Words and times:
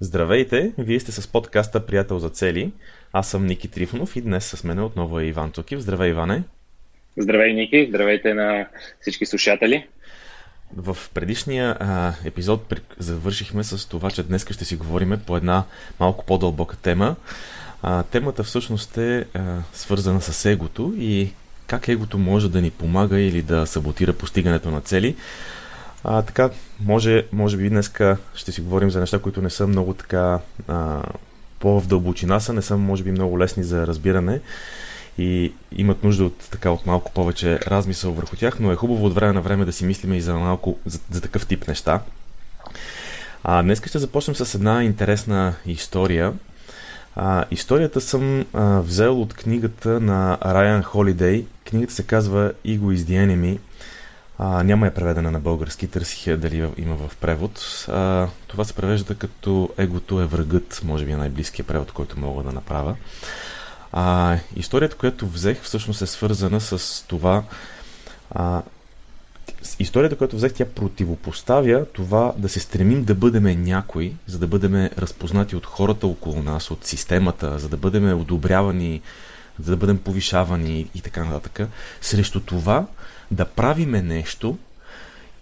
Здравейте, 0.00 0.72
вие 0.78 1.00
сте 1.00 1.12
с 1.12 1.28
подкаста 1.28 1.86
Приятел 1.86 2.18
за 2.18 2.30
цели. 2.30 2.72
Аз 3.12 3.30
съм 3.30 3.46
Ники 3.46 3.68
Трифонов 3.68 4.16
и 4.16 4.20
днес 4.20 4.44
с 4.44 4.64
мен 4.64 4.78
отново 4.78 5.20
е 5.20 5.24
Иван 5.24 5.52
Цокив. 5.52 5.80
Здравей, 5.80 6.10
Иване! 6.10 6.42
Здравей, 7.16 7.52
Ники! 7.52 7.86
Здравейте 7.88 8.34
на 8.34 8.66
всички 9.00 9.26
слушатели! 9.26 9.86
В 10.76 10.96
предишния 11.14 11.76
а, 11.80 12.12
епизод 12.24 12.74
завършихме 12.98 13.64
с 13.64 13.88
това, 13.88 14.10
че 14.10 14.22
днес 14.22 14.46
ще 14.50 14.64
си 14.64 14.76
говорим 14.76 15.20
по 15.26 15.36
една 15.36 15.64
малко 16.00 16.26
по-дълбока 16.26 16.76
тема. 16.76 17.16
А, 17.82 18.02
темата 18.02 18.42
всъщност 18.42 18.98
е 18.98 19.24
а, 19.34 19.58
свързана 19.72 20.20
с 20.20 20.44
егото 20.50 20.94
и 20.98 21.30
как 21.66 21.88
егото 21.88 22.18
може 22.18 22.50
да 22.50 22.60
ни 22.60 22.70
помага 22.70 23.20
или 23.20 23.42
да 23.42 23.66
саботира 23.66 24.12
постигането 24.12 24.70
на 24.70 24.80
цели. 24.80 25.16
А, 26.04 26.22
така, 26.22 26.50
може, 26.80 27.26
може 27.32 27.56
би 27.56 27.70
днес 27.70 27.92
ще 28.34 28.52
си 28.52 28.60
говорим 28.60 28.90
за 28.90 29.00
неща, 29.00 29.18
които 29.18 29.42
не 29.42 29.50
са 29.50 29.66
много 29.66 29.94
така 29.94 30.38
а, 30.68 31.02
по-в 31.58 31.86
дълбочина 31.86 32.40
са, 32.40 32.52
не 32.52 32.62
са 32.62 32.76
може 32.76 33.02
би 33.02 33.10
много 33.10 33.38
лесни 33.38 33.64
за 33.64 33.86
разбиране 33.86 34.40
и 35.18 35.52
имат 35.72 36.04
нужда 36.04 36.24
от, 36.24 36.38
така, 36.50 36.70
от 36.70 36.86
малко 36.86 37.12
повече 37.12 37.60
размисъл 37.66 38.12
върху 38.12 38.36
тях, 38.36 38.60
но 38.60 38.72
е 38.72 38.76
хубаво 38.76 39.06
от 39.06 39.14
време 39.14 39.32
на 39.32 39.40
време 39.40 39.64
да 39.64 39.72
си 39.72 39.84
мислим 39.84 40.12
и 40.12 40.20
за 40.20 40.34
малко 40.34 40.78
за, 40.86 40.98
за 41.10 41.20
такъв 41.20 41.46
тип 41.46 41.68
неща. 41.68 42.00
А, 43.44 43.62
днес 43.62 43.82
ще 43.86 43.98
започнем 43.98 44.34
с 44.34 44.54
една 44.54 44.84
интересна 44.84 45.54
история. 45.66 46.32
А, 47.16 47.44
историята 47.50 48.00
съм 48.00 48.46
а, 48.52 48.80
взел 48.80 49.22
от 49.22 49.34
книгата 49.34 50.00
на 50.00 50.38
Райан 50.44 50.82
Холидей. 50.82 51.44
Книгата 51.68 51.94
се 51.94 52.02
казва 52.02 52.52
Ego 52.66 52.80
is 52.80 52.96
the 52.96 53.26
Enemy– 53.26 53.58
а, 54.38 54.62
няма 54.62 54.86
е 54.86 54.94
преведена 54.94 55.30
на 55.30 55.40
български, 55.40 55.88
търсих 55.88 56.26
я 56.26 56.36
дали 56.36 56.68
има 56.76 56.96
в 56.96 57.16
превод. 57.16 57.86
А, 57.88 58.28
това 58.46 58.64
се 58.64 58.74
превежда 58.74 59.14
като 59.14 59.70
егото 59.78 60.20
е 60.20 60.26
врагът, 60.26 60.80
може 60.84 61.04
би 61.04 61.12
е 61.12 61.16
най-близкият 61.16 61.68
превод, 61.68 61.92
който 61.92 62.20
мога 62.20 62.42
да 62.42 62.52
направя. 62.52 62.96
А, 63.92 64.38
историята, 64.56 64.96
която 64.96 65.26
взех, 65.26 65.62
всъщност 65.62 66.02
е 66.02 66.06
свързана 66.06 66.60
с 66.60 67.04
това. 67.06 67.42
А, 68.30 68.62
историята, 69.78 70.16
която 70.16 70.36
взех, 70.36 70.52
тя 70.52 70.64
противопоставя 70.64 71.86
това 71.86 72.32
да 72.36 72.48
се 72.48 72.60
стремим 72.60 73.04
да 73.04 73.14
бъдем 73.14 73.62
някой, 73.62 74.12
за 74.26 74.38
да 74.38 74.46
бъдем 74.46 74.90
разпознати 74.98 75.56
от 75.56 75.66
хората 75.66 76.06
около 76.06 76.42
нас, 76.42 76.70
от 76.70 76.84
системата, 76.84 77.58
за 77.58 77.68
да 77.68 77.76
бъдем 77.76 78.20
одобрявани, 78.20 79.00
за 79.60 79.70
да 79.70 79.76
бъдем 79.76 79.98
повишавани 79.98 80.88
и 80.94 81.00
така 81.00 81.24
нататък. 81.24 81.68
Срещу 82.00 82.40
това 82.40 82.86
да 83.30 83.44
правиме 83.44 84.02
нещо 84.02 84.58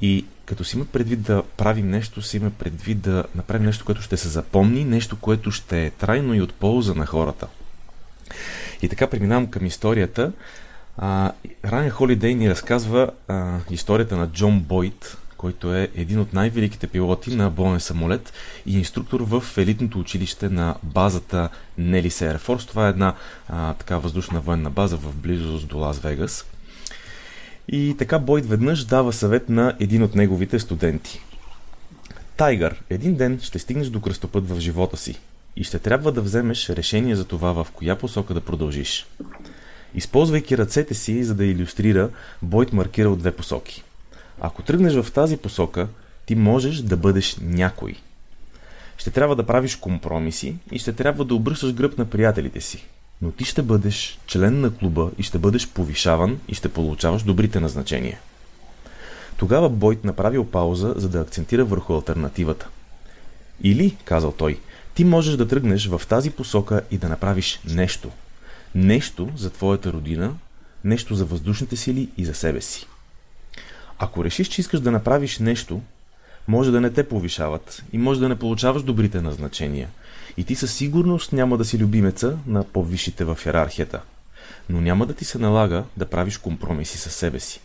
и 0.01 0.25
като 0.47 0.65
си 0.65 0.77
има 0.77 0.85
предвид 0.85 1.23
да 1.23 1.43
правим 1.57 1.91
нещо, 1.91 2.23
си 2.23 2.37
има 2.37 2.51
предвид 2.51 3.01
да 3.01 3.25
направим 3.35 3.67
нещо, 3.67 3.85
което 3.85 4.03
ще 4.03 4.17
се 4.17 4.29
запомни, 4.29 4.85
нещо, 4.85 5.17
което 5.21 5.51
ще 5.51 5.87
е 5.87 5.91
трайно 5.91 6.35
и 6.35 6.41
от 6.41 6.55
полза 6.55 6.95
на 6.95 7.07
хората. 7.07 7.47
И 8.83 8.89
така 8.89 9.07
преминавам 9.07 9.47
към 9.47 9.67
историята. 9.67 10.33
Райан 11.65 11.91
Холидей 11.91 12.35
ни 12.35 12.51
разказва 12.51 13.11
а, 13.29 13.59
историята 13.71 14.17
на 14.17 14.29
Джон 14.29 14.61
Бойт, 14.61 15.19
който 15.37 15.75
е 15.75 15.89
един 15.95 16.21
от 16.21 16.33
най-великите 16.33 16.87
пилоти 16.87 17.37
на 17.37 17.51
боен 17.51 17.81
самолет 17.81 18.33
и 18.67 18.79
инструктор 18.79 19.21
в 19.21 19.59
елитното 19.59 19.99
училище 19.99 20.49
на 20.49 20.77
базата 20.83 21.49
Нелис 21.79 22.19
Air 22.19 22.39
Force. 22.39 22.69
Това 22.69 22.87
е 22.87 22.91
една 22.91 23.15
а, 23.49 23.75
така 23.75 23.99
въздушна 23.99 24.41
военна 24.41 24.71
база 24.71 24.97
в 24.97 25.17
близост 25.17 25.69
до 25.69 25.79
Лас 25.79 25.99
Вегас. 25.99 26.47
И 27.69 27.95
така 27.99 28.19
Бойд 28.19 28.47
веднъж 28.47 28.85
дава 28.85 29.13
съвет 29.13 29.49
на 29.49 29.77
един 29.81 30.03
от 30.03 30.15
неговите 30.15 30.59
студенти. 30.59 31.21
Тайгър, 32.37 32.83
един 32.91 33.15
ден 33.15 33.39
ще 33.43 33.59
стигнеш 33.59 33.89
до 33.89 34.01
кръстопът 34.01 34.49
в 34.49 34.61
живота 34.61 34.97
си 34.97 35.21
и 35.57 35.65
ще 35.65 35.79
трябва 35.79 36.13
да 36.13 36.23
вземеш 36.23 36.71
решение 36.71 37.17
за 37.17 37.25
това 37.25 37.53
в 37.53 37.67
коя 37.73 37.99
посока 37.99 38.35
да 38.35 38.41
продължиш. 38.41 39.07
Използвайки 39.95 40.59
ръцете 40.59 40.95
си, 40.95 41.25
за 41.25 41.35
да 41.35 41.45
иллюстрира, 41.45 42.11
Бойд 42.43 42.73
маркира 42.73 43.09
от 43.09 43.19
две 43.19 43.33
посоки. 43.33 43.85
Ако 44.41 44.63
тръгнеш 44.63 44.95
в 44.95 45.13
тази 45.13 45.37
посока, 45.37 45.89
ти 46.27 46.35
можеш 46.35 46.79
да 46.79 46.97
бъдеш 46.97 47.37
някой. 47.41 47.95
Ще 48.97 49.11
трябва 49.11 49.37
да 49.37 49.47
правиш 49.47 49.77
компромиси 49.77 50.57
и 50.73 50.79
ще 50.79 50.93
трябва 50.93 51.25
да 51.25 51.35
обръщаш 51.35 51.73
гръб 51.73 51.99
на 51.99 52.05
приятелите 52.05 52.61
си, 52.61 52.87
но 53.23 53.31
ти 53.31 53.45
ще 53.45 53.63
бъдеш 53.63 54.19
член 54.27 54.61
на 54.61 54.75
клуба 54.75 55.11
и 55.19 55.23
ще 55.23 55.39
бъдеш 55.39 55.69
повишаван 55.69 56.41
и 56.49 56.55
ще 56.55 56.69
получаваш 56.69 57.23
добрите 57.23 57.61
назначения. 57.61 58.19
Тогава 59.37 59.69
Бойт 59.69 60.05
направил 60.05 60.45
пауза, 60.45 60.95
за 60.97 61.09
да 61.09 61.21
акцентира 61.21 61.65
върху 61.65 61.95
альтернативата. 61.95 62.69
Или, 63.63 63.97
казал 64.05 64.33
той, 64.33 64.61
ти 64.95 65.05
можеш 65.05 65.37
да 65.37 65.49
тръгнеш 65.49 65.87
в 65.89 66.03
тази 66.09 66.31
посока 66.31 66.83
и 66.91 66.99
да 66.99 67.09
направиш 67.09 67.61
нещо. 67.69 68.11
Нещо 68.75 69.29
за 69.37 69.51
твоята 69.51 69.93
родина, 69.93 70.35
нещо 70.85 71.15
за 71.15 71.25
въздушните 71.25 71.77
сили 71.77 72.09
и 72.17 72.25
за 72.25 72.35
себе 72.35 72.61
си. 72.61 72.87
Ако 73.99 74.25
решиш, 74.25 74.49
че 74.49 74.61
искаш 74.61 74.81
да 74.81 74.91
направиш 74.91 75.39
нещо, 75.39 75.81
може 76.49 76.71
да 76.71 76.81
не 76.81 76.91
те 76.91 77.09
повишават 77.09 77.85
и 77.93 77.99
може 77.99 78.21
да 78.21 78.29
не 78.29 78.39
получаваш 78.39 78.83
добрите 78.83 79.21
назначения– 79.21 79.89
и 80.37 80.45
ти 80.45 80.55
със 80.55 80.75
сигурност 80.75 81.33
няма 81.33 81.59
да 81.59 81.65
си 81.65 81.79
любимеца 81.79 82.39
на 82.47 82.65
по-висшите 82.65 83.25
в 83.25 83.39
иерархията. 83.47 84.01
Но 84.69 84.81
няма 84.81 85.07
да 85.07 85.15
ти 85.15 85.25
се 85.25 85.39
налага 85.39 85.85
да 85.97 86.07
правиш 86.07 86.39
компромиси 86.39 86.99
със 86.99 87.15
себе 87.15 87.41
си. 87.41 87.61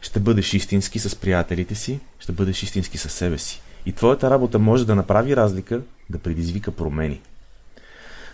Ще 0.00 0.20
бъдеш 0.20 0.54
истински 0.54 0.98
с 0.98 1.16
приятелите 1.16 1.74
си, 1.74 2.00
ще 2.18 2.32
бъдеш 2.32 2.62
истински 2.62 2.98
със 2.98 3.12
себе 3.12 3.38
си. 3.38 3.60
И 3.86 3.92
твоята 3.92 4.30
работа 4.30 4.58
може 4.58 4.86
да 4.86 4.94
направи 4.94 5.36
разлика, 5.36 5.80
да 6.10 6.18
предизвика 6.18 6.70
промени. 6.70 7.20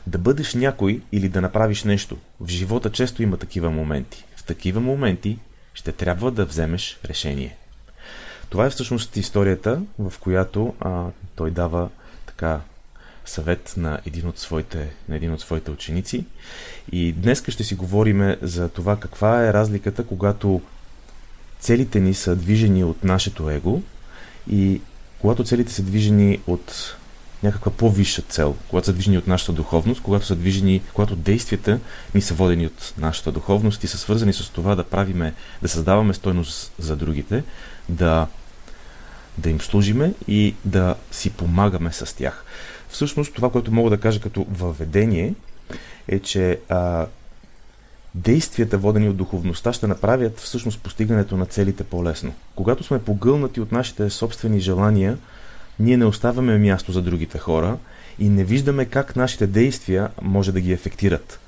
Да 0.07 0.19
бъдеш 0.19 0.55
някой 0.55 1.01
или 1.13 1.29
да 1.29 1.41
направиш 1.41 1.85
нещо. 1.85 2.17
В 2.41 2.49
живота 2.49 2.93
често 2.93 3.23
има 3.23 3.37
такива 3.37 3.71
моменти. 3.71 4.25
В 4.37 4.45
такива 4.45 4.81
моменти 4.81 5.39
ще 5.75 5.93
трябва 5.93 6.31
да 6.31 6.45
вземеш 6.45 6.99
решение. 7.05 7.57
Това 8.51 8.67
е 8.67 8.71
всъщност 8.71 9.17
историята, 9.17 9.83
в 9.99 10.13
която 10.21 10.75
а, 10.81 11.07
той 11.37 11.51
дава 11.51 11.89
така 12.27 12.61
съвет 13.25 13.75
на 13.77 14.01
един 14.07 14.29
от 14.29 14.39
своите, 14.39 14.91
на 15.09 15.17
един 15.17 15.33
от 15.33 15.41
своите 15.41 15.71
ученици. 15.71 16.25
И 16.93 17.13
днес 17.13 17.45
ще 17.49 17.65
си 17.65 17.75
говорим 17.75 18.37
за 18.43 18.69
това 18.69 18.97
каква 18.97 19.47
е 19.47 19.53
разликата, 19.53 20.07
когато 20.07 20.63
целите 21.61 22.01
ни 22.01 22.15
са 22.15 22.37
движени 22.37 22.85
от 22.85 23.05
нашето 23.05 23.51
его 23.51 23.83
и 24.51 24.81
когато 25.21 25.45
целите 25.45 25.73
са 25.73 25.83
движени 25.83 26.41
от 26.47 26.97
някаква 27.43 27.73
по-висша 27.73 28.23
цел, 28.23 28.57
когато 28.69 28.85
са 28.85 28.93
движени 28.93 29.19
от 29.19 29.27
нашата 29.27 29.53
духовност, 29.53 30.03
когато 30.03 30.27
са 30.27 30.37
движени, 30.37 30.83
когато 30.95 31.17
действията 31.17 31.81
ни 32.15 32.21
са 32.21 32.35
водени 32.35 32.67
от 32.67 32.95
нашата 32.99 33.33
духовност 33.33 33.85
и 33.85 33.87
са 33.87 33.99
свързани 33.99 34.33
с 34.33 34.51
това 34.53 34.75
да 34.75 34.85
правиме, 34.85 35.35
да 35.63 35.69
създаваме 35.69 36.15
стойност 36.15 36.73
за 36.79 36.97
другите, 36.97 37.45
да, 37.89 38.27
да 39.39 39.51
им 39.51 39.61
служиме 39.61 40.15
и 40.29 40.55
да 40.65 40.95
си 41.11 41.31
помагаме 41.31 41.93
с 41.93 42.17
тях. 42.17 42.45
Всъщност 42.95 43.35
това, 43.35 43.51
което 43.51 43.73
мога 43.73 43.91
да 43.91 44.01
кажа 44.01 44.21
като 44.21 44.47
въведение, 44.51 45.35
е, 46.09 46.19
че 46.19 46.59
а, 46.69 47.07
действията, 48.15 48.79
водени 48.79 49.09
от 49.09 49.17
духовността, 49.17 49.73
ще 49.73 49.87
направят 49.87 50.41
всъщност 50.41 50.81
постигането 50.81 51.37
на 51.37 51.47
целите 51.47 51.85
по-лесно. 51.85 52.35
Когато 52.57 52.85
сме 52.85 53.03
погълнати 53.03 53.61
от 53.61 53.73
нашите 53.73 54.11
собствени 54.11 54.61
желания, 54.61 55.19
ние 55.79 55.97
не 55.97 56.05
оставяме 56.05 56.59
място 56.59 56.93
за 56.93 57.03
другите 57.03 57.39
хора 57.39 57.79
и 58.19 58.29
не 58.29 58.45
виждаме 58.45 58.85
как 58.85 59.17
нашите 59.17 59.47
действия 59.47 60.11
може 60.23 60.53
да 60.53 60.61
ги 60.61 60.73
ефектират. 60.73 61.41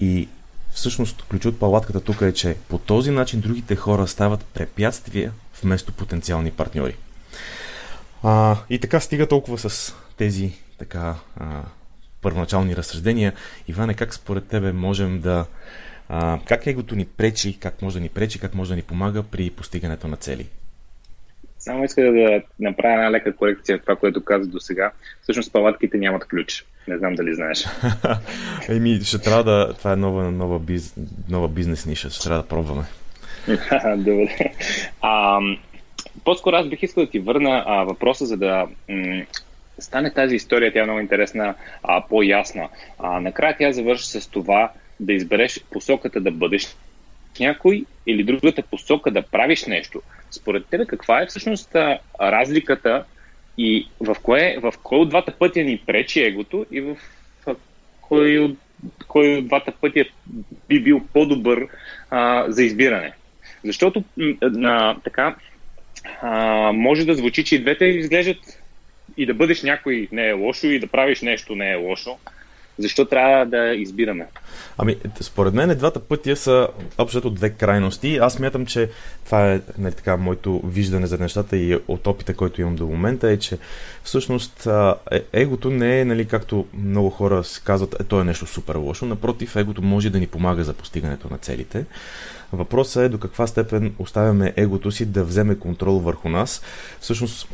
И 0.00 0.28
всъщност 0.72 1.24
ключ 1.30 1.46
от 1.46 1.58
палатката 1.58 2.00
тук 2.00 2.20
е, 2.20 2.32
че 2.32 2.56
по 2.68 2.78
този 2.78 3.10
начин 3.10 3.40
другите 3.40 3.76
хора 3.76 4.06
стават 4.06 4.44
препятствия 4.44 5.32
вместо 5.62 5.92
потенциални 5.92 6.50
партньори. 6.50 6.96
А, 8.22 8.56
и 8.70 8.78
така 8.78 9.00
стига 9.00 9.28
толкова 9.28 9.58
с 9.58 9.94
тези 10.20 10.52
така 10.78 11.14
а, 11.36 11.62
първоначални 12.22 12.76
разсъждения. 12.76 13.32
Иване, 13.68 13.94
как 13.94 14.14
според 14.14 14.46
тебе 14.46 14.72
можем 14.72 15.20
да... 15.20 15.46
А, 16.08 16.38
как 16.48 16.66
егото 16.66 16.96
ни 16.96 17.04
пречи, 17.04 17.58
как 17.60 17.82
може 17.82 17.96
да 17.96 18.00
ни 18.00 18.08
пречи, 18.08 18.40
как 18.40 18.54
може 18.54 18.70
да 18.70 18.76
ни 18.76 18.82
помага 18.82 19.22
при 19.22 19.50
постигането 19.50 20.08
на 20.08 20.16
цели? 20.16 20.46
Само 21.58 21.84
иска 21.84 22.02
да 22.02 22.42
направя 22.60 22.94
една 22.94 23.10
лека 23.10 23.36
корекция 23.36 23.80
това, 23.80 23.96
което 23.96 24.24
каза 24.24 24.46
до 24.46 24.60
сега. 24.60 24.92
Всъщност 25.22 25.52
палатките 25.52 25.98
нямат 25.98 26.28
ключ. 26.28 26.66
Не 26.88 26.98
знам 26.98 27.14
дали 27.14 27.34
знаеш. 27.34 27.66
Еми, 28.68 29.00
ще 29.04 29.18
трябва 29.18 29.44
да... 29.44 29.74
Това 29.74 29.92
е 29.92 29.96
нова, 29.96 30.30
нова, 30.30 30.58
биз... 30.58 30.94
нова 31.28 31.48
бизнес 31.48 31.86
ниша. 31.86 32.10
Ще 32.10 32.24
трябва 32.24 32.42
да 32.42 32.48
пробваме. 32.48 32.84
Добре. 33.96 34.54
А, 35.00 35.40
по-скоро 36.24 36.56
аз 36.56 36.68
бих 36.68 36.82
искал 36.82 37.04
да 37.04 37.10
ти 37.10 37.18
върна 37.18 37.64
а, 37.66 37.84
въпроса, 37.84 38.26
за 38.26 38.36
да 38.36 38.66
м- 38.88 39.24
стане 39.80 40.12
тази 40.12 40.36
история, 40.36 40.72
тя 40.72 40.80
е 40.80 40.84
много 40.84 41.00
интересна, 41.00 41.54
а, 41.82 42.06
по-ясна. 42.08 42.68
А, 42.98 43.20
накрая 43.20 43.56
тя 43.58 43.72
завърши 43.72 44.04
с 44.04 44.30
това 44.30 44.72
да 45.00 45.12
избереш 45.12 45.64
посоката 45.70 46.20
да 46.20 46.30
бъдеш 46.30 46.76
някой 47.40 47.84
или 48.06 48.24
другата 48.24 48.62
посока 48.62 49.10
да 49.10 49.22
правиш 49.22 49.64
нещо. 49.64 50.02
Според 50.30 50.66
тебе 50.66 50.86
каква 50.86 51.22
е 51.22 51.26
всъщност 51.26 51.76
разликата 52.20 53.04
И 53.58 53.88
в 54.00 54.16
кое, 54.22 54.56
в 54.62 54.74
кой 54.82 54.98
от 54.98 55.08
двата 55.08 55.32
пътя 55.38 55.60
ни 55.60 55.82
пречи 55.86 56.20
егото 56.20 56.66
и 56.70 56.80
в 56.80 56.96
кой 58.00 58.38
от, 58.38 58.58
кой 59.08 59.36
от 59.36 59.46
двата 59.46 59.72
пътя 59.80 60.04
би 60.68 60.82
бил 60.82 61.00
по-добър 61.12 61.68
а, 62.10 62.44
за 62.48 62.62
избиране. 62.62 63.12
Защото 63.64 64.04
а, 64.64 64.96
така 65.04 65.36
а, 66.22 66.72
може 66.72 67.04
да 67.04 67.14
звучи, 67.14 67.44
че 67.44 67.56
и 67.56 67.58
двете 67.58 67.84
изглеждат 67.84 68.59
и 69.20 69.26
да 69.26 69.34
бъдеш 69.34 69.62
някой 69.62 70.08
не 70.12 70.28
е 70.28 70.32
лошо 70.32 70.66
и 70.66 70.78
да 70.78 70.86
правиш 70.86 71.22
нещо 71.22 71.56
не 71.56 71.70
е 71.70 71.74
лошо. 71.74 72.18
Защо 72.78 73.04
трябва 73.04 73.46
да 73.46 73.74
избираме? 73.74 74.26
Ами, 74.78 74.96
според 75.20 75.54
мен 75.54 75.78
двата 75.78 76.00
пътя 76.00 76.36
са 76.36 76.68
общо 76.98 77.30
две 77.30 77.50
крайности. 77.50 78.16
Аз 78.16 78.38
мятам, 78.38 78.66
че 78.66 78.90
това 79.24 79.52
е 79.52 79.60
нали, 79.78 79.94
така, 79.94 80.16
моето 80.16 80.60
виждане 80.64 81.06
за 81.06 81.18
нещата 81.18 81.56
и 81.56 81.78
от 81.88 82.06
опита, 82.06 82.34
който 82.34 82.60
имам 82.60 82.76
до 82.76 82.86
момента 82.86 83.30
е, 83.30 83.38
че 83.38 83.58
всъщност 84.02 84.68
е, 85.12 85.22
егото 85.32 85.70
не 85.70 86.00
е, 86.00 86.04
нали, 86.04 86.28
както 86.28 86.66
много 86.74 87.10
хора 87.10 87.42
казват, 87.64 88.00
е, 88.00 88.04
то 88.04 88.20
е 88.20 88.24
нещо 88.24 88.46
супер 88.46 88.74
лошо. 88.74 89.06
Напротив, 89.06 89.56
егото 89.56 89.82
може 89.82 90.10
да 90.10 90.20
ни 90.20 90.26
помага 90.26 90.64
за 90.64 90.74
постигането 90.74 91.28
на 91.30 91.38
целите. 91.38 91.84
Въпросът 92.52 93.02
е 93.02 93.08
до 93.08 93.18
каква 93.18 93.46
степен 93.46 93.94
оставяме 93.98 94.52
егото 94.56 94.90
си 94.90 95.06
да 95.06 95.24
вземе 95.24 95.58
контрол 95.58 95.98
върху 95.98 96.28
нас. 96.28 96.62
Всъщност, 97.00 97.48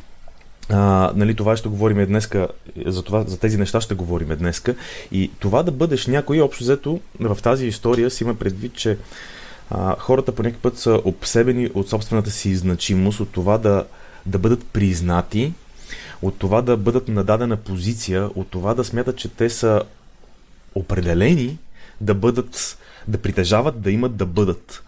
а, 0.68 1.12
нали, 1.16 1.34
това 1.34 1.56
ще 1.56 1.68
говорим 1.68 2.06
днеска, 2.06 2.48
за, 2.86 3.02
това, 3.02 3.24
за 3.26 3.38
тези 3.38 3.58
неща 3.58 3.80
ще 3.80 3.94
говорим 3.94 4.28
днеска. 4.28 4.74
И 5.12 5.30
това 5.38 5.62
да 5.62 5.72
бъдеш 5.72 6.06
някой, 6.06 6.40
общо 6.40 6.64
взето, 6.64 7.00
в 7.20 7.38
тази 7.42 7.66
история 7.66 8.10
си 8.10 8.24
има 8.24 8.34
предвид, 8.34 8.74
че 8.74 8.98
а, 9.70 9.96
хората 9.98 10.32
по 10.32 10.42
някакъв 10.42 10.62
път 10.62 10.78
са 10.78 11.00
обсебени 11.04 11.70
от 11.74 11.88
собствената 11.88 12.30
си 12.30 12.56
значимост, 12.56 13.20
от 13.20 13.32
това 13.32 13.58
да, 13.58 13.86
да 14.26 14.38
бъдат 14.38 14.64
признати, 14.64 15.52
от 16.22 16.38
това 16.38 16.62
да 16.62 16.76
бъдат 16.76 17.08
на 17.08 17.24
дадена 17.24 17.56
позиция, 17.56 18.30
от 18.34 18.48
това 18.48 18.74
да 18.74 18.84
смятат, 18.84 19.16
че 19.16 19.28
те 19.28 19.50
са 19.50 19.82
определени 20.74 21.58
да 22.00 22.14
бъдат, 22.14 22.78
да 23.08 23.18
притежават, 23.18 23.80
да 23.80 23.90
имат, 23.90 24.16
да 24.16 24.26
бъдат. 24.26 24.82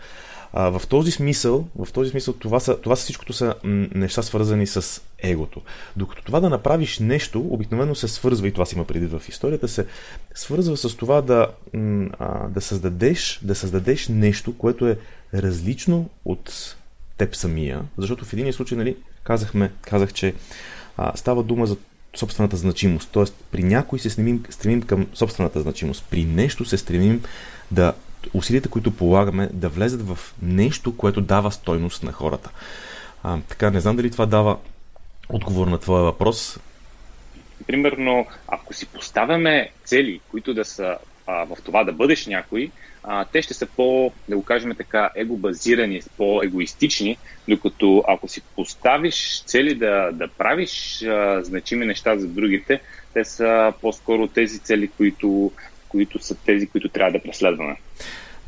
А, 0.52 0.78
в 0.78 0.86
този 0.86 1.10
смисъл, 1.10 1.68
в 1.78 1.92
този 1.92 2.10
смисъл 2.10 2.34
това, 2.34 2.60
са, 2.60 2.80
това 2.80 2.96
са 2.96 3.02
всичкото 3.02 3.32
са 3.32 3.54
неща 3.64 4.22
свързани 4.22 4.66
с 4.66 5.02
егото. 5.18 5.62
Докато 5.96 6.22
това 6.24 6.40
да 6.40 6.50
направиш 6.50 6.98
нещо, 6.98 7.40
обикновено 7.40 7.94
се 7.94 8.08
свързва, 8.08 8.48
и 8.48 8.52
това 8.52 8.66
си 8.66 8.74
има 8.74 8.84
преди 8.84 9.06
в 9.06 9.22
историята, 9.28 9.68
се 9.68 9.86
свързва 10.34 10.76
с 10.76 10.96
това 10.96 11.22
да, 11.22 11.48
да, 12.48 12.60
създадеш, 12.60 13.40
да 13.42 13.54
създадеш 13.54 14.08
нещо, 14.08 14.58
което 14.58 14.86
е 14.86 14.98
различно 15.34 16.10
от 16.24 16.76
теб 17.16 17.36
самия, 17.36 17.82
защото 17.98 18.24
в 18.24 18.32
един 18.32 18.52
случай, 18.52 18.78
нали, 18.78 18.96
казахме, 19.24 19.72
казах, 19.82 20.12
че 20.12 20.34
а, 20.96 21.16
става 21.16 21.42
дума 21.42 21.66
за 21.66 21.76
собствената 22.16 22.56
значимост. 22.56 23.08
Тоест, 23.12 23.34
при 23.50 23.62
някой 23.62 23.98
се 23.98 24.10
стремим, 24.10 24.44
стремим 24.50 24.82
към 24.82 25.06
собствената 25.14 25.60
значимост. 25.60 26.04
При 26.10 26.24
нещо 26.24 26.64
се 26.64 26.78
стремим 26.78 27.22
да 27.70 27.92
усилията, 28.34 28.68
които 28.68 28.90
полагаме, 28.90 29.48
да 29.52 29.68
влезат 29.68 30.08
в 30.08 30.18
нещо, 30.42 30.96
което 30.96 31.20
дава 31.20 31.52
стойност 31.52 32.02
на 32.02 32.12
хората. 32.12 32.50
А, 33.22 33.38
така, 33.48 33.70
не 33.70 33.80
знам 33.80 33.96
дали 33.96 34.10
това 34.10 34.26
дава 34.26 34.56
отговор 35.28 35.66
на 35.66 35.78
твоя 35.78 36.02
въпрос. 36.02 36.58
Примерно, 37.66 38.26
ако 38.48 38.74
си 38.74 38.86
поставяме 38.86 39.70
цели, 39.84 40.20
които 40.30 40.54
да 40.54 40.64
са 40.64 40.96
а, 41.26 41.44
в 41.44 41.56
това 41.64 41.84
да 41.84 41.92
бъдеш 41.92 42.26
някой, 42.26 42.70
а, 43.02 43.24
те 43.24 43.42
ще 43.42 43.54
са 43.54 43.66
по, 43.66 44.12
да 44.28 44.36
го 44.36 44.44
кажем 44.44 44.74
така, 44.76 45.10
егобазирани, 45.14 46.02
по-егоистични, 46.16 47.18
докато 47.48 48.04
ако 48.08 48.28
си 48.28 48.42
поставиш 48.56 49.42
цели 49.42 49.74
да, 49.74 50.10
да 50.12 50.28
правиш 50.28 51.02
а, 51.02 51.44
значими 51.44 51.86
неща 51.86 52.18
за 52.18 52.28
другите, 52.28 52.80
те 53.14 53.24
са 53.24 53.72
по-скоро 53.80 54.26
тези 54.26 54.58
цели, 54.58 54.88
които 54.88 55.52
които 55.88 56.25
са 56.25 56.35
тези, 56.35 56.67
които 56.67 56.88
трябва 56.88 57.12
да 57.12 57.23
преследваме. 57.23 57.76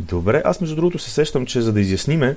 Добре, 0.00 0.42
аз 0.44 0.60
между 0.60 0.76
другото 0.76 0.98
се 0.98 1.10
сещам, 1.10 1.46
че 1.46 1.60
за 1.60 1.72
да 1.72 1.80
изясниме, 1.80 2.36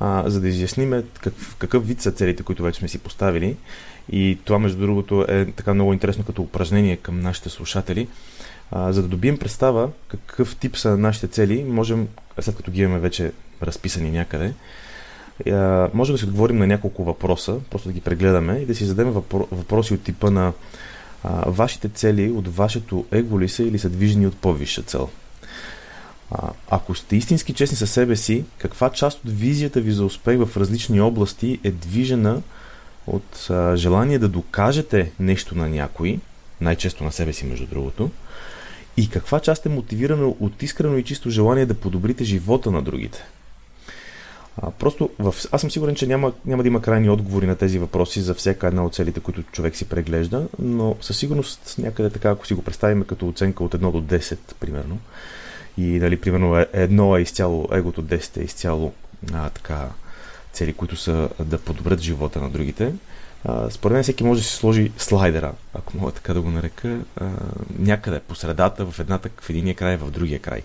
а, 0.00 0.30
за 0.30 0.40
да 0.40 0.48
изясниме 0.48 1.02
какъв, 1.14 1.56
какъв 1.58 1.86
вид 1.86 2.00
са 2.00 2.12
целите, 2.12 2.42
които 2.42 2.62
вече 2.62 2.78
сме 2.78 2.88
си 2.88 2.98
поставили, 2.98 3.56
и 4.12 4.38
това 4.44 4.58
между 4.58 4.78
другото 4.78 5.24
е 5.28 5.46
така 5.56 5.74
много 5.74 5.92
интересно 5.92 6.24
като 6.24 6.42
упражнение 6.42 6.96
към 6.96 7.20
нашите 7.20 7.48
слушатели, 7.48 8.08
а, 8.70 8.92
за 8.92 9.02
да 9.02 9.08
добием 9.08 9.38
представа 9.38 9.90
какъв 10.08 10.56
тип 10.56 10.76
са 10.76 10.98
нашите 10.98 11.28
цели, 11.28 11.64
можем, 11.64 12.08
след 12.40 12.56
като 12.56 12.70
ги 12.70 12.82
имаме 12.82 12.98
вече 12.98 13.32
разписани 13.62 14.10
някъде, 14.10 14.54
а, 15.50 15.90
можем 15.94 16.14
да 16.14 16.18
си 16.18 16.24
отговорим 16.24 16.58
на 16.58 16.66
няколко 16.66 17.04
въпроса, 17.04 17.56
просто 17.70 17.88
да 17.88 17.92
ги 17.92 18.00
прегледаме 18.00 18.58
и 18.58 18.66
да 18.66 18.74
си 18.74 18.84
зададем 18.84 19.12
въпроси 19.50 19.94
от 19.94 20.02
типа 20.02 20.30
на 20.30 20.52
а, 21.24 21.50
вашите 21.50 21.88
цели 21.88 22.30
от 22.30 22.56
вашето 22.56 23.06
его 23.12 23.40
ли 23.40 23.48
са 23.48 23.62
или 23.62 23.78
са 23.78 23.88
движени 23.88 24.26
от 24.26 24.36
по-висша 24.36 24.82
цел? 24.82 25.08
А, 26.30 26.50
ако 26.70 26.94
сте 26.94 27.16
истински 27.16 27.52
честни 27.52 27.76
със 27.76 27.90
себе 27.90 28.16
си, 28.16 28.44
каква 28.58 28.90
част 28.90 29.24
от 29.24 29.30
визията 29.30 29.80
ви 29.80 29.92
за 29.92 30.04
успех 30.04 30.38
в 30.38 30.56
различни 30.56 31.00
области 31.00 31.60
е 31.64 31.70
движена 31.70 32.42
от 33.06 33.46
а, 33.50 33.76
желание 33.76 34.18
да 34.18 34.28
докажете 34.28 35.12
нещо 35.20 35.58
на 35.58 35.68
някой, 35.68 36.20
най-често 36.60 37.04
на 37.04 37.12
себе 37.12 37.32
си, 37.32 37.46
между 37.46 37.66
другото, 37.66 38.10
и 38.96 39.08
каква 39.08 39.40
част 39.40 39.66
е 39.66 39.68
мотивирана 39.68 40.26
от 40.26 40.62
искрено 40.62 40.96
и 40.96 41.04
чисто 41.04 41.30
желание 41.30 41.66
да 41.66 41.74
подобрите 41.74 42.24
живота 42.24 42.70
на 42.70 42.82
другите? 42.82 43.24
А, 44.62 44.70
просто 44.70 45.10
в... 45.18 45.34
аз 45.52 45.60
съм 45.60 45.70
сигурен, 45.70 45.94
че 45.94 46.06
няма, 46.06 46.32
няма 46.46 46.62
да 46.62 46.68
има 46.68 46.82
крайни 46.82 47.10
отговори 47.10 47.46
на 47.46 47.56
тези 47.56 47.78
въпроси 47.78 48.20
за 48.20 48.34
всяка 48.34 48.66
една 48.66 48.84
от 48.84 48.94
целите, 48.94 49.20
които 49.20 49.42
човек 49.42 49.76
си 49.76 49.88
преглежда, 49.88 50.48
но 50.58 50.96
със 51.00 51.18
сигурност 51.18 51.74
някъде 51.78 52.10
така, 52.10 52.30
ако 52.30 52.46
си 52.46 52.54
го 52.54 52.62
представим 52.62 53.04
като 53.04 53.28
оценка 53.28 53.64
от 53.64 53.74
1 53.74 53.78
до 53.78 54.02
10, 54.02 54.38
примерно, 54.60 54.98
и 55.78 55.82
нали, 55.82 56.20
примерно 56.20 56.58
е, 56.58 56.66
едно 56.72 57.16
е 57.16 57.20
изцяло, 57.20 57.68
егото 57.72 58.02
10 58.02 58.36
е 58.36 58.44
изцяло 58.44 58.92
а, 59.32 59.50
така, 59.50 59.88
цели, 60.52 60.72
които 60.72 60.96
са 60.96 61.28
да 61.40 61.58
подобрят 61.58 62.00
живота 62.00 62.40
на 62.40 62.50
другите, 62.50 62.92
а, 63.44 63.70
според 63.70 63.94
мен 63.94 64.02
всеки 64.02 64.24
може 64.24 64.40
да 64.40 64.46
си 64.46 64.54
сложи 64.54 64.92
слайдера, 64.98 65.52
ако 65.74 65.96
мога 65.96 66.12
така 66.12 66.34
да 66.34 66.40
го 66.40 66.50
нарека, 66.50 66.98
а, 67.16 67.26
някъде 67.78 68.20
по 68.20 68.34
средата, 68.34 68.86
в 68.86 68.98
едната, 68.98 69.30
в 69.40 69.50
единия 69.50 69.74
край, 69.74 69.96
в 69.96 70.10
другия 70.10 70.38
край. 70.38 70.62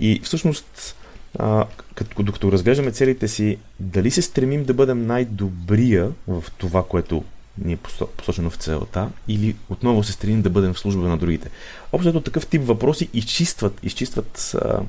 И 0.00 0.20
всъщност 0.24 0.96
а, 1.38 1.66
като, 1.94 2.22
докато 2.22 2.52
разглеждаме 2.52 2.90
целите 2.90 3.28
си, 3.28 3.58
дали 3.80 4.10
се 4.10 4.22
стремим 4.22 4.64
да 4.64 4.74
бъдем 4.74 5.06
най-добрия 5.06 6.10
в 6.28 6.44
това, 6.58 6.84
което 6.88 7.24
ни 7.58 7.72
е 7.72 7.76
посочено 8.16 8.50
в 8.50 8.56
целта, 8.56 9.10
или 9.28 9.56
отново 9.70 10.02
се 10.02 10.12
стремим 10.12 10.42
да 10.42 10.50
бъдем 10.50 10.74
в 10.74 10.78
служба 10.78 11.08
на 11.08 11.18
другите. 11.18 11.50
Общото 11.92 12.20
такъв 12.20 12.46
тип 12.46 12.62
въпроси 12.64 13.08
изчистват, 13.14 13.80
изчистват, 13.82 14.54
а, 14.62 14.80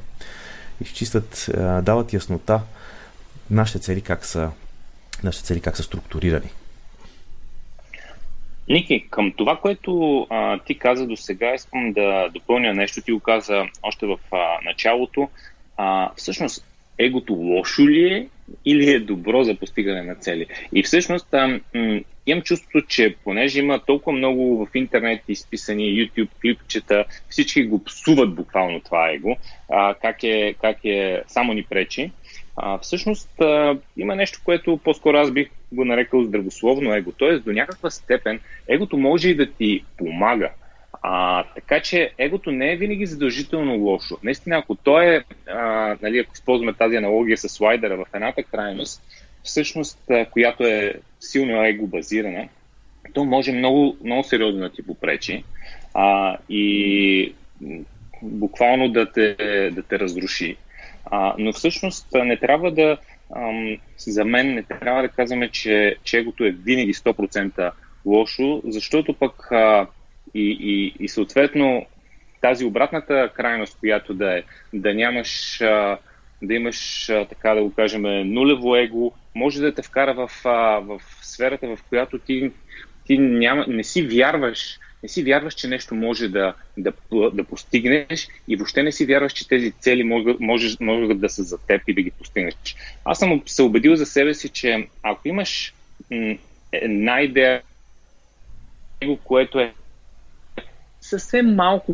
изчистват 0.81 1.49
а, 1.57 1.81
дават 1.81 2.13
яснота 2.13 2.61
нашите 3.49 3.79
цели 3.79 4.01
как 4.01 4.25
са, 4.25 4.51
нашите 5.23 5.45
цели 5.45 5.61
как 5.61 5.77
са 5.77 5.83
структурирани. 5.83 6.49
Ники, 8.69 9.07
към 9.09 9.33
това, 9.37 9.57
което 9.57 10.21
а, 10.29 10.59
ти 10.59 10.79
каза 10.79 11.07
до 11.07 11.17
сега, 11.17 11.53
искам 11.53 11.93
да 11.93 12.29
допълня 12.29 12.73
нещо. 12.73 13.01
Ти 13.01 13.11
го 13.11 13.19
каза 13.19 13.65
още 13.83 14.05
в 14.05 14.17
а, 14.31 14.37
началото 14.65 15.29
а, 15.83 16.11
всъщност 16.15 16.65
егото 16.97 17.33
лошо 17.33 17.87
ли 17.87 18.13
е 18.13 18.27
или 18.65 18.89
е 18.89 18.99
добро 18.99 19.43
за 19.43 19.55
постигане 19.55 20.01
на 20.01 20.15
цели. 20.15 20.45
И 20.73 20.83
всъщност 20.83 21.33
а, 21.33 21.59
м- 21.75 21.99
имам 22.27 22.41
чувството, 22.41 22.87
че 22.87 23.15
понеже 23.23 23.59
има 23.59 23.79
толкова 23.79 24.17
много 24.17 24.65
в 24.65 24.75
интернет 24.75 25.21
изписани 25.27 25.83
YouTube 25.83 26.29
клипчета, 26.41 27.05
всички 27.29 27.65
го 27.65 27.83
псуват 27.83 28.35
буквално 28.35 28.79
това 28.79 29.11
его, 29.11 29.37
а, 29.69 29.93
как, 30.01 30.23
е, 30.23 30.53
как 30.61 30.77
е 30.85 31.23
само 31.27 31.53
ни 31.53 31.63
пречи. 31.63 32.11
А, 32.55 32.77
всъщност 32.77 33.41
а, 33.41 33.77
има 33.97 34.15
нещо, 34.15 34.39
което 34.43 34.77
по-скоро 34.77 35.17
аз 35.17 35.31
бих 35.31 35.49
го 35.71 35.85
нарекал 35.85 36.23
здравословно 36.23 36.95
его. 36.95 37.11
Тоест 37.11 37.43
до 37.43 37.51
някаква 37.51 37.89
степен 37.89 38.39
егото 38.67 38.97
може 38.97 39.29
и 39.29 39.35
да 39.35 39.51
ти 39.51 39.83
помага. 39.97 40.49
А, 41.05 41.43
така 41.55 41.79
че 41.79 42.11
егото 42.17 42.51
не 42.51 42.71
е 42.71 42.75
винаги 42.75 43.05
задължително 43.05 43.75
лошо. 43.75 44.17
Наистина, 44.23 44.57
ако 44.57 44.75
той 44.75 45.15
е, 45.15 45.23
а, 45.47 45.97
нали, 46.01 46.19
ако 46.19 46.33
използваме 46.33 46.73
тази 46.73 46.95
аналогия 46.95 47.37
с 47.37 47.49
слайдера 47.49 47.97
в 47.97 48.05
едната 48.13 48.43
крайност, 48.43 49.01
всъщност, 49.43 49.99
а, 50.09 50.25
която 50.25 50.63
е 50.63 50.93
силно 51.19 51.65
его 51.65 51.87
базирана, 51.87 52.47
то 53.13 53.25
може 53.25 53.51
много, 53.51 53.97
много 54.03 54.23
сериозно 54.23 54.61
да 54.61 54.69
ти 54.69 54.85
попречи 54.85 55.43
а, 55.93 56.37
и 56.49 57.33
буквално 58.21 58.89
да 58.89 59.11
те, 59.11 59.35
да 59.71 59.83
те 59.83 59.99
разруши. 59.99 60.57
А, 61.05 61.35
но 61.39 61.53
всъщност 61.53 62.07
не 62.13 62.37
трябва 62.37 62.71
да, 62.71 62.97
ам, 63.35 63.77
за 63.97 64.25
мен 64.25 64.53
не 64.53 64.63
трябва 64.63 65.01
да 65.01 65.09
казваме, 65.09 65.49
че, 65.49 65.95
че 66.03 66.17
егото 66.17 66.43
е 66.43 66.51
винаги 66.51 66.93
100% 66.93 67.71
лошо, 68.05 68.61
защото 68.65 69.13
пък 69.13 69.51
а, 69.51 69.87
и, 70.33 70.57
и, 70.59 70.95
и 70.99 71.09
съответно 71.09 71.85
тази 72.41 72.65
обратната 72.65 73.31
крайност, 73.33 73.77
която 73.79 74.13
да 74.13 74.37
е 74.37 74.43
да 74.73 74.93
нямаш, 74.93 75.57
да 76.41 76.53
имаш, 76.53 77.05
така 77.05 77.53
да 77.53 77.63
го 77.63 77.73
кажем, 77.73 78.01
нулево 78.33 78.75
его, 78.75 79.13
може 79.35 79.61
да 79.61 79.75
те 79.75 79.81
вкара 79.81 80.13
в, 80.13 80.31
в 80.85 81.01
сферата, 81.21 81.67
в 81.67 81.79
която 81.89 82.19
ти 82.19 82.51
ти 83.05 83.17
няма, 83.17 83.65
не 83.67 83.83
си 83.83 84.07
вярваш 84.07 84.79
не 85.03 85.09
си 85.09 85.23
вярваш, 85.23 85.53
че 85.53 85.67
нещо 85.67 85.95
може 85.95 86.27
да, 86.27 86.53
да, 86.77 86.93
да 87.33 87.43
постигнеш 87.43 88.27
и 88.47 88.55
въобще 88.55 88.83
не 88.83 88.91
си 88.91 89.05
вярваш, 89.05 89.33
че 89.33 89.47
тези 89.47 89.71
цели 89.71 90.03
могат, 90.03 90.39
може, 90.39 90.77
могат 90.79 91.19
да 91.19 91.29
са 91.29 91.43
за 91.43 91.57
теб 91.57 91.81
и 91.87 91.93
да 91.93 92.01
ги 92.01 92.11
постигнеш. 92.11 92.55
Аз 93.05 93.19
съм 93.19 93.41
се 93.45 93.61
убедил 93.61 93.95
за 93.95 94.05
себе 94.05 94.33
си, 94.33 94.49
че 94.49 94.87
ако 95.03 95.27
имаш 95.27 95.73
една 96.71 97.21
идея, 97.21 97.61
което 99.23 99.59
е 99.59 99.73
съвсем 101.03 101.55
малко 101.55 101.93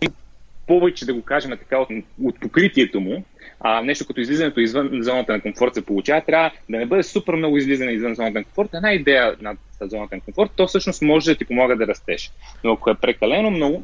повече, 0.67 1.05
да 1.05 1.13
го 1.13 1.21
кажем 1.21 1.51
така, 1.51 1.77
от, 1.79 1.89
от 2.23 2.39
покритието 2.39 3.01
му, 3.01 3.23
а, 3.59 3.81
нещо 3.81 4.05
като 4.07 4.21
излизането 4.21 4.59
извън 4.59 4.89
зоната 5.03 5.33
на 5.33 5.41
комфорт 5.41 5.73
се 5.73 5.85
получава, 5.85 6.21
трябва 6.21 6.51
да 6.69 6.77
не 6.77 6.85
бъде 6.85 7.03
супер 7.03 7.35
много 7.35 7.57
излизане 7.57 7.91
извън 7.91 8.15
зоната 8.15 8.39
на 8.39 8.43
комфорт. 8.43 8.69
Една 8.73 8.93
идея 8.93 9.35
на 9.41 9.55
зоната 9.81 10.15
на 10.15 10.21
комфорт, 10.21 10.51
то 10.55 10.67
всъщност 10.67 11.01
може 11.01 11.31
да 11.31 11.37
ти 11.37 11.45
помага 11.45 11.75
да 11.75 11.87
растеш. 11.87 12.31
Но 12.63 12.73
ако 12.73 12.89
е 12.89 12.95
прекалено 12.95 13.51
много, 13.51 13.83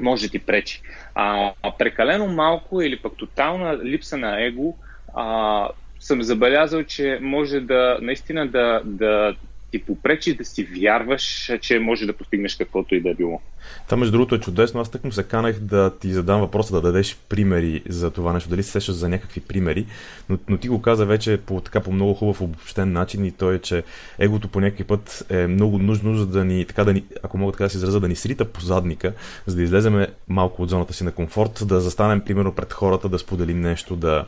може 0.00 0.26
да 0.26 0.30
ти 0.30 0.38
пречи. 0.38 0.82
А 1.14 1.52
прекалено 1.78 2.28
малко 2.28 2.82
или 2.82 2.98
пък 2.98 3.16
тотална 3.16 3.84
липса 3.84 4.16
на 4.16 4.46
его, 4.46 4.76
а, 5.14 5.68
съм 6.00 6.22
забелязал, 6.22 6.82
че 6.82 7.18
може 7.22 7.60
да 7.60 7.98
наистина 8.02 8.46
да, 8.46 8.82
да 8.84 9.34
ти 9.72 9.82
попречи 9.82 10.34
да 10.36 10.44
си 10.44 10.64
вярваш, 10.64 11.50
че 11.60 11.78
може 11.78 12.06
да 12.06 12.12
постигнеш 12.12 12.56
каквото 12.56 12.94
и 12.94 13.00
да 13.00 13.10
е 13.10 13.14
било. 13.14 13.40
Това, 13.86 13.96
между 13.96 14.12
другото, 14.12 14.34
е 14.34 14.40
чудесно. 14.40 14.80
Аз 14.80 14.90
тъкмо 14.90 15.12
се 15.12 15.22
канах 15.22 15.58
да 15.58 15.98
ти 15.98 16.12
задам 16.12 16.40
въпроса 16.40 16.74
да 16.74 16.80
дадеш 16.80 17.16
примери 17.28 17.82
за 17.88 18.10
това 18.10 18.32
нещо. 18.32 18.50
Дали 18.50 18.62
се 18.62 18.70
сещаш 18.70 18.94
за 18.94 19.08
някакви 19.08 19.40
примери, 19.40 19.86
но, 20.28 20.38
но 20.48 20.56
ти 20.56 20.68
го 20.68 20.82
каза 20.82 21.06
вече 21.06 21.36
по, 21.36 21.60
така, 21.60 21.80
по 21.80 21.92
много 21.92 22.14
хубав 22.14 22.40
обобщен 22.40 22.92
начин 22.92 23.24
и 23.24 23.32
то 23.32 23.52
е, 23.52 23.58
че 23.58 23.82
егото 24.18 24.48
по 24.48 24.60
някакъв 24.60 24.86
път 24.86 25.26
е 25.30 25.46
много 25.46 25.78
нужно, 25.78 26.14
за 26.14 26.26
да 26.26 26.44
ни, 26.44 26.66
така 26.66 26.84
да 26.84 26.92
ни, 26.92 27.04
ако 27.22 27.38
мога 27.38 27.52
така 27.52 27.64
да 27.64 27.70
се 27.70 27.76
изразя, 27.76 28.00
да 28.00 28.08
ни 28.08 28.16
срита 28.16 28.44
по 28.44 28.60
задника, 28.60 29.12
за 29.46 29.56
да 29.56 29.62
излеземе 29.62 30.08
малко 30.28 30.62
от 30.62 30.70
зоната 30.70 30.92
си 30.92 31.04
на 31.04 31.12
комфорт, 31.12 31.62
да 31.64 31.80
застанем 31.80 32.20
примерно 32.20 32.54
пред 32.54 32.72
хората, 32.72 33.08
да 33.08 33.18
споделим 33.18 33.60
нещо, 33.60 33.96
да, 33.96 34.24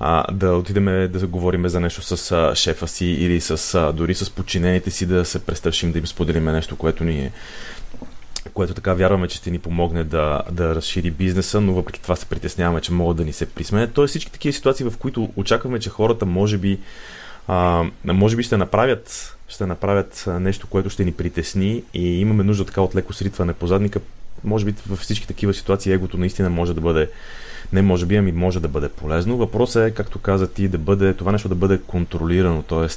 а, 0.00 0.32
да 0.32 0.52
отидем 0.52 0.84
да 1.12 1.26
говорим 1.26 1.68
за 1.68 1.80
нещо 1.80 2.02
с 2.02 2.32
а, 2.32 2.54
шефа 2.54 2.88
си 2.88 3.06
или 3.06 3.40
с, 3.40 3.74
а, 3.74 3.92
дори 3.92 4.14
с 4.14 4.30
подчинените 4.30 4.90
си 4.90 5.06
да 5.06 5.24
се 5.24 5.38
престрашим 5.38 5.92
да 5.92 5.98
им 5.98 6.06
споделим 6.06 6.44
нещо, 6.44 6.76
което 6.76 7.04
ни 7.04 7.18
е 7.18 7.32
което 8.54 8.74
така 8.74 8.94
вярваме, 8.94 9.28
че 9.28 9.36
ще 9.36 9.50
ни 9.50 9.58
помогне 9.58 10.04
да, 10.04 10.42
да 10.50 10.74
разшири 10.74 11.10
бизнеса, 11.10 11.60
но 11.60 11.72
въпреки 11.72 12.02
това 12.02 12.16
се 12.16 12.26
притесняваме, 12.26 12.80
че 12.80 12.92
могат 12.92 13.16
да 13.16 13.24
ни 13.24 13.32
се 13.32 13.46
присменят. 13.46 13.92
Тоест 13.92 14.10
всички 14.10 14.32
такива 14.32 14.52
ситуации, 14.52 14.86
в 14.86 14.96
които 14.98 15.28
очакваме, 15.36 15.80
че 15.80 15.90
хората 15.90 16.26
може 16.26 16.58
би, 16.58 16.78
а, 17.48 17.84
може 18.04 18.36
би 18.36 18.42
ще 18.42 18.56
направят 18.56 19.34
ще 19.48 19.66
направят 19.66 20.24
нещо, 20.40 20.66
което 20.66 20.90
ще 20.90 21.04
ни 21.04 21.12
притесни 21.12 21.82
и 21.94 22.20
имаме 22.20 22.44
нужда 22.44 22.64
така 22.64 22.80
от 22.80 22.94
леко 22.94 23.12
сритване 23.12 23.52
по 23.52 23.66
задника. 23.66 24.00
Може 24.44 24.64
би 24.64 24.74
във 24.88 24.98
всички 24.98 25.26
такива 25.26 25.54
ситуации 25.54 25.92
егото 25.92 26.18
наистина 26.18 26.50
може 26.50 26.74
да 26.74 26.80
бъде 26.80 27.10
не 27.72 27.82
може 27.82 28.06
би, 28.06 28.16
ами 28.16 28.32
може 28.32 28.60
да 28.60 28.68
бъде 28.68 28.88
полезно. 28.88 29.36
Въпросът 29.36 29.88
е, 29.88 29.94
както 29.94 30.18
каза 30.18 30.48
ти, 30.48 30.68
да 30.68 30.78
бъде, 30.78 31.14
това 31.14 31.32
нещо 31.32 31.48
да 31.48 31.54
бъде 31.54 31.78
контролирано, 31.78 32.62
т.е. 32.62 32.88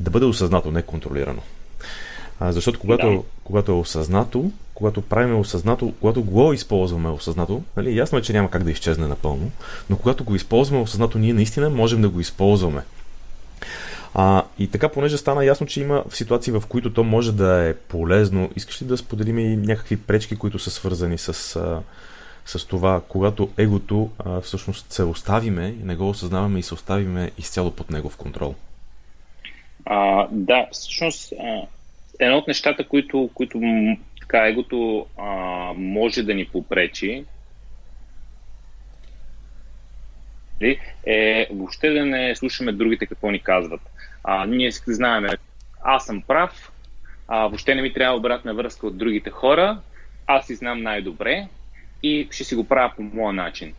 да 0.00 0.10
бъде 0.10 0.26
осъзнато, 0.26 0.70
не 0.70 0.82
контролирано. 0.82 1.42
А, 2.40 2.52
защото 2.52 2.80
когато, 2.80 3.10
да. 3.10 3.18
когато 3.44 3.72
е 3.72 3.74
осъзнато, 3.74 4.50
когато 4.74 5.02
правим 5.02 5.38
осъзнато, 5.38 5.92
когато 6.00 6.22
го 6.22 6.52
използваме 6.52 7.08
осъзнато, 7.08 7.62
нали, 7.76 7.96
ясно 7.96 8.18
е, 8.18 8.22
че 8.22 8.32
няма 8.32 8.50
как 8.50 8.64
да 8.64 8.70
изчезне 8.70 9.06
напълно, 9.06 9.50
но 9.90 9.96
когато 9.96 10.24
го 10.24 10.34
използваме 10.34 10.82
осъзнато, 10.82 11.18
ние 11.18 11.32
наистина 11.32 11.70
можем 11.70 12.02
да 12.02 12.08
го 12.08 12.20
използваме. 12.20 12.82
А, 14.14 14.44
и 14.58 14.68
така, 14.68 14.88
понеже 14.88 15.16
стана 15.16 15.44
ясно, 15.44 15.66
че 15.66 15.80
има 15.80 16.04
ситуации, 16.10 16.52
в 16.52 16.62
които 16.68 16.92
то 16.92 17.04
може 17.04 17.32
да 17.32 17.68
е 17.68 17.74
полезно, 17.74 18.50
искаш 18.56 18.82
ли 18.82 18.86
да 18.86 18.96
споделим 18.96 19.38
и 19.38 19.56
някакви 19.56 19.96
пречки, 19.96 20.36
които 20.36 20.58
са 20.58 20.70
свързани 20.70 21.18
с, 21.18 21.56
а, 21.56 21.80
с 22.46 22.66
това, 22.66 23.02
когато 23.08 23.50
егото 23.58 24.10
а, 24.18 24.40
всъщност 24.40 24.92
се 24.92 25.02
оставиме, 25.02 25.74
не 25.82 25.96
го 25.96 26.08
осъзнаваме 26.08 26.58
и 26.58 26.62
се 26.62 26.74
оставиме 26.74 27.30
изцяло 27.38 27.70
под 27.70 27.90
негов 27.90 28.16
контрол? 28.16 28.54
А, 29.84 30.28
да, 30.30 30.66
всъщност 30.72 31.32
едно 32.20 32.38
от 32.38 32.48
нещата, 32.48 32.88
които, 32.88 33.30
които 33.34 33.60
така 34.20 34.48
егото 34.48 35.06
а, 35.18 35.24
може 35.76 36.22
да 36.22 36.34
ни 36.34 36.44
попречи, 36.44 37.24
нали, 40.60 40.80
е 41.06 41.48
въобще 41.52 41.90
да 41.90 42.04
не 42.04 42.36
слушаме 42.36 42.72
другите 42.72 43.06
какво 43.06 43.30
ни 43.30 43.40
казват. 43.40 43.80
А, 44.24 44.46
ние 44.46 44.70
знаем, 44.70 45.26
аз 45.82 46.06
съм 46.06 46.22
прав, 46.22 46.72
а, 47.28 47.46
въобще 47.46 47.74
не 47.74 47.82
ми 47.82 47.92
трябва 47.92 48.16
обратна 48.16 48.54
връзка 48.54 48.86
от 48.86 48.98
другите 48.98 49.30
хора, 49.30 49.80
аз 50.26 50.46
си 50.46 50.54
знам 50.54 50.82
най-добре 50.82 51.48
и 52.06 52.28
ще 52.30 52.44
си 52.44 52.54
го 52.54 52.64
правя 52.64 52.92
по 52.96 53.02
моя 53.02 53.32
начин. 53.32 53.74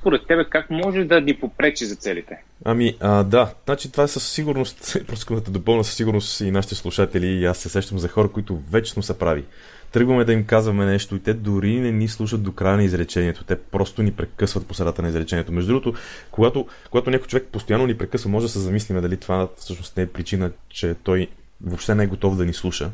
Според 0.00 0.26
тебе 0.26 0.44
как 0.50 0.70
може 0.70 1.04
да 1.04 1.20
ни 1.20 1.36
попречи 1.36 1.84
за 1.84 1.96
целите? 1.96 2.42
Ами, 2.64 2.96
а, 3.00 3.22
да, 3.22 3.54
значи 3.64 3.92
това 3.92 4.04
е 4.04 4.08
със 4.08 4.32
сигурност, 4.32 4.96
просто 5.06 5.34
да 5.34 5.50
допълна 5.50 5.84
със 5.84 5.96
сигурност 5.96 6.40
и 6.40 6.50
нашите 6.50 6.74
слушатели, 6.74 7.26
и 7.26 7.44
аз 7.44 7.58
се 7.58 7.68
сещам 7.68 7.98
за 7.98 8.08
хора, 8.08 8.28
които 8.28 8.56
вечно 8.56 9.02
са 9.02 9.18
прави. 9.18 9.44
Тръгваме 9.92 10.24
да 10.24 10.32
им 10.32 10.44
казваме 10.46 10.86
нещо 10.86 11.16
и 11.16 11.22
те 11.22 11.34
дори 11.34 11.80
не 11.80 11.92
ни 11.92 12.08
слушат 12.08 12.42
до 12.42 12.52
края 12.52 12.76
на 12.76 12.84
изречението. 12.84 13.44
Те 13.44 13.60
просто 13.60 14.02
ни 14.02 14.12
прекъсват 14.12 14.66
по 14.66 15.02
на 15.02 15.08
изречението. 15.08 15.52
Между 15.52 15.68
другото, 15.68 15.94
когато, 16.30 16.66
когато 16.90 17.10
някой 17.10 17.26
човек 17.26 17.48
постоянно 17.52 17.86
ни 17.86 17.98
прекъсва, 17.98 18.30
може 18.30 18.46
да 18.46 18.52
се 18.52 18.58
замислиме 18.58 19.00
дали 19.00 19.16
това 19.16 19.48
всъщност 19.56 19.96
не 19.96 20.02
е 20.02 20.06
причина, 20.06 20.50
че 20.68 20.94
той 20.94 21.28
въобще 21.60 21.94
не 21.94 22.04
е 22.04 22.06
готов 22.06 22.36
да 22.36 22.44
ни 22.44 22.52
слуша. 22.52 22.90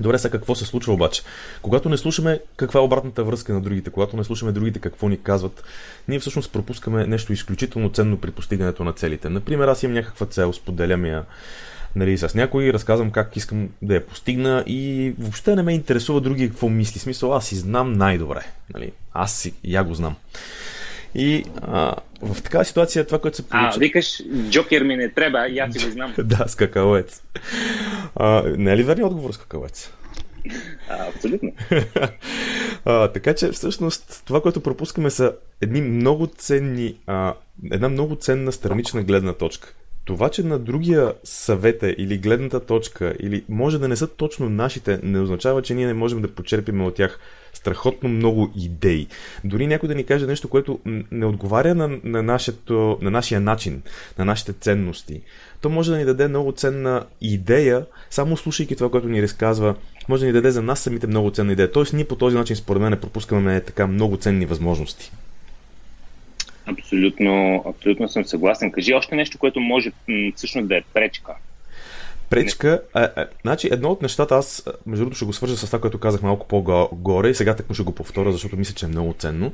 Добре, 0.00 0.18
сега 0.18 0.38
какво 0.38 0.54
се 0.54 0.66
случва 0.66 0.92
обаче? 0.92 1.22
Когато 1.62 1.88
не 1.88 1.96
слушаме 1.96 2.40
каква 2.56 2.80
е 2.80 2.82
обратната 2.82 3.24
връзка 3.24 3.52
на 3.52 3.60
другите, 3.60 3.90
когато 3.90 4.16
не 4.16 4.24
слушаме 4.24 4.52
другите 4.52 4.78
какво 4.78 5.08
ни 5.08 5.22
казват, 5.22 5.64
ние 6.08 6.18
всъщност 6.18 6.52
пропускаме 6.52 7.06
нещо 7.06 7.32
изключително 7.32 7.90
ценно 7.90 8.16
при 8.16 8.30
постигането 8.30 8.84
на 8.84 8.92
целите. 8.92 9.28
Например, 9.28 9.68
аз 9.68 9.82
имам 9.82 9.94
някаква 9.94 10.26
цел, 10.26 10.52
споделям 10.52 11.06
я 11.06 11.24
нали, 11.96 12.18
с 12.18 12.34
някой, 12.34 12.72
разказвам 12.72 13.10
как 13.10 13.36
искам 13.36 13.68
да 13.82 13.94
я 13.94 14.06
постигна 14.06 14.64
и 14.66 15.14
въобще 15.18 15.56
не 15.56 15.62
ме 15.62 15.74
интересува 15.74 16.20
други 16.20 16.48
какво 16.48 16.68
мисли. 16.68 16.98
Смисъл, 16.98 17.34
аз 17.34 17.46
си 17.46 17.56
знам 17.56 17.92
най-добре. 17.92 18.40
Нали? 18.74 18.92
Аз 19.12 19.32
си, 19.34 19.54
я 19.64 19.84
го 19.84 19.94
знам. 19.94 20.16
И 21.14 21.44
а, 21.62 21.94
в 22.22 22.42
такава 22.42 22.64
ситуация 22.64 23.06
това, 23.06 23.18
което 23.18 23.36
се 23.36 23.48
получи... 23.48 23.76
А, 23.76 23.78
викаш, 23.78 24.22
Джокер 24.50 24.82
ми 24.82 24.96
не 24.96 25.08
трябва, 25.08 25.48
и 25.48 25.58
аз 25.58 25.72
си 25.74 25.86
го 25.86 25.90
знам. 25.90 26.14
да, 26.18 26.48
скакалец. 26.48 27.22
А, 28.16 28.42
не 28.56 28.72
е 28.72 28.76
ли 28.76 28.82
верният 28.82 29.10
отговор 29.10 29.32
скакалец? 29.32 29.92
А, 30.88 31.08
абсолютно. 31.08 31.52
а, 32.84 33.08
така 33.08 33.34
че 33.34 33.52
всъщност 33.52 34.22
това, 34.26 34.42
което 34.42 34.60
пропускаме 34.60 35.10
са 35.10 35.34
едни 35.60 35.80
много 35.80 36.26
ценни, 36.26 36.96
а, 37.06 37.34
една 37.72 37.88
много 37.88 38.16
ценна 38.16 38.52
странична 38.52 39.02
гледна 39.02 39.32
точка. 39.32 39.74
Това, 40.10 40.28
че 40.28 40.42
на 40.42 40.58
другия 40.58 41.12
съвета 41.24 41.94
или 41.98 42.18
гледната 42.18 42.60
точка, 42.60 43.14
или 43.20 43.44
може 43.48 43.78
да 43.78 43.88
не 43.88 43.96
са 43.96 44.06
точно 44.06 44.48
нашите, 44.48 45.00
не 45.02 45.20
означава, 45.20 45.62
че 45.62 45.74
ние 45.74 45.86
не 45.86 45.94
можем 45.94 46.22
да 46.22 46.34
почерпим 46.34 46.84
от 46.84 46.94
тях 46.94 47.18
страхотно 47.52 48.08
много 48.08 48.50
идеи. 48.56 49.06
Дори 49.44 49.66
някой 49.66 49.88
да 49.88 49.94
ни 49.94 50.04
каже 50.04 50.26
нещо, 50.26 50.48
което 50.48 50.78
не 51.10 51.26
отговаря 51.26 51.74
на, 51.74 51.98
на, 52.04 52.22
нашето, 52.22 52.98
на 53.02 53.10
нашия 53.10 53.40
начин, 53.40 53.82
на 54.18 54.24
нашите 54.24 54.52
ценности, 54.52 55.20
то 55.60 55.68
може 55.68 55.90
да 55.90 55.98
ни 55.98 56.04
даде 56.04 56.28
много 56.28 56.52
ценна 56.52 57.04
идея, 57.20 57.86
само 58.10 58.36
слушайки 58.36 58.76
това, 58.76 58.90
което 58.90 59.08
ни 59.08 59.22
разказва, 59.22 59.74
може 60.08 60.20
да 60.20 60.26
ни 60.26 60.32
даде 60.32 60.50
за 60.50 60.62
нас 60.62 60.80
самите 60.80 61.06
много 61.06 61.30
ценна 61.30 61.52
идея. 61.52 61.72
Тоест 61.72 61.92
ние 61.92 62.04
по 62.04 62.16
този 62.16 62.36
начин, 62.36 62.56
според 62.56 62.82
мен, 62.82 62.98
пропускаме 63.00 63.60
така 63.60 63.86
много 63.86 64.16
ценни 64.16 64.46
възможности. 64.46 65.12
Абсолютно, 66.72 67.64
абсолютно 67.66 68.08
съм 68.08 68.24
съгласен. 68.24 68.72
Кажи 68.72 68.94
още 68.94 69.16
нещо, 69.16 69.38
което 69.38 69.60
може 69.60 69.92
м- 70.08 70.32
всъщност 70.36 70.68
да 70.68 70.76
е 70.76 70.82
пречка. 70.94 71.32
Пречка, 72.30 72.82
а, 72.94 73.08
а, 73.16 73.26
значи 73.42 73.68
едно 73.72 73.88
от 73.88 74.02
нещата, 74.02 74.34
аз 74.34 74.64
между 74.86 75.04
другото 75.04 75.16
ще 75.16 75.24
го 75.24 75.32
свържа 75.32 75.56
с 75.56 75.66
това, 75.66 75.80
което 75.80 75.98
казах 75.98 76.22
малко 76.22 76.48
по-горе 76.48 77.28
и 77.28 77.34
сега 77.34 77.56
така 77.56 77.74
ще 77.74 77.82
го 77.82 77.94
повторя, 77.94 78.32
защото 78.32 78.56
мисля, 78.56 78.74
че 78.74 78.86
е 78.86 78.88
много 78.88 79.14
ценно, 79.18 79.52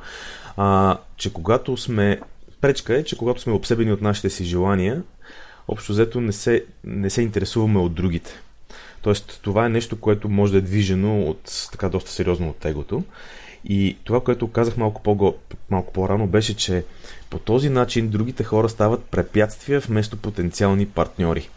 а, 0.57 0.99
че 1.17 1.33
когато 1.33 1.77
сме, 1.77 2.21
пречка 2.61 2.95
е, 2.99 3.05
че 3.05 3.17
когато 3.19 3.41
сме 3.41 3.53
обсебени 3.53 3.93
от 3.93 4.03
нашите 4.03 4.31
си 4.31 4.45
желания, 4.45 5.03
общо 5.69 5.93
взето 5.93 6.21
не 6.21 6.33
се, 6.33 6.65
не 6.85 7.11
се 7.11 7.23
интересуваме 7.23 7.79
от 7.79 7.95
другите. 7.95 8.31
Тоест, 9.03 9.41
това 9.43 9.67
е 9.67 9.69
нещо, 9.69 10.01
което 10.01 10.29
може 10.29 10.53
да 10.53 10.59
е 10.59 10.61
движено 10.61 11.23
от 11.23 11.69
така 11.73 11.89
доста 11.89 12.11
сериозно 12.11 12.49
от 12.49 12.57
тегото. 12.57 13.03
И 13.69 13.97
това, 14.05 14.21
което 14.21 14.49
казах 14.49 14.77
малко, 14.77 15.03
по- 15.03 15.35
малко 15.71 15.93
по-рано, 15.93 16.27
беше, 16.27 16.57
че 16.57 16.85
по 17.31 17.39
този 17.39 17.69
начин 17.69 18.09
другите 18.09 18.45
хора 18.45 18.69
стават 18.69 19.05
препятствия 19.05 19.81
вместо 19.81 20.17
потенциални 20.17 20.87
партньори. 20.87 21.49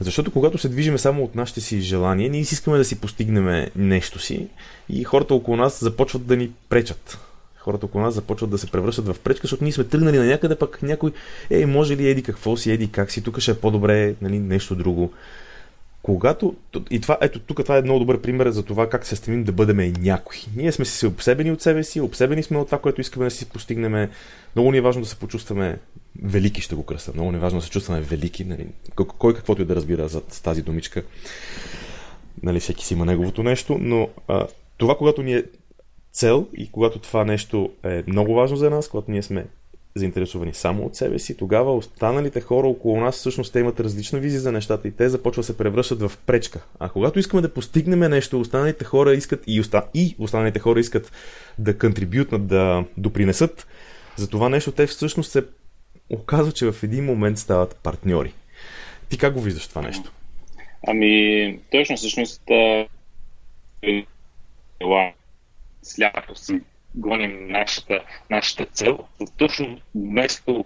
Защото 0.00 0.30
когато 0.30 0.58
се 0.58 0.68
движиме 0.68 0.98
само 0.98 1.24
от 1.24 1.34
нашите 1.34 1.60
си 1.60 1.80
желания, 1.80 2.30
ние 2.30 2.44
си 2.44 2.54
искаме 2.54 2.78
да 2.78 2.84
си 2.84 3.00
постигнем 3.00 3.66
нещо 3.76 4.18
си 4.18 4.48
и 4.88 5.04
хората 5.04 5.34
около 5.34 5.56
нас 5.56 5.80
започват 5.80 6.26
да 6.26 6.36
ни 6.36 6.50
пречат. 6.68 7.18
Хората 7.58 7.86
около 7.86 8.04
нас 8.04 8.14
започват 8.14 8.50
да 8.50 8.58
се 8.58 8.70
превръщат 8.70 9.06
в 9.06 9.18
пречка, 9.18 9.44
защото 9.44 9.64
ние 9.64 9.72
сме 9.72 9.84
тръгнали 9.84 10.18
на 10.18 10.24
някъде, 10.24 10.54
пък 10.54 10.82
някой, 10.82 11.12
ей, 11.50 11.66
може 11.66 11.96
ли 11.96 12.08
еди 12.08 12.22
какво 12.22 12.56
си, 12.56 12.70
еди 12.70 12.90
как 12.90 13.10
си, 13.10 13.22
тук 13.22 13.38
ще 13.38 13.50
е 13.50 13.54
по-добре, 13.54 14.14
нали, 14.22 14.38
нещо 14.38 14.74
друго. 14.74 15.12
Когато, 16.02 16.56
и 16.90 17.00
това, 17.00 17.18
ето 17.20 17.40
тук 17.40 17.62
това 17.62 17.78
е 17.78 17.82
много 17.82 17.98
добър 17.98 18.20
пример 18.20 18.50
за 18.50 18.62
това 18.62 18.88
как 18.88 19.06
се 19.06 19.16
стремим 19.16 19.44
да 19.44 19.52
бъдем 19.52 19.94
някои. 20.00 20.38
Ние 20.56 20.72
сме 20.72 20.84
си 20.84 21.06
обсебени 21.06 21.52
от 21.52 21.62
себе 21.62 21.84
си, 21.84 22.00
обсебени 22.00 22.42
сме 22.42 22.58
от 22.58 22.68
това, 22.68 22.78
което 22.78 23.00
искаме 23.00 23.24
да 23.24 23.30
си 23.30 23.48
постигнем. 23.48 24.10
Много 24.56 24.72
ни 24.72 24.78
е 24.78 24.80
важно 24.80 25.02
да 25.02 25.08
се 25.08 25.16
почувстваме 25.16 25.78
велики, 26.22 26.60
ще 26.60 26.74
го 26.74 26.82
кръста. 26.82 27.12
Много 27.14 27.30
ни 27.30 27.36
е 27.36 27.40
важно 27.40 27.58
да 27.58 27.64
се 27.64 27.70
чувстваме 27.70 28.00
велики. 28.00 28.44
Нали? 28.44 28.66
Кой 29.18 29.34
каквото 29.34 29.62
и 29.62 29.64
да 29.64 29.76
разбира 29.76 30.08
за 30.08 30.20
тази 30.20 30.62
думичка. 30.62 31.02
Нали, 32.42 32.60
всеки 32.60 32.84
си 32.84 32.94
има 32.94 33.06
неговото 33.06 33.42
нещо, 33.42 33.78
но 33.80 34.08
а, 34.28 34.46
това, 34.76 34.96
когато 34.96 35.22
ни 35.22 35.34
е 35.34 35.44
цел 36.12 36.46
и 36.56 36.70
когато 36.70 36.98
това 36.98 37.24
нещо 37.24 37.70
е 37.84 38.02
много 38.06 38.34
важно 38.34 38.56
за 38.56 38.70
нас, 38.70 38.88
когато 38.88 39.10
ние 39.10 39.22
сме 39.22 39.46
заинтересовани 39.94 40.54
само 40.54 40.82
от 40.82 40.96
себе 40.96 41.18
си, 41.18 41.36
тогава 41.36 41.76
останалите 41.76 42.40
хора 42.40 42.66
около 42.66 43.00
нас 43.00 43.16
всъщност 43.16 43.52
те 43.52 43.58
имат 43.58 43.80
различна 43.80 44.18
визия 44.18 44.40
за 44.40 44.52
нещата 44.52 44.88
и 44.88 44.90
те 44.90 45.08
започват 45.08 45.42
да 45.42 45.46
се 45.46 45.56
превръщат 45.56 46.00
в 46.00 46.12
пречка. 46.26 46.60
А 46.78 46.88
когато 46.88 47.18
искаме 47.18 47.42
да 47.42 47.54
постигнем 47.54 47.98
нещо, 47.98 48.40
останалите 48.40 48.84
хора 48.84 49.14
искат 49.14 49.44
и, 49.46 49.60
оста... 49.60 49.84
и 49.94 50.16
останалите 50.18 50.58
хора 50.58 50.80
искат 50.80 51.12
да 51.58 51.78
контрибютнат, 51.78 52.46
да 52.46 52.84
допринесат 52.96 53.66
за 54.16 54.28
това 54.28 54.48
нещо, 54.48 54.72
те 54.72 54.86
всъщност 54.86 55.32
се 55.32 55.44
оказва, 56.10 56.52
че 56.52 56.72
в 56.72 56.82
един 56.82 57.04
момент 57.04 57.38
стават 57.38 57.76
партньори. 57.82 58.32
Ти 59.08 59.18
как 59.18 59.34
го 59.34 59.40
виждаш 59.40 59.68
това 59.68 59.82
нещо? 59.82 60.12
Ами, 60.86 61.58
точно 61.70 61.96
всъщност 61.96 62.42
сляпо 65.82 66.34
си 66.36 66.60
гоним 66.94 67.48
нашата, 67.48 68.00
нашата 68.30 68.66
цел, 68.66 68.98
точно 69.36 69.78
вместо 69.94 70.64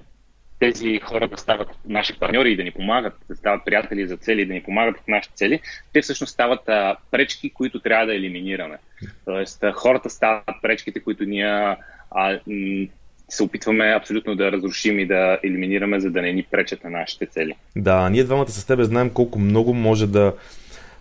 тези 0.58 0.98
хора 0.98 1.28
да 1.28 1.36
стават 1.36 1.68
наши 1.88 2.18
партньори 2.18 2.52
и 2.52 2.56
да 2.56 2.64
ни 2.64 2.70
помагат, 2.70 3.12
да 3.28 3.36
стават 3.36 3.64
приятели 3.64 4.08
за 4.08 4.16
цели 4.16 4.42
и 4.42 4.46
да 4.46 4.54
ни 4.54 4.62
помагат 4.62 4.96
в 4.96 5.08
нашите 5.08 5.34
цели, 5.34 5.60
те 5.92 6.02
всъщност 6.02 6.32
стават 6.32 6.68
а, 6.68 6.96
пречки, 7.10 7.50
които 7.50 7.80
трябва 7.80 8.06
да 8.06 8.14
елиминираме. 8.14 8.78
Тоест, 9.24 9.64
а, 9.64 9.72
хората 9.72 10.10
стават 10.10 10.56
пречките, 10.62 11.00
които 11.00 11.24
ние 11.24 11.76
а, 12.10 12.38
м- 12.46 12.86
се 13.28 13.42
опитваме 13.42 13.84
абсолютно 13.84 14.34
да 14.34 14.52
разрушим 14.52 14.98
и 14.98 15.06
да 15.06 15.38
елиминираме, 15.42 16.00
за 16.00 16.10
да 16.10 16.22
не 16.22 16.32
ни 16.32 16.42
пречат 16.42 16.84
на 16.84 16.90
нашите 16.90 17.26
цели. 17.26 17.54
Да, 17.76 18.10
ние 18.10 18.24
двамата 18.24 18.48
с 18.48 18.66
тебе 18.66 18.84
знаем 18.84 19.10
колко 19.10 19.38
много 19.38 19.74
може 19.74 20.06
да 20.06 20.32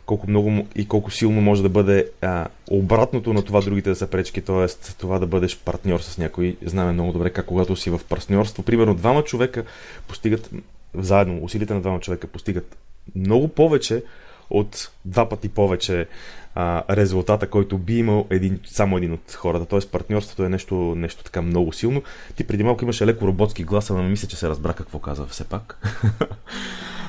колко 0.05 0.29
много 0.29 0.67
и 0.75 0.87
колко 0.87 1.11
силно 1.11 1.41
може 1.41 1.63
да 1.63 1.69
бъде 1.69 2.09
а, 2.21 2.47
обратното 2.71 3.33
на 3.33 3.41
това 3.41 3.61
другите 3.61 3.89
да 3.89 3.95
са 3.95 4.07
пречки, 4.07 4.41
т.е. 4.41 4.67
това 4.99 5.19
да 5.19 5.27
бъдеш 5.27 5.57
партньор 5.57 5.99
с 5.99 6.17
някой. 6.17 6.57
Знаем 6.65 6.93
много 6.93 7.13
добре 7.13 7.29
как 7.29 7.45
когато 7.45 7.75
си 7.75 7.89
в 7.89 8.01
партньорство, 8.09 8.63
примерно 8.63 8.95
двама 8.95 9.23
човека 9.23 9.63
постигат 10.07 10.49
заедно, 10.93 11.39
усилите 11.43 11.73
на 11.73 11.81
двама 11.81 11.99
човека 11.99 12.27
постигат 12.27 12.77
много 13.15 13.47
повече 13.47 14.03
от 14.49 14.91
два 15.05 15.29
пъти 15.29 15.49
повече 15.49 16.07
а, 16.55 16.95
резултата, 16.95 17.49
който 17.49 17.77
би 17.77 17.97
имал 17.97 18.27
един, 18.29 18.59
само 18.65 18.97
един 18.97 19.13
от 19.13 19.31
хората. 19.31 19.65
Тоест 19.65 19.91
партньорството 19.91 20.43
е 20.43 20.49
нещо, 20.49 20.75
нещо 20.75 21.23
така 21.23 21.41
много 21.41 21.73
силно. 21.73 22.03
Ти 22.35 22.43
преди 22.43 22.63
малко 22.63 22.83
имаше 22.83 23.05
леко 23.05 23.27
роботски 23.27 23.63
глас, 23.63 23.89
но 23.89 24.03
мисля, 24.03 24.27
че 24.27 24.35
се 24.35 24.49
разбра 24.49 24.73
какво 24.73 24.99
каза 24.99 25.25
все 25.25 25.43
пак. 25.43 25.79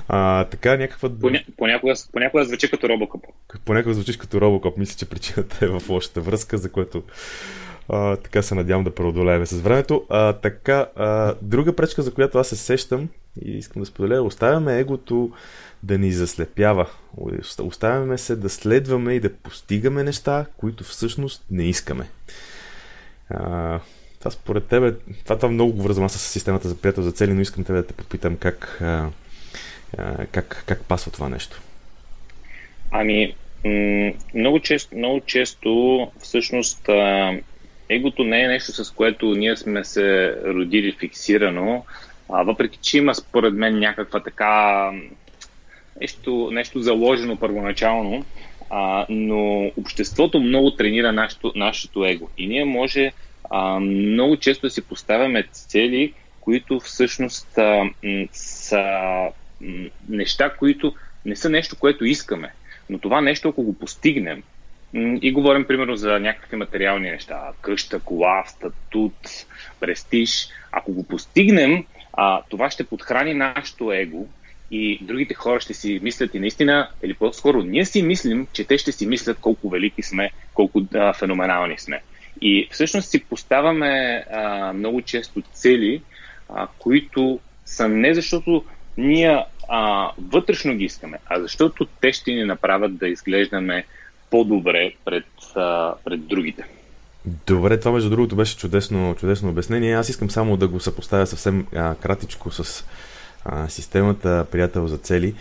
А, 0.08 0.44
така 0.44 0.76
някаква... 0.76 1.10
Поня... 1.20 1.44
Понякога, 1.56 1.94
понякога 2.12 2.44
звучи 2.44 2.70
като 2.70 2.88
робокоп. 2.88 3.24
Понякога 3.64 3.94
звучиш 3.94 4.16
като 4.16 4.40
робокоп. 4.40 4.76
Мисля, 4.76 4.96
че 4.98 5.08
причината 5.08 5.64
е 5.64 5.68
в 5.68 5.82
лошата 5.88 6.20
връзка, 6.20 6.58
за 6.58 6.72
което 6.72 7.02
а, 7.88 8.16
така 8.16 8.42
се 8.42 8.54
надявам 8.54 8.84
да 8.84 8.94
преодолеем 8.94 9.46
с 9.46 9.60
времето. 9.60 10.04
А, 10.08 10.32
така, 10.32 10.86
а, 10.96 11.34
друга 11.42 11.76
пречка, 11.76 12.02
за 12.02 12.14
която 12.14 12.38
аз 12.38 12.48
се 12.48 12.56
сещам 12.56 13.08
и 13.42 13.50
искам 13.50 13.82
да 13.82 13.86
споделя, 13.86 14.22
оставяме 14.22 14.78
егото 14.78 15.32
да 15.84 15.98
ни 15.98 16.12
заслепява. 16.12 16.86
Оставяме 17.62 18.18
се 18.18 18.36
да 18.36 18.48
следваме 18.48 19.14
и 19.14 19.20
да 19.20 19.34
постигаме 19.34 20.02
неща, 20.02 20.46
които 20.56 20.84
всъщност 20.84 21.44
не 21.50 21.64
искаме. 21.64 22.08
А, 23.30 23.80
това 24.18 24.30
според 24.30 24.64
тебе, 24.64 24.94
това, 25.24 25.36
това 25.36 25.48
много 25.48 25.72
го 25.72 25.82
връзвам 25.82 26.08
с 26.08 26.18
системата 26.18 26.68
за 26.68 26.80
приятел 26.80 27.02
за 27.02 27.12
цели, 27.12 27.32
но 27.32 27.40
искам 27.40 27.64
тебе 27.64 27.78
да 27.78 27.86
те 27.86 27.94
попитам 27.94 28.36
как, 28.36 28.78
а, 28.82 29.08
как, 30.32 30.64
как 30.66 30.84
пасва 30.84 31.12
това 31.12 31.28
нещо? 31.28 31.60
Ами, 32.90 33.34
много, 34.34 34.60
често, 34.60 34.96
много 34.96 35.20
често 35.20 36.10
всъщност 36.18 36.88
егото 37.88 38.24
не 38.24 38.42
е 38.42 38.48
нещо, 38.48 38.84
с 38.84 38.90
което 38.90 39.26
ние 39.26 39.56
сме 39.56 39.84
се 39.84 40.36
родили 40.44 40.92
фиксирано, 40.92 41.84
а, 42.28 42.42
въпреки 42.42 42.78
че 42.82 42.98
има 42.98 43.14
според 43.14 43.54
мен 43.54 43.78
някаква 43.78 44.22
така 44.22 44.90
нещо, 46.00 46.50
нещо 46.52 46.80
заложено 46.80 47.36
първоначално, 47.36 48.24
а, 48.70 49.06
но 49.08 49.72
обществото 49.76 50.40
много 50.40 50.70
тренира 50.70 51.12
нашето, 51.12 51.52
нашето 51.56 52.04
его. 52.04 52.30
И 52.38 52.46
ние 52.46 52.64
може 52.64 53.12
а, 53.50 53.80
много 53.80 54.36
често 54.36 54.66
да 54.66 54.70
си 54.70 54.88
поставяме 54.88 55.48
цели, 55.52 56.14
които 56.40 56.80
всъщност 56.80 57.58
а, 57.58 57.84
м- 58.02 58.26
са 58.32 58.84
неща, 60.08 60.50
които 60.58 60.94
не 61.24 61.36
са 61.36 61.50
нещо, 61.50 61.76
което 61.78 62.04
искаме. 62.04 62.52
Но 62.90 62.98
това 62.98 63.20
нещо, 63.20 63.48
ако 63.48 63.62
го 63.62 63.78
постигнем, 63.78 64.42
и 65.22 65.32
говорим 65.32 65.64
примерно 65.64 65.96
за 65.96 66.20
някакви 66.20 66.56
материални 66.56 67.10
неща, 67.10 67.52
къща, 67.60 68.00
кола, 68.00 68.44
статут, 68.46 69.16
престиж, 69.80 70.48
ако 70.72 70.92
го 70.92 71.04
постигнем, 71.08 71.84
а, 72.12 72.42
това 72.48 72.70
ще 72.70 72.84
подхрани 72.84 73.34
нашето 73.34 73.92
его 73.92 74.28
и 74.70 74.98
другите 75.02 75.34
хора 75.34 75.60
ще 75.60 75.74
си 75.74 76.00
мислят 76.02 76.34
и 76.34 76.38
наистина, 76.38 76.88
или 77.02 77.14
по-скоро 77.14 77.62
ние 77.62 77.84
си 77.84 78.02
мислим, 78.02 78.46
че 78.52 78.64
те 78.64 78.78
ще 78.78 78.92
си 78.92 79.06
мислят 79.06 79.38
колко 79.40 79.70
велики 79.70 80.02
сме, 80.02 80.30
колко 80.54 80.82
а, 80.94 81.12
феноменални 81.12 81.78
сме. 81.78 82.02
И 82.40 82.68
всъщност 82.70 83.10
си 83.10 83.24
поставяме 83.24 84.24
а, 84.32 84.72
много 84.72 85.02
често 85.02 85.42
цели, 85.52 86.02
а, 86.48 86.68
които 86.78 87.40
са 87.64 87.88
не 87.88 88.14
защото 88.14 88.64
ние 88.98 89.44
а, 89.68 90.10
вътрешно 90.18 90.74
ги 90.74 90.84
искаме, 90.84 91.18
а 91.26 91.40
защото 91.40 91.86
те 92.00 92.12
ще 92.12 92.32
ни 92.32 92.44
направят 92.44 92.96
да 92.96 93.08
изглеждаме 93.08 93.84
по-добре 94.30 94.92
пред, 95.04 95.26
а, 95.56 95.94
пред 96.04 96.26
другите. 96.26 96.64
Добре, 97.46 97.80
това 97.80 97.92
между 97.92 98.10
другото 98.10 98.36
беше 98.36 98.56
чудесно, 98.56 99.14
чудесно 99.20 99.50
обяснение. 99.50 99.94
Аз 99.94 100.08
искам 100.08 100.30
само 100.30 100.56
да 100.56 100.68
го 100.68 100.80
съпоставя 100.80 101.26
съвсем 101.26 101.66
а, 101.74 101.94
кратичко 101.94 102.50
с 102.50 102.84
системата 103.68 104.46
Приятел 104.50 104.86
за 104.86 104.98
цели. 104.98 105.34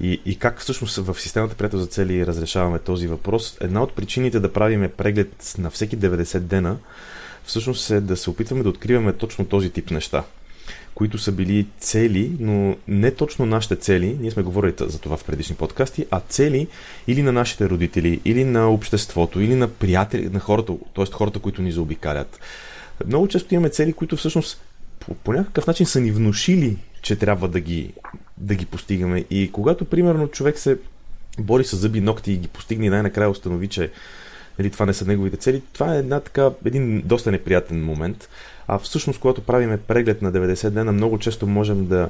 И, 0.00 0.20
и 0.26 0.38
как 0.38 0.60
всъщност 0.60 0.96
в 0.96 1.20
системата 1.20 1.54
Приятел 1.54 1.78
за 1.78 1.86
цели 1.86 2.26
разрешаваме 2.26 2.78
този 2.78 3.06
въпрос. 3.06 3.56
Една 3.60 3.82
от 3.82 3.92
причините 3.92 4.40
да 4.40 4.52
правиме 4.52 4.88
преглед 4.88 5.54
на 5.58 5.70
всеки 5.70 5.98
90 5.98 6.38
дена 6.38 6.76
всъщност 7.44 7.90
е 7.90 8.00
да 8.00 8.16
се 8.16 8.30
опитваме 8.30 8.62
да 8.62 8.68
откриваме 8.68 9.12
точно 9.12 9.44
този 9.44 9.70
тип 9.70 9.90
неща 9.90 10.24
които 10.96 11.18
са 11.18 11.32
били 11.32 11.66
цели, 11.80 12.32
но 12.40 12.76
не 12.88 13.10
точно 13.10 13.46
нашите 13.46 13.76
цели, 13.76 14.16
ние 14.20 14.30
сме 14.30 14.42
говорили 14.42 14.74
за 14.80 14.98
това 14.98 15.16
в 15.16 15.24
предишни 15.24 15.56
подкасти, 15.56 16.06
а 16.10 16.20
цели 16.20 16.68
или 17.06 17.22
на 17.22 17.32
нашите 17.32 17.68
родители, 17.68 18.20
или 18.24 18.44
на 18.44 18.70
обществото, 18.70 19.40
или 19.40 19.54
на 19.54 19.68
приятели, 19.68 20.28
на 20.28 20.40
хората, 20.40 20.72
т.е. 20.94 21.04
хората, 21.12 21.38
които 21.38 21.62
ни 21.62 21.72
заобикалят. 21.72 22.40
Много 23.06 23.28
често 23.28 23.54
имаме 23.54 23.68
цели, 23.68 23.92
които 23.92 24.16
всъщност 24.16 24.60
по, 25.00 25.14
по 25.14 25.32
някакъв 25.32 25.66
начин 25.66 25.86
са 25.86 26.00
ни 26.00 26.10
внушили, 26.10 26.76
че 27.06 27.16
трябва 27.16 27.48
да 27.48 27.60
ги, 27.60 27.92
да 28.36 28.54
ги 28.54 28.66
постигаме. 28.66 29.24
И 29.30 29.52
когато, 29.52 29.84
примерно, 29.84 30.28
човек 30.28 30.58
се 30.58 30.78
бори 31.38 31.64
с 31.64 31.76
зъби 31.76 32.00
ногти 32.00 32.32
и 32.32 32.36
ги 32.36 32.48
постигне 32.48 32.86
и 32.86 32.90
най-накрая 32.90 33.30
установи, 33.30 33.68
че 33.68 33.90
нали, 34.58 34.70
това 34.70 34.86
не 34.86 34.94
са 34.94 35.04
неговите 35.04 35.36
цели, 35.36 35.62
това 35.72 35.94
е 35.94 35.98
една 35.98 36.20
така, 36.20 36.50
един 36.64 37.02
доста 37.04 37.30
неприятен 37.30 37.84
момент. 37.84 38.28
А 38.68 38.78
всъщност, 38.78 39.20
когато 39.20 39.40
правиме 39.40 39.76
преглед 39.76 40.22
на 40.22 40.32
90 40.32 40.70
дена, 40.70 40.92
много 40.92 41.18
често 41.18 41.46
можем 41.46 41.86
да, 41.86 42.08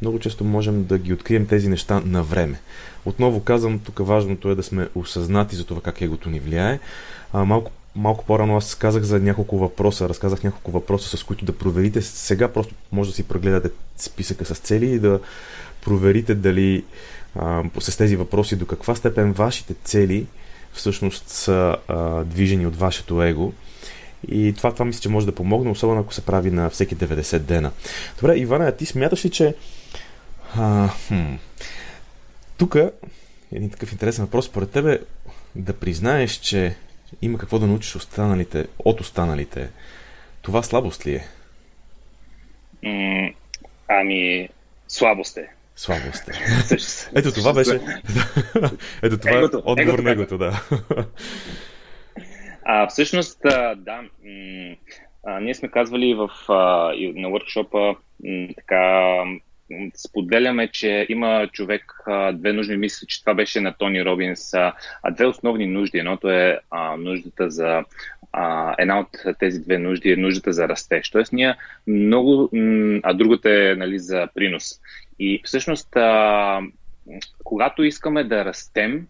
много 0.00 0.18
често 0.18 0.44
можем 0.44 0.84
да 0.84 0.98
ги 0.98 1.12
открием 1.12 1.46
тези 1.46 1.68
неща 1.68 2.02
на 2.04 2.22
време. 2.22 2.60
Отново 3.04 3.40
казвам, 3.40 3.78
тук 3.78 4.06
важното 4.06 4.50
е 4.50 4.54
да 4.54 4.62
сме 4.62 4.88
осъзнати 4.94 5.56
за 5.56 5.66
това 5.66 5.80
как 5.80 6.00
егото 6.00 6.30
ни 6.30 6.40
влияе. 6.40 6.80
А, 7.32 7.44
малко, 7.44 7.70
малко 7.96 8.24
по-рано 8.24 8.56
аз 8.56 8.74
казах 8.74 9.02
за 9.02 9.20
няколко 9.20 9.58
въпроса, 9.58 10.08
разказах 10.08 10.44
няколко 10.44 10.70
въпроса, 10.70 11.16
с 11.16 11.24
които 11.24 11.44
да 11.44 11.58
проверите. 11.58 12.02
Сега 12.02 12.48
просто 12.48 12.74
може 12.92 13.10
да 13.10 13.16
си 13.16 13.22
прегледате 13.22 13.70
списъка 13.96 14.44
с 14.44 14.58
цели 14.58 14.86
и 14.86 14.98
да 14.98 15.20
проверите 15.84 16.34
дали 16.34 16.84
а, 17.36 17.62
с 17.78 17.96
тези 17.96 18.16
въпроси 18.16 18.56
до 18.56 18.66
каква 18.66 18.94
степен 18.94 19.32
вашите 19.32 19.74
цели 19.74 20.26
всъщност 20.72 21.28
са 21.28 21.76
а, 21.88 22.24
движени 22.24 22.66
от 22.66 22.76
вашето 22.76 23.22
его 23.22 23.52
и 24.28 24.54
това, 24.56 24.72
това 24.72 24.84
мисля, 24.84 25.00
че 25.00 25.08
може 25.08 25.26
да 25.26 25.34
помогне, 25.34 25.70
особено 25.70 26.00
ако 26.00 26.14
се 26.14 26.20
прави 26.24 26.50
на 26.50 26.70
всеки 26.70 26.96
90 26.96 27.38
дена. 27.38 27.72
Добре, 28.20 28.36
Ивана, 28.36 28.72
ти 28.72 28.86
смяташ 28.86 29.24
ли, 29.24 29.30
че 29.30 29.54
а, 30.56 30.88
хм, 30.88 31.34
тук 32.58 32.76
един 33.52 33.70
такъв 33.70 33.92
интересен 33.92 34.24
въпрос 34.24 34.46
според 34.46 34.70
тебе 34.70 35.00
да 35.54 35.72
признаеш, 35.72 36.32
че 36.32 36.76
има 37.22 37.38
какво 37.38 37.58
да 37.58 37.66
научиш 37.66 37.96
останалите, 37.96 38.66
от 38.78 39.00
останалите. 39.00 39.70
Това 40.42 40.62
слабост 40.62 41.06
ли 41.06 41.14
е? 41.14 41.24
ами, 43.88 44.48
слабост 44.88 45.36
е. 45.36 45.48
Слабост. 45.76 46.30
Ето 47.14 47.32
това 47.32 47.52
беше. 47.52 47.80
Ето 49.02 49.18
това 49.18 49.38
е 49.38 49.44
отговор 49.64 49.98
на 49.98 50.10
егото, 50.10 50.38
да. 50.38 50.62
А, 52.64 52.86
всъщност, 52.86 53.38
да, 53.76 54.02
а, 55.24 55.40
ние 55.40 55.54
сме 55.54 55.68
казвали 55.68 56.14
в, 56.14 56.30
а, 56.48 56.54
на 56.94 57.28
workshop 57.28 57.96
така, 58.56 59.24
споделяме, 59.96 60.68
че 60.68 61.06
има 61.08 61.48
човек 61.52 61.94
две 62.32 62.52
нужди, 62.52 62.76
мисля, 62.76 63.06
че 63.06 63.20
това 63.20 63.34
беше 63.34 63.60
на 63.60 63.72
Тони 63.72 64.04
Робинс, 64.04 64.54
а, 64.54 64.72
две 65.10 65.26
основни 65.26 65.66
нужди. 65.66 65.98
Едното 65.98 66.30
е 66.30 66.58
а, 66.70 66.96
нуждата 66.96 67.50
за 67.50 67.84
а, 68.32 68.74
една 68.78 69.00
от 69.00 69.38
тези 69.38 69.60
две 69.60 69.78
нужди 69.78 70.12
е 70.12 70.16
нуждата 70.16 70.52
за 70.52 70.68
растеж. 70.68 71.10
Тоест 71.10 71.32
ние 71.32 71.56
много, 71.86 72.50
а 73.02 73.14
другата 73.14 73.50
е 73.50 73.74
нали, 73.74 73.98
за 73.98 74.28
принос. 74.34 74.80
И 75.18 75.42
всъщност, 75.44 75.96
а, 75.96 76.60
когато 77.44 77.82
искаме 77.84 78.24
да 78.24 78.44
растем, 78.44 79.06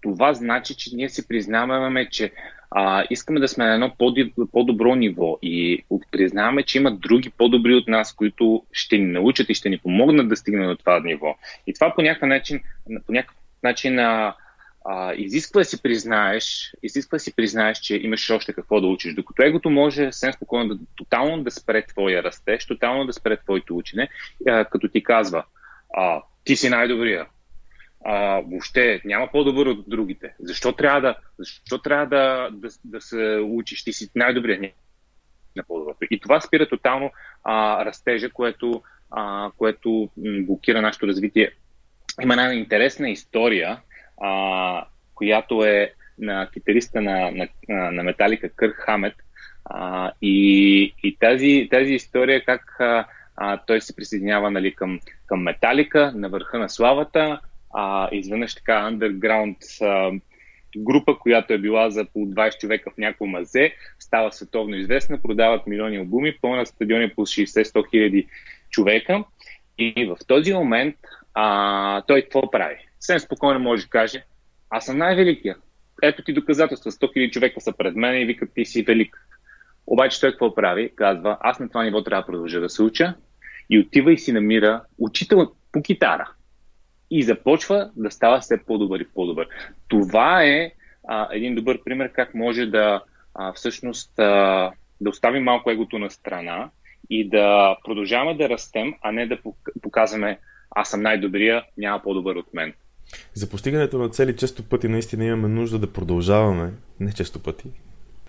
това 0.00 0.34
значи, 0.34 0.76
че 0.76 0.96
ние 0.96 1.08
си 1.08 1.28
признаваме, 1.28 2.08
че 2.10 2.32
а, 2.70 3.04
искаме 3.10 3.40
да 3.40 3.48
сме 3.48 3.64
на 3.64 3.74
едно 3.74 3.92
по-добро 4.52 4.94
ниво 4.94 5.38
и 5.42 5.84
признаваме, 6.10 6.62
че 6.62 6.78
има 6.78 6.90
други 6.90 7.30
по-добри 7.30 7.74
от 7.74 7.88
нас, 7.88 8.14
които 8.14 8.64
ще 8.72 8.98
ни 8.98 9.04
научат 9.04 9.50
и 9.50 9.54
ще 9.54 9.68
ни 9.68 9.78
помогнат 9.78 10.28
да 10.28 10.36
стигнем 10.36 10.68
до 10.68 10.76
това 10.76 11.00
ниво. 11.00 11.36
И 11.66 11.74
това 11.74 11.94
по 11.94 12.02
някакъв 12.02 12.28
начин, 12.28 12.60
по 13.06 13.12
някакъв 13.12 13.36
начин 13.62 13.98
а, 13.98 14.34
а, 14.84 15.14
изисква 15.14 15.60
да 15.60 15.64
си 15.64 15.82
признаеш, 15.82 16.74
изисква 16.82 17.16
да 17.16 17.20
си 17.20 17.36
признаеш, 17.36 17.78
че 17.78 17.96
имаш 17.96 18.30
още 18.30 18.52
какво 18.52 18.80
да 18.80 18.86
учиш, 18.86 19.14
докато 19.14 19.42
егото 19.42 19.70
може 19.70 20.12
съвсем 20.12 20.32
спокойно 20.32 20.74
да 20.74 20.80
тотално 20.96 21.42
да 21.42 21.50
спре 21.50 21.86
твоя 21.86 22.22
растеж, 22.22 22.66
тотално 22.66 23.04
да 23.04 23.12
спре 23.12 23.36
твоето 23.36 23.76
учене, 23.76 24.08
а, 24.48 24.64
като 24.64 24.88
ти 24.88 25.02
казва, 25.02 25.44
а, 25.94 26.22
ти 26.44 26.56
си 26.56 26.68
най-добрия, 26.68 27.26
а, 28.04 28.40
въобще 28.40 29.00
няма 29.04 29.28
по-добър 29.32 29.66
от 29.66 29.84
другите. 29.88 30.34
Защо 30.40 30.72
трябва 30.72 31.00
да, 31.00 31.14
защо 31.38 31.78
трябва 31.78 32.06
да, 32.06 32.48
да, 32.52 32.68
да 32.84 33.00
се 33.00 33.40
учиш? 33.42 33.84
Ти 33.84 33.92
си 33.92 34.10
най-добрият 34.14 34.74
на 35.56 35.62
по-доброто. 35.68 35.98
И 36.10 36.20
това 36.20 36.40
спира 36.40 36.68
тотално 36.68 37.10
а, 37.44 37.84
растежа, 37.84 38.30
което, 38.30 38.82
а, 39.10 39.50
което 39.56 40.10
блокира 40.16 40.82
нашето 40.82 41.06
развитие. 41.06 41.50
Има 42.22 42.34
една 42.34 42.54
интересна 42.54 43.10
история, 43.10 43.80
а, 44.22 44.84
която 45.14 45.64
е 45.64 45.92
на 46.18 46.48
китариста 46.52 47.00
на, 47.00 47.30
на, 47.30 47.48
на 47.90 48.02
Металика 48.02 48.48
Кърх 48.48 48.76
Хамет. 48.76 49.14
А, 49.64 50.12
и 50.22 50.94
и 51.02 51.16
тази, 51.16 51.68
тази 51.70 51.92
история 51.92 52.44
как 52.44 52.80
а, 52.80 53.06
а, 53.36 53.56
той 53.66 53.80
се 53.80 53.96
присъединява 53.96 54.50
нали, 54.50 54.74
към, 54.74 55.00
към 55.26 55.42
Металика 55.42 56.12
на 56.14 56.28
върха 56.28 56.58
на 56.58 56.68
славата 56.68 57.40
а, 57.74 58.08
изведнъж 58.12 58.54
така 58.54 58.72
underground 58.72 59.84
а, 59.86 60.20
група, 60.76 61.18
която 61.18 61.52
е 61.52 61.58
била 61.58 61.90
за 61.90 62.04
по 62.04 62.18
20 62.18 62.58
човека 62.58 62.90
в 62.90 62.98
някакво 62.98 63.26
мазе, 63.26 63.74
става 63.98 64.32
световно 64.32 64.76
известна, 64.76 65.22
продават 65.22 65.66
милиони 65.66 65.96
албуми, 65.96 66.38
пълна 66.42 66.66
стадиони 66.66 67.10
по 67.14 67.22
60-100 67.22 67.90
хиляди 67.90 68.26
човека. 68.70 69.24
И 69.78 70.06
в 70.06 70.16
този 70.26 70.54
момент 70.54 70.96
а, 71.34 72.02
той 72.02 72.22
какво 72.22 72.50
прави? 72.50 72.76
Съвсем 73.00 73.18
спокойно 73.18 73.60
може 73.60 73.82
да 73.82 73.88
каже, 73.88 74.24
аз 74.70 74.84
съм 74.84 74.98
най-великия. 74.98 75.56
Ето 76.02 76.24
ти 76.24 76.32
доказателства, 76.32 76.90
100 76.90 77.12
хиляди 77.12 77.30
човека 77.30 77.60
са 77.60 77.72
пред 77.76 77.96
мен 77.96 78.20
и 78.20 78.24
викат 78.24 78.50
ти 78.54 78.64
си 78.64 78.82
велик. 78.82 79.16
Обаче 79.86 80.20
той 80.20 80.30
какво 80.30 80.54
прави? 80.54 80.92
Казва, 80.96 81.38
аз 81.40 81.60
на 81.60 81.68
това 81.68 81.84
ниво 81.84 82.04
трябва 82.04 82.22
да 82.22 82.26
продължа 82.26 82.60
да 82.60 82.68
се 82.68 82.82
уча 82.82 83.14
и 83.70 83.78
отива 83.78 84.12
и 84.12 84.18
си 84.18 84.32
намира 84.32 84.82
учител 84.98 85.52
по 85.72 85.82
китара 85.82 86.32
и 87.10 87.22
започва 87.22 87.90
да 87.96 88.10
става 88.10 88.40
все 88.40 88.64
по-добър 88.66 89.00
и 89.00 89.08
по-добър. 89.14 89.48
Това 89.88 90.44
е 90.44 90.72
а, 91.08 91.28
един 91.32 91.54
добър 91.54 91.84
пример 91.84 92.12
как 92.12 92.34
може 92.34 92.66
да 92.66 93.02
а, 93.34 93.52
всъщност 93.52 94.18
а, 94.18 94.70
да 95.00 95.10
оставим 95.10 95.42
малко 95.42 95.70
егото 95.70 95.98
на 95.98 96.10
страна 96.10 96.70
и 97.10 97.28
да 97.28 97.76
продължаваме 97.84 98.34
да 98.34 98.48
растем, 98.48 98.94
а 99.02 99.12
не 99.12 99.26
да 99.26 99.38
показваме 99.82 100.38
аз 100.70 100.88
съм 100.88 101.02
най-добрия, 101.02 101.64
няма 101.78 102.02
по-добър 102.02 102.36
от 102.36 102.54
мен. 102.54 102.74
За 103.34 103.50
постигането 103.50 103.98
на 103.98 104.08
цели 104.08 104.36
често 104.36 104.62
пъти 104.62 104.88
наистина 104.88 105.24
имаме 105.24 105.48
нужда 105.48 105.78
да 105.78 105.92
продължаваме, 105.92 106.72
не 107.00 107.12
често 107.12 107.42
пъти, 107.42 107.68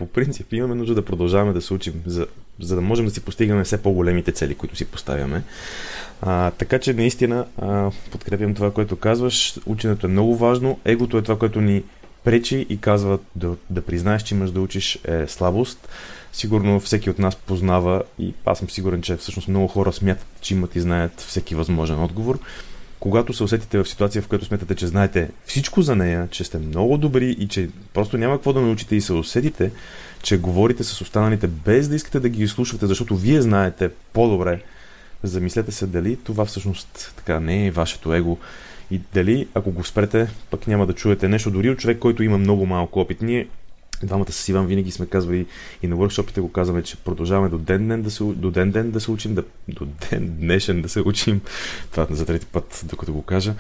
по 0.02 0.08
принцип 0.08 0.54
имаме 0.54 0.76
нужда 0.76 0.96
да 0.96 1.06
продължаваме 1.06 1.54
да 1.54 1.62
се 1.62 1.74
учим, 1.74 1.94
за, 2.06 2.28
за 2.60 2.76
да 2.76 2.82
можем 2.82 3.06
да 3.06 3.12
си 3.12 3.22
постигаме 3.22 3.64
все 3.64 3.82
по-големите 3.82 4.32
цели, 4.32 4.56
които 4.56 4.76
си 4.76 4.86
поставяме. 4.86 5.44
А, 6.22 6.52
така 6.52 6.80
че 6.80 6.94
наистина 6.94 7.46
а, 7.58 7.92
подкрепям 8.12 8.56
това, 8.56 8.72
което 8.72 8.96
казваш. 8.96 9.56
Ученето 9.66 10.08
е 10.08 10.10
много 10.10 10.36
важно. 10.36 10.80
Егото 10.86 11.18
е 11.18 11.22
това, 11.22 11.38
което 11.38 11.62
ни 11.62 11.84
пречи 12.24 12.66
и 12.70 12.82
казва 12.82 13.20
да, 13.36 13.56
да 13.70 13.82
признаеш, 13.82 14.24
че 14.24 14.36
имаш 14.36 14.52
да 14.52 14.62
учиш 14.62 15.00
е 15.08 15.28
слабост. 15.28 15.90
Сигурно 16.34 16.80
всеки 16.80 17.10
от 17.10 17.20
нас 17.20 17.36
познава 17.36 18.04
и 18.20 18.34
аз 18.46 18.60
съм 18.60 18.70
сигурен, 18.70 19.02
че 19.02 19.16
всъщност 19.16 19.48
много 19.48 19.68
хора 19.68 19.94
смятат, 19.94 20.28
че 20.42 20.54
имат 20.54 20.76
и 20.76 20.82
знаят 20.82 21.22
всеки 21.22 21.56
възможен 21.56 22.04
отговор 22.04 22.40
когато 23.02 23.34
се 23.34 23.44
усетите 23.44 23.78
в 23.78 23.90
ситуация, 23.90 24.22
в 24.22 24.28
която 24.28 24.46
смятате, 24.46 24.76
че 24.76 24.88
знаете 24.88 25.30
всичко 25.46 25.82
за 25.82 25.96
нея, 25.96 26.28
че 26.32 26.44
сте 26.44 26.58
много 26.58 26.98
добри 26.98 27.30
и 27.30 27.48
че 27.48 27.70
просто 27.94 28.18
няма 28.18 28.36
какво 28.36 28.54
да 28.54 28.62
научите 28.62 28.96
и 28.96 29.02
се 29.02 29.14
усетите, 29.14 29.72
че 30.24 30.38
говорите 30.38 30.84
с 30.84 31.02
останалите 31.02 31.48
без 31.48 31.90
да 31.90 31.96
искате 31.96 32.20
да 32.20 32.30
ги 32.30 32.44
изслушвате, 32.44 32.88
защото 32.88 33.16
вие 33.16 33.42
знаете 33.42 33.90
по-добре, 34.14 34.62
замислете 35.24 35.72
се 35.72 35.88
дали 35.88 36.16
това 36.16 36.46
всъщност 36.46 37.14
така 37.18 37.40
не 37.40 37.68
е 37.68 37.72
вашето 37.72 38.14
его 38.14 38.38
и 38.92 39.02
дали 39.14 39.48
ако 39.54 39.72
го 39.72 39.84
спрете, 39.84 40.28
пък 40.52 40.68
няма 40.68 40.88
да 40.88 40.94
чуете 40.94 41.28
нещо 41.28 41.52
дори 41.52 41.70
от 41.70 41.80
човек, 41.80 42.00
който 42.00 42.24
има 42.24 42.38
много 42.38 42.66
малко 42.66 43.00
опит. 43.00 43.22
Ние 43.22 43.48
Двамата 44.04 44.32
с 44.32 44.50
Иван 44.50 44.68
винаги 44.68 44.92
сме 44.92 45.06
казвали 45.06 45.46
и 45.84 45.88
на 45.88 45.96
въркшопите 45.96 46.42
го 46.42 46.52
казваме, 46.52 46.84
че 46.84 46.98
продължаваме 46.98 47.50
до 47.50 47.58
ден 47.58 47.88
ден 47.88 48.02
да 48.02 48.12
се, 48.12 48.24
до 48.24 48.52
ден 48.52 48.72
ден 48.72 48.92
да 48.92 49.00
се 49.02 49.12
учим, 49.12 49.36
да, 49.36 49.44
до 49.68 49.86
ден 49.86 50.36
днешен 50.40 50.82
да 50.82 50.90
се 50.90 51.02
учим. 51.02 51.42
Това 51.92 52.08
за 52.10 52.26
трети 52.26 52.46
път, 52.46 52.86
докато 52.86 53.14
го 53.14 53.22
кажа. 53.22 53.54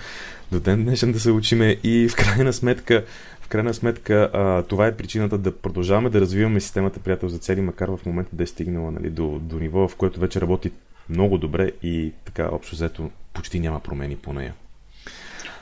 До 0.51 0.59
ден 0.59 0.83
днешен 0.83 1.11
да 1.11 1.19
се 1.19 1.31
учиме 1.31 1.77
и 1.83 2.09
в 2.09 2.15
крайна 2.15 2.53
сметка 2.53 3.03
крайна 3.51 3.73
сметка 3.73 4.29
а, 4.33 4.63
това 4.63 4.87
е 4.87 4.95
причината 4.95 5.37
да 5.37 5.57
продължаваме 5.57 6.09
да 6.09 6.21
развиваме 6.21 6.61
системата 6.61 6.99
приятел 6.99 7.29
за 7.29 7.37
цели, 7.37 7.61
макар 7.61 7.87
в 7.87 7.99
момента 8.05 8.29
да 8.33 8.43
е 8.43 8.47
стигнала 8.47 8.91
нали, 8.91 9.09
до, 9.09 9.39
до 9.39 9.59
ниво, 9.59 9.87
в 9.87 9.95
което 9.95 10.19
вече 10.19 10.41
работи 10.41 10.71
много 11.09 11.37
добре 11.37 11.71
и 11.83 12.11
така 12.25 12.49
общо 12.51 12.75
взето 12.75 13.09
почти 13.33 13.59
няма 13.59 13.79
промени 13.79 14.15
по 14.15 14.33
нея. 14.33 14.53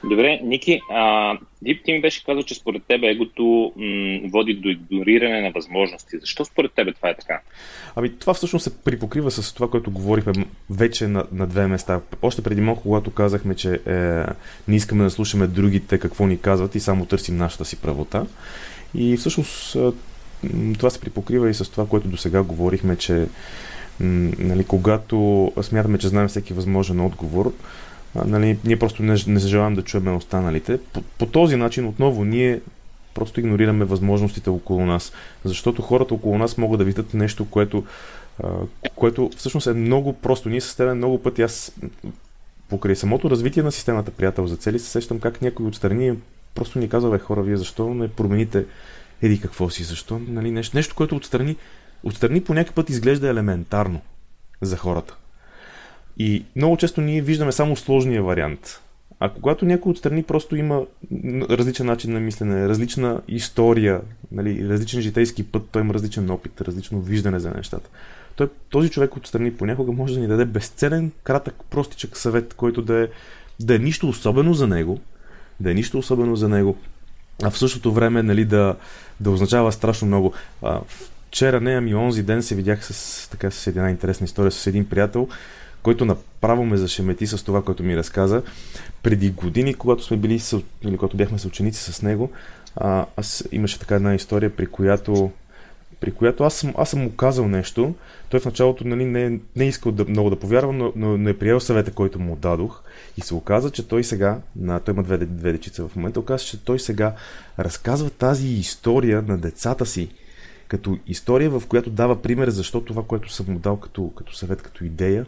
Добре, 0.03 0.39
Ники, 0.43 0.81
а, 0.91 1.33
Дип, 1.62 1.85
ти 1.85 1.93
ми 1.93 2.01
беше 2.01 2.25
казал, 2.25 2.43
че 2.43 2.55
според 2.55 2.83
тебе 2.83 3.07
егото 3.07 3.73
м- 3.75 4.29
води 4.31 4.53
до 4.53 4.69
игнориране 4.69 5.41
на 5.41 5.51
възможности. 5.51 6.17
Защо 6.19 6.45
според 6.45 6.71
тебе 6.73 6.93
това 6.93 7.09
е 7.09 7.15
така? 7.15 7.41
Ами 7.95 8.19
това 8.19 8.33
всъщност 8.33 8.63
се 8.63 8.83
припокрива 8.83 9.31
с 9.31 9.53
това, 9.53 9.69
което 9.69 9.91
говорихме 9.91 10.33
вече 10.69 11.07
на, 11.07 11.25
на 11.31 11.47
две 11.47 11.67
места. 11.67 12.01
Още 12.21 12.41
преди 12.41 12.62
малко, 12.62 12.81
когато 12.81 13.12
казахме, 13.12 13.55
че 13.55 13.73
е, 13.73 13.93
не 14.67 14.75
искаме 14.75 15.03
да 15.03 15.09
слушаме 15.09 15.47
другите 15.47 15.99
какво 15.99 16.27
ни 16.27 16.41
казват 16.41 16.75
и 16.75 16.79
само 16.79 17.05
търсим 17.05 17.38
нашата 17.38 17.65
си 17.65 17.81
правота. 17.81 18.25
И 18.95 19.17
всъщност 19.17 19.77
това 20.77 20.89
се 20.89 21.01
припокрива 21.01 21.49
и 21.49 21.53
с 21.53 21.71
това, 21.71 21.88
което 21.88 22.07
до 22.07 22.17
сега 22.17 22.43
говорихме, 22.43 22.95
че 22.95 23.27
нали, 23.99 24.63
когато 24.63 25.51
смятаме, 25.62 25.97
че 25.97 26.07
знаем 26.07 26.27
всеки 26.27 26.53
възможен 26.53 26.99
отговор, 26.99 27.53
нали, 28.15 28.58
ние 28.65 28.80
просто 28.80 29.04
не, 29.04 29.15
не 29.28 29.39
желаем 29.39 29.76
да 29.76 29.82
чуем 29.82 30.15
останалите. 30.15 30.80
По, 30.93 31.02
по 31.02 31.26
този 31.26 31.56
начин 31.56 31.88
отново 31.88 32.26
ние 32.26 32.62
просто 33.13 33.39
игнорираме 33.39 33.86
възможностите 33.86 34.50
около 34.50 34.86
нас, 34.86 35.12
защото 35.45 35.82
хората 35.82 36.13
около 36.13 36.38
нас 36.38 36.58
могат 36.58 36.78
да 36.78 36.84
видят 36.86 37.13
нещо, 37.13 37.50
което, 37.50 37.86
а, 38.43 38.48
което 38.95 39.30
всъщност 39.38 39.67
е 39.67 39.74
много 39.74 40.13
просто. 40.13 40.50
Ние 40.50 40.62
с 40.62 40.76
теб 40.76 40.95
много 40.95 41.24
пъти, 41.24 41.41
аз 41.41 41.72
покрай 42.69 42.95
самото 42.95 43.30
развитие 43.30 43.63
на 43.63 43.72
системата 43.72 44.12
приятел 44.12 44.48
за 44.48 44.56
цели, 44.56 44.80
се 44.80 44.89
сещам 44.89 45.19
как 45.19 45.41
някой 45.41 45.65
отстрани 45.65 46.13
просто 46.56 46.80
ни 46.80 46.89
казва, 46.89 47.12
бе 47.12 47.19
хора, 47.19 47.41
вие 47.41 47.58
защо 47.58 47.93
не 47.93 48.08
промените 48.08 48.65
еди 49.22 49.41
какво 49.41 49.69
си, 49.69 49.84
защо 49.84 50.22
нали, 50.28 50.52
нещо, 50.52 50.78
нещо, 50.78 50.95
което 50.95 51.15
отстрани, 51.15 51.56
отстрани 52.04 52.43
по 52.43 52.54
някакъв 52.54 52.76
път 52.76 52.89
изглежда 52.89 53.30
елементарно 53.30 54.02
за 54.62 54.78
хората. 54.78 55.15
И 56.19 56.45
много 56.55 56.77
често 56.77 57.01
ние 57.01 57.21
виждаме 57.21 57.51
само 57.51 57.75
сложния 57.75 58.23
вариант. 58.23 58.82
А 59.19 59.29
когато 59.29 59.65
някой 59.65 59.91
отстрани 59.91 60.23
просто 60.23 60.55
има 60.55 60.82
различен 61.49 61.86
начин 61.86 62.13
на 62.13 62.19
мислене, 62.19 62.69
различна 62.69 63.21
история, 63.27 64.01
нали, 64.32 64.69
различен 64.69 65.01
житейски 65.01 65.43
път, 65.43 65.63
той 65.71 65.82
има 65.82 65.93
различен 65.93 66.29
опит, 66.29 66.62
различно 66.62 67.01
виждане 67.01 67.39
за 67.39 67.51
нещата. 67.51 67.89
Той, 68.36 68.49
този 68.69 68.89
човек 68.89 69.15
отстрани 69.15 69.53
понякога 69.53 69.91
може 69.91 70.13
да 70.13 70.19
ни 70.19 70.27
даде 70.27 70.45
безцелен, 70.45 71.12
кратък, 71.23 71.55
простичък 71.69 72.17
съвет, 72.17 72.53
който 72.53 72.82
да 72.82 73.03
е, 73.03 73.08
да 73.60 73.75
е 73.75 73.79
нищо 73.79 74.10
особено 74.10 74.53
за 74.53 74.67
него, 74.67 74.99
да 75.60 75.71
е 75.71 75.73
нищо 75.73 75.97
особено 75.97 76.36
за 76.36 76.49
него, 76.49 76.77
а 77.43 77.49
в 77.49 77.58
същото 77.58 77.93
време 77.93 78.23
нали, 78.23 78.45
да, 78.45 78.75
да 79.19 79.32
означава 79.32 79.71
страшно 79.71 80.08
много. 80.08 80.34
А, 80.62 80.82
вчера, 81.27 81.62
не, 81.62 81.73
ами 81.73 81.95
онзи 81.95 82.23
ден 82.23 82.43
се 82.43 82.55
видях 82.55 82.86
с, 82.86 83.29
така, 83.29 83.51
с 83.51 83.67
една 83.67 83.89
интересна 83.89 84.25
история 84.25 84.51
с 84.51 84.67
един 84.67 84.89
приятел, 84.89 85.27
който 85.83 86.05
направо 86.05 86.65
ме 86.65 86.77
зашемети 86.77 87.27
с 87.27 87.45
това, 87.45 87.63
което 87.63 87.83
ми 87.83 87.97
разказа. 87.97 88.41
Преди 89.03 89.29
години, 89.29 89.73
когато 89.73 90.03
сме 90.03 90.17
били, 90.17 90.41
или 90.83 90.97
когато 90.97 91.17
бяхме 91.17 91.39
съученици 91.39 91.91
с 91.91 92.01
него, 92.01 92.31
а, 92.75 93.05
аз 93.17 93.43
имаше 93.51 93.79
така 93.79 93.95
една 93.95 94.15
история, 94.15 94.55
при 94.55 94.65
която 94.65 95.31
при 95.99 96.11
която 96.11 96.43
аз 96.43 96.53
съм, 96.53 96.73
аз 96.77 96.89
съм 96.89 97.01
му 97.01 97.15
казал 97.15 97.47
нещо. 97.47 97.95
Той 98.29 98.39
в 98.39 98.45
началото 98.45 98.87
нали, 98.87 99.05
не, 99.05 99.39
не 99.55 99.65
е 99.65 99.67
искал 99.67 99.91
да, 99.91 100.05
много 100.05 100.29
да 100.29 100.39
повярва, 100.39 100.73
но, 100.73 100.93
но 100.95 101.17
не 101.17 101.29
е 101.29 101.37
приел 101.37 101.59
съвета, 101.59 101.91
който 101.91 102.19
му 102.19 102.35
дадох. 102.35 102.81
И 103.17 103.21
се 103.21 103.33
оказа, 103.33 103.71
че 103.71 103.87
той 103.87 104.03
сега, 104.03 104.39
на, 104.55 104.79
той 104.79 104.93
има 104.93 105.03
две, 105.03 105.17
две 105.17 105.51
дечица 105.51 105.87
в 105.87 105.95
момента, 105.95 106.19
оказа, 106.19 106.45
че 106.45 106.63
той 106.63 106.79
сега 106.79 107.15
разказва 107.59 108.09
тази 108.09 108.47
история 108.47 109.21
на 109.27 109.37
децата 109.37 109.85
си, 109.85 110.09
като 110.67 110.97
история, 111.07 111.49
в 111.49 111.63
която 111.67 111.89
дава 111.89 112.21
пример 112.21 112.49
защо 112.49 112.81
това, 112.81 113.03
което 113.03 113.33
съм 113.33 113.45
му 113.49 113.59
дал 113.59 113.77
като, 113.77 114.11
като 114.15 114.35
съвет, 114.35 114.61
като 114.61 114.85
идея, 114.85 115.25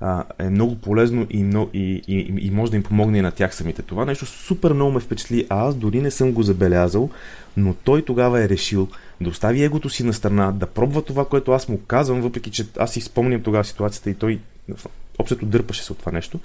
а, 0.00 0.24
е 0.38 0.50
много 0.50 0.76
полезно 0.76 1.26
и, 1.30 1.42
но, 1.42 1.68
и, 1.74 2.02
и, 2.08 2.46
и 2.46 2.50
може 2.50 2.70
да 2.70 2.76
им 2.76 2.82
помогне 2.82 3.18
и 3.18 3.22
на 3.22 3.30
тях 3.30 3.54
самите. 3.54 3.82
Това 3.82 4.04
нещо 4.04 4.26
супер 4.26 4.72
много 4.72 4.92
ме 4.92 5.00
впечатли, 5.00 5.46
а 5.48 5.68
аз 5.68 5.74
дори 5.74 6.00
не 6.00 6.10
съм 6.10 6.32
го 6.32 6.42
забелязал, 6.42 7.10
но 7.56 7.74
той 7.74 8.02
тогава 8.02 8.44
е 8.44 8.48
решил 8.48 8.88
да 9.20 9.30
остави 9.30 9.62
егото 9.62 9.90
си 9.90 10.04
на 10.04 10.12
страна, 10.12 10.52
да 10.52 10.66
пробва 10.66 11.02
това, 11.02 11.24
което 11.28 11.52
аз 11.52 11.68
му 11.68 11.80
казвам, 11.86 12.20
въпреки 12.20 12.50
че 12.50 12.66
аз 12.78 12.92
си 12.92 13.00
спомням 13.00 13.42
тогава 13.42 13.64
ситуацията 13.64 14.10
и 14.10 14.14
той 14.14 14.40
общото 15.18 15.46
дърпаше 15.46 15.84
се 15.84 15.92
от 15.92 15.98
това 15.98 16.12
нещо. 16.12 16.40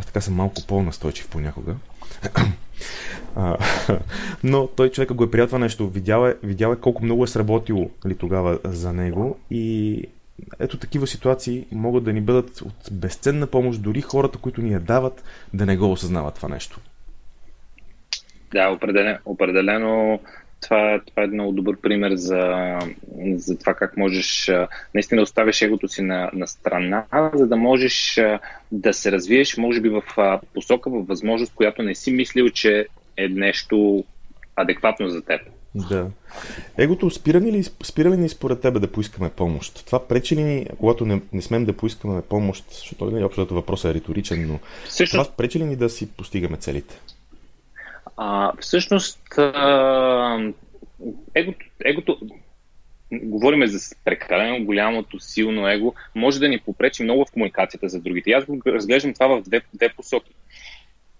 Аз 0.00 0.06
така 0.06 0.20
съм 0.20 0.34
малко 0.34 0.66
по-настойчив 0.66 1.28
понякога. 1.28 1.74
но 4.44 4.66
той 4.66 4.90
човека 4.90 5.14
го 5.14 5.24
е 5.24 5.30
приятел 5.30 5.58
нещо, 5.58 5.88
видял 5.88 6.26
е, 6.26 6.36
видял 6.42 6.72
е 6.72 6.76
колко 6.76 7.04
много 7.04 7.24
е 7.24 7.26
сработило 7.26 7.82
ли, 7.82 7.90
нали, 8.04 8.14
тогава 8.14 8.58
за 8.64 8.92
него 8.92 9.38
и 9.50 10.04
ето 10.60 10.78
такива 10.78 11.06
ситуации 11.06 11.66
могат 11.72 12.04
да 12.04 12.12
ни 12.12 12.20
бъдат 12.20 12.60
от 12.60 12.92
безценна 12.92 13.46
помощ, 13.46 13.82
дори 13.82 14.00
хората, 14.00 14.38
които 14.38 14.62
ни 14.62 14.72
я 14.72 14.80
дават, 14.80 15.24
да 15.54 15.66
не 15.66 15.76
го 15.76 15.92
осъзнават 15.92 16.34
това 16.34 16.48
нещо. 16.48 16.80
Да, 18.52 18.68
определено, 18.68 19.18
определено 19.24 20.20
това, 20.62 21.00
това 21.06 21.22
е 21.22 21.26
много 21.26 21.52
добър 21.52 21.76
пример 21.76 22.14
за, 22.14 22.78
за 23.34 23.58
това 23.58 23.74
как 23.74 23.96
можеш 23.96 24.50
наистина 24.94 25.22
оставиш 25.22 25.62
егото 25.62 25.88
си 25.88 26.02
на, 26.02 26.30
на 26.32 26.46
страна, 26.46 27.04
за 27.34 27.46
да 27.46 27.56
можеш 27.56 28.20
да 28.72 28.92
се 28.92 29.12
развиеш, 29.12 29.56
може 29.56 29.80
би 29.80 29.88
в 29.88 30.02
посока, 30.54 30.90
в 30.90 31.04
възможност, 31.08 31.54
която 31.54 31.82
не 31.82 31.94
си 31.94 32.12
мислил, 32.12 32.48
че 32.48 32.86
е 33.16 33.28
нещо 33.28 34.04
адекватно 34.56 35.08
за 35.08 35.22
теб. 35.22 35.40
Да. 35.74 36.10
Егото 36.78 37.10
спира 37.10 37.40
ли, 37.40 37.64
спира 37.64 38.10
ли 38.10 38.16
ни 38.16 38.28
според 38.28 38.60
тебе 38.60 38.78
да 38.78 38.92
поискаме 38.92 39.30
помощ? 39.30 39.86
Това 39.86 40.08
пречи 40.08 40.36
ли 40.36 40.42
ни, 40.42 40.66
когато 40.78 41.06
не, 41.06 41.22
не 41.32 41.42
смеем 41.42 41.64
да 41.64 41.76
поискаме 41.76 42.22
помощ, 42.22 42.64
защото 42.70 43.04
нали, 43.04 43.24
общото 43.24 43.54
въпросът 43.54 43.90
е 43.90 43.94
риторичен, 43.94 44.46
но 44.46 44.58
Също... 44.88 45.16
това 45.16 45.36
пречи 45.36 45.58
ли 45.58 45.64
ни 45.64 45.76
да 45.76 45.90
си 45.90 46.10
постигаме 46.10 46.56
целите? 46.56 47.00
А, 48.16 48.52
всъщност, 48.60 49.38
а, 49.38 50.52
егото, 51.34 51.66
егото, 51.84 52.18
говориме 53.12 53.66
за 53.66 53.96
прекалено 54.04 54.64
голямото, 54.64 55.20
силно 55.20 55.68
его, 55.68 55.94
може 56.14 56.40
да 56.40 56.48
ни 56.48 56.58
попречи 56.58 57.02
много 57.02 57.24
в 57.24 57.32
комуникацията 57.32 57.88
за 57.88 58.00
другите. 58.00 58.30
И 58.30 58.32
аз 58.32 58.44
го 58.44 58.60
разглеждам 58.66 59.14
това 59.14 59.28
в 59.28 59.42
две, 59.42 59.60
две 59.74 59.88
посоки. 59.88 60.34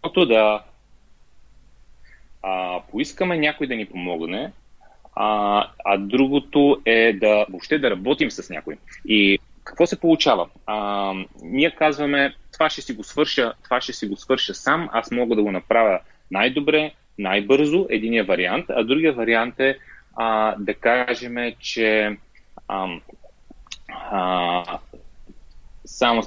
Едното 0.04 0.26
да 0.26 0.64
а, 2.42 2.80
поискаме 2.90 3.38
някой 3.38 3.66
да 3.66 3.76
ни 3.76 3.86
помогне, 3.86 4.52
а, 5.14 5.66
а 5.84 5.96
другото 5.98 6.80
е 6.84 7.12
да 7.12 7.46
въобще 7.50 7.78
да 7.78 7.90
работим 7.90 8.30
с 8.30 8.50
някой. 8.50 8.76
И 9.04 9.38
какво 9.64 9.86
се 9.86 10.00
получава? 10.00 10.48
А, 10.66 11.14
ние 11.42 11.70
казваме, 11.70 12.34
това 12.52 12.70
ще 12.70 12.82
си 12.82 12.92
го 12.92 13.04
свърша, 13.04 13.52
това 13.64 13.80
ще 13.80 13.92
си 13.92 14.06
го 14.06 14.16
свърша 14.16 14.54
сам, 14.54 14.88
аз 14.92 15.10
мога 15.10 15.36
да 15.36 15.42
го 15.42 15.52
направя 15.52 16.00
най-добре, 16.30 16.92
най-бързо, 17.18 17.86
единия 17.90 18.24
вариант, 18.24 18.64
а 18.68 18.84
другия 18.84 19.12
вариант 19.12 19.60
е 19.60 19.78
а, 20.16 20.56
да 20.58 20.74
кажем, 20.74 21.36
че 21.58 22.16
а, 22.68 22.88
а, 23.88 24.78
само 25.84 26.22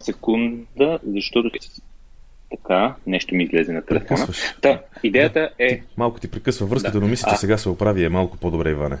секунда, 0.00 0.98
защото 1.06 1.50
така, 2.56 2.94
нещо 3.06 3.34
ми 3.34 3.44
излезе 3.44 3.72
на 3.72 3.82
телефона. 3.82 4.26
Та, 4.60 4.80
идеята 5.02 5.40
да, 5.40 5.64
е... 5.64 5.82
Малко 5.96 6.20
ти 6.20 6.30
прекъсва 6.30 6.66
връзката, 6.66 6.98
да. 6.98 7.04
но 7.04 7.10
мисля, 7.10 7.28
че 7.28 7.34
а... 7.34 7.38
сега 7.38 7.58
се 7.58 7.68
оправи 7.68 8.04
е 8.04 8.08
малко 8.08 8.36
по-добре, 8.36 8.70
Иване. 8.70 8.98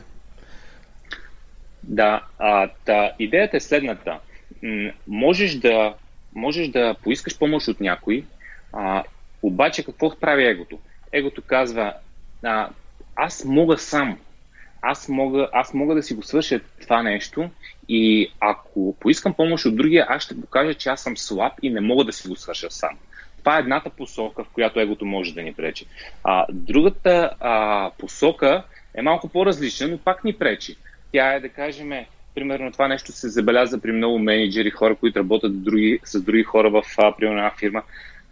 Да, 1.82 2.22
а, 2.38 2.68
та, 2.84 3.12
идеята 3.18 3.56
е 3.56 3.60
следната. 3.60 4.18
М- 4.62 4.90
можеш 5.08 5.54
да, 5.54 5.94
можеш 6.34 6.68
да 6.68 6.94
поискаш 7.02 7.38
помощ 7.38 7.68
от 7.68 7.80
някой, 7.80 8.24
а, 8.72 9.04
обаче 9.42 9.84
какво 9.84 10.20
прави 10.20 10.46
егото? 10.46 10.78
Егото 11.12 11.42
казва, 11.42 11.94
а, 12.42 12.68
аз 13.16 13.44
мога 13.44 13.78
сам, 13.78 14.18
аз 14.82 15.08
мога, 15.08 15.48
аз 15.52 15.74
мога 15.74 15.94
да 15.94 16.02
си 16.02 16.14
го 16.14 16.22
свърша 16.22 16.60
това 16.80 17.02
нещо 17.02 17.50
и 17.88 18.32
ако 18.40 18.96
поискам 19.00 19.34
помощ 19.34 19.66
от 19.66 19.76
другия, 19.76 20.06
аз 20.08 20.22
ще 20.22 20.40
покажа, 20.40 20.74
че 20.74 20.88
аз 20.88 21.00
съм 21.00 21.16
слаб 21.16 21.52
и 21.62 21.70
не 21.70 21.80
мога 21.80 22.04
да 22.04 22.12
си 22.12 22.28
го 22.28 22.36
свърша 22.36 22.70
сам. 22.70 22.98
Това 23.42 23.56
е 23.56 23.60
едната 23.60 23.90
посока, 23.90 24.44
в 24.44 24.48
която 24.48 24.80
егото 24.80 25.04
може 25.04 25.34
да 25.34 25.42
ни 25.42 25.52
пречи. 25.52 25.86
А, 26.24 26.46
другата 26.52 27.30
а, 27.40 27.90
посока 27.98 28.62
е 28.94 29.02
малко 29.02 29.28
по-различна, 29.28 29.88
но 29.88 29.98
пак 29.98 30.24
ни 30.24 30.32
пречи. 30.32 30.76
Тя 31.12 31.34
е 31.34 31.40
да 31.40 31.48
кажем, 31.48 31.92
примерно 32.34 32.72
това 32.72 32.88
нещо 32.88 33.12
се 33.12 33.28
забеляза 33.28 33.80
при 33.80 33.92
много 33.92 34.18
менеджери, 34.18 34.70
хора, 34.70 34.96
които 34.96 35.18
работят 35.18 35.64
други, 35.64 36.00
с 36.04 36.22
други 36.22 36.42
хора 36.42 36.70
в 36.70 36.82
примерно 37.18 37.38
една 37.38 37.52
фирма. 37.58 37.82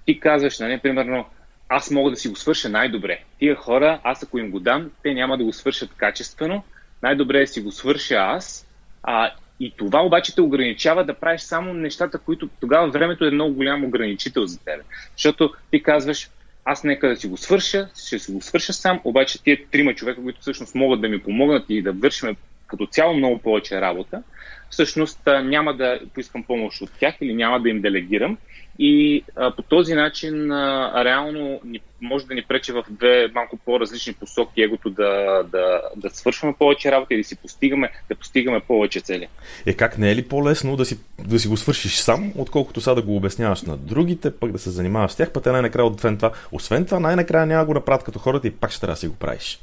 Ти 0.07 0.21
казваш, 0.21 0.59
нали, 0.59 0.79
примерно, 0.79 1.25
аз 1.69 1.91
мога 1.91 2.11
да 2.11 2.17
си 2.17 2.29
го 2.29 2.37
свърша 2.37 2.69
най-добре. 2.69 3.19
Тия 3.39 3.57
хора, 3.57 4.01
аз 4.05 4.23
ако 4.23 4.39
им 4.39 4.51
го 4.51 4.61
дам, 4.61 4.91
те 5.03 5.15
няма 5.15 5.39
да 5.39 5.45
го 5.45 5.53
свършат 5.53 5.95
качествено. 5.97 6.63
Най-добре 7.03 7.39
е 7.39 7.41
да 7.41 7.47
си 7.47 7.61
го 7.61 7.73
свърша 7.73 8.15
аз. 8.15 8.67
А, 9.03 9.31
и 9.61 9.73
това 9.77 10.01
обаче 10.01 10.35
те 10.35 10.41
ограничава 10.41 11.05
да 11.05 11.15
правиш 11.15 11.41
само 11.41 11.75
нещата, 11.75 12.19
които 12.19 12.49
тогава 12.61 12.91
времето 12.91 13.25
е 13.25 13.31
много 13.31 13.55
голям 13.55 13.85
ограничител 13.85 14.47
за 14.47 14.65
теб. 14.65 14.85
Защото 15.17 15.53
ти 15.71 15.83
казваш, 15.83 16.31
аз 16.65 16.85
нека 16.85 17.09
да 17.09 17.17
си 17.17 17.27
го 17.27 17.37
свърша, 17.37 17.89
ще 18.07 18.19
си 18.19 18.33
го 18.33 18.41
свърша 18.41 18.73
сам, 18.73 19.01
обаче 19.05 19.43
тия 19.43 19.59
трима 19.71 19.95
човека, 19.95 20.23
които 20.23 20.41
всъщност 20.41 20.75
могат 20.75 21.01
да 21.01 21.09
ми 21.09 21.23
помогнат 21.23 21.65
и 21.69 21.83
да 21.83 21.93
вършим 21.93 22.37
като 22.67 22.87
цяло 22.87 23.15
много 23.15 23.39
повече 23.39 23.81
работа, 23.81 24.23
всъщност 24.71 25.21
няма 25.27 25.77
да 25.77 26.01
поискам 26.15 26.45
помощ 26.45 26.81
от 26.83 26.91
тях 27.01 27.15
или 27.21 27.35
няма 27.35 27.61
да 27.61 27.69
им 27.69 27.81
делегирам 27.81 28.39
и 28.83 29.25
а, 29.37 29.57
по 29.57 29.63
този 29.63 29.95
начин 29.95 30.53
а, 30.53 31.05
реално 31.05 31.61
ни, 31.65 31.81
може 32.01 32.27
да 32.27 32.35
ни 32.35 32.43
пречи 32.49 32.73
в 32.73 32.85
две 32.91 33.29
малко 33.35 33.57
по-различни 33.57 34.13
посоки 34.13 34.63
егото 34.63 34.91
да, 34.91 35.43
да, 35.53 35.83
да 35.97 36.11
свършваме 36.11 36.55
повече 36.59 36.93
работа 36.93 37.15
и 37.15 37.17
да 37.17 37.25
си 37.25 37.37
постигаме, 37.37 37.91
да 38.09 38.15
постигаме 38.15 38.61
повече 38.61 39.01
цели. 39.01 39.29
Е 39.67 39.75
как 39.75 39.99
не 39.99 40.11
е 40.11 40.17
ли 40.17 40.29
по-лесно 40.29 40.77
да 40.77 40.85
си, 40.85 40.99
да 41.19 41.39
си 41.39 41.49
го 41.49 41.57
свършиш 41.57 41.97
сам, 41.97 42.33
отколкото 42.37 42.81
сега 42.81 42.95
да 42.95 43.03
го 43.03 43.17
обясняваш 43.17 43.63
на 43.63 43.77
другите, 43.77 44.37
пък 44.37 44.53
да 44.53 44.59
се 44.59 44.71
занимаваш 44.71 45.11
с 45.11 45.17
тях, 45.17 45.33
пък 45.33 45.45
те 45.45 45.53
най-накрая 45.53 45.87
освен 45.87 46.17
това, 46.17 46.33
освен 46.53 46.85
това 46.85 47.01
най-накрая 47.01 47.47
няма 47.47 47.65
го 47.65 47.75
направят 47.75 48.05
като 48.05 48.19
хората 48.19 48.49
и 48.49 48.51
пак 48.51 48.71
ще 48.71 48.81
трябва 48.81 48.95
да 48.95 49.01
си 49.01 49.09
го 49.09 49.17
правиш. 49.17 49.61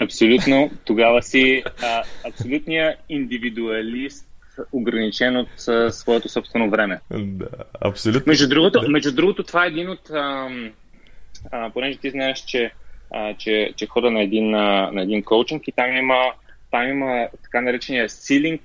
Абсолютно. 0.00 0.70
Тогава 0.84 1.22
си 1.22 1.62
а, 1.82 2.02
абсолютния 2.28 2.96
индивидуалист 3.08 4.27
ограничен 4.72 5.36
от 5.36 5.68
а, 5.68 5.92
своето 5.92 6.28
собствено 6.28 6.70
време. 6.70 7.00
Да, 7.10 7.48
абсолютно. 7.80 8.30
Между 8.30 8.48
другото, 8.48 8.80
да. 8.80 8.88
между 8.88 9.14
другото 9.14 9.42
това 9.42 9.64
е 9.64 9.68
един 9.68 9.90
от... 9.90 10.10
А, 10.10 10.48
а, 11.50 11.70
понеже 11.70 11.98
ти 11.98 12.10
знаеш, 12.10 12.44
че, 12.46 12.70
а, 13.14 13.34
че, 13.34 13.72
че 13.76 13.86
хода 13.86 14.10
на 14.10 14.22
един, 14.22 14.54
а, 14.54 14.90
на 14.92 15.02
един 15.02 15.22
коучинг 15.22 15.68
и 15.68 15.72
там 15.72 15.96
има, 15.96 16.32
там 16.70 16.88
има 16.88 17.28
така 17.42 17.60
наречения 17.60 18.08
ceiling 18.08 18.60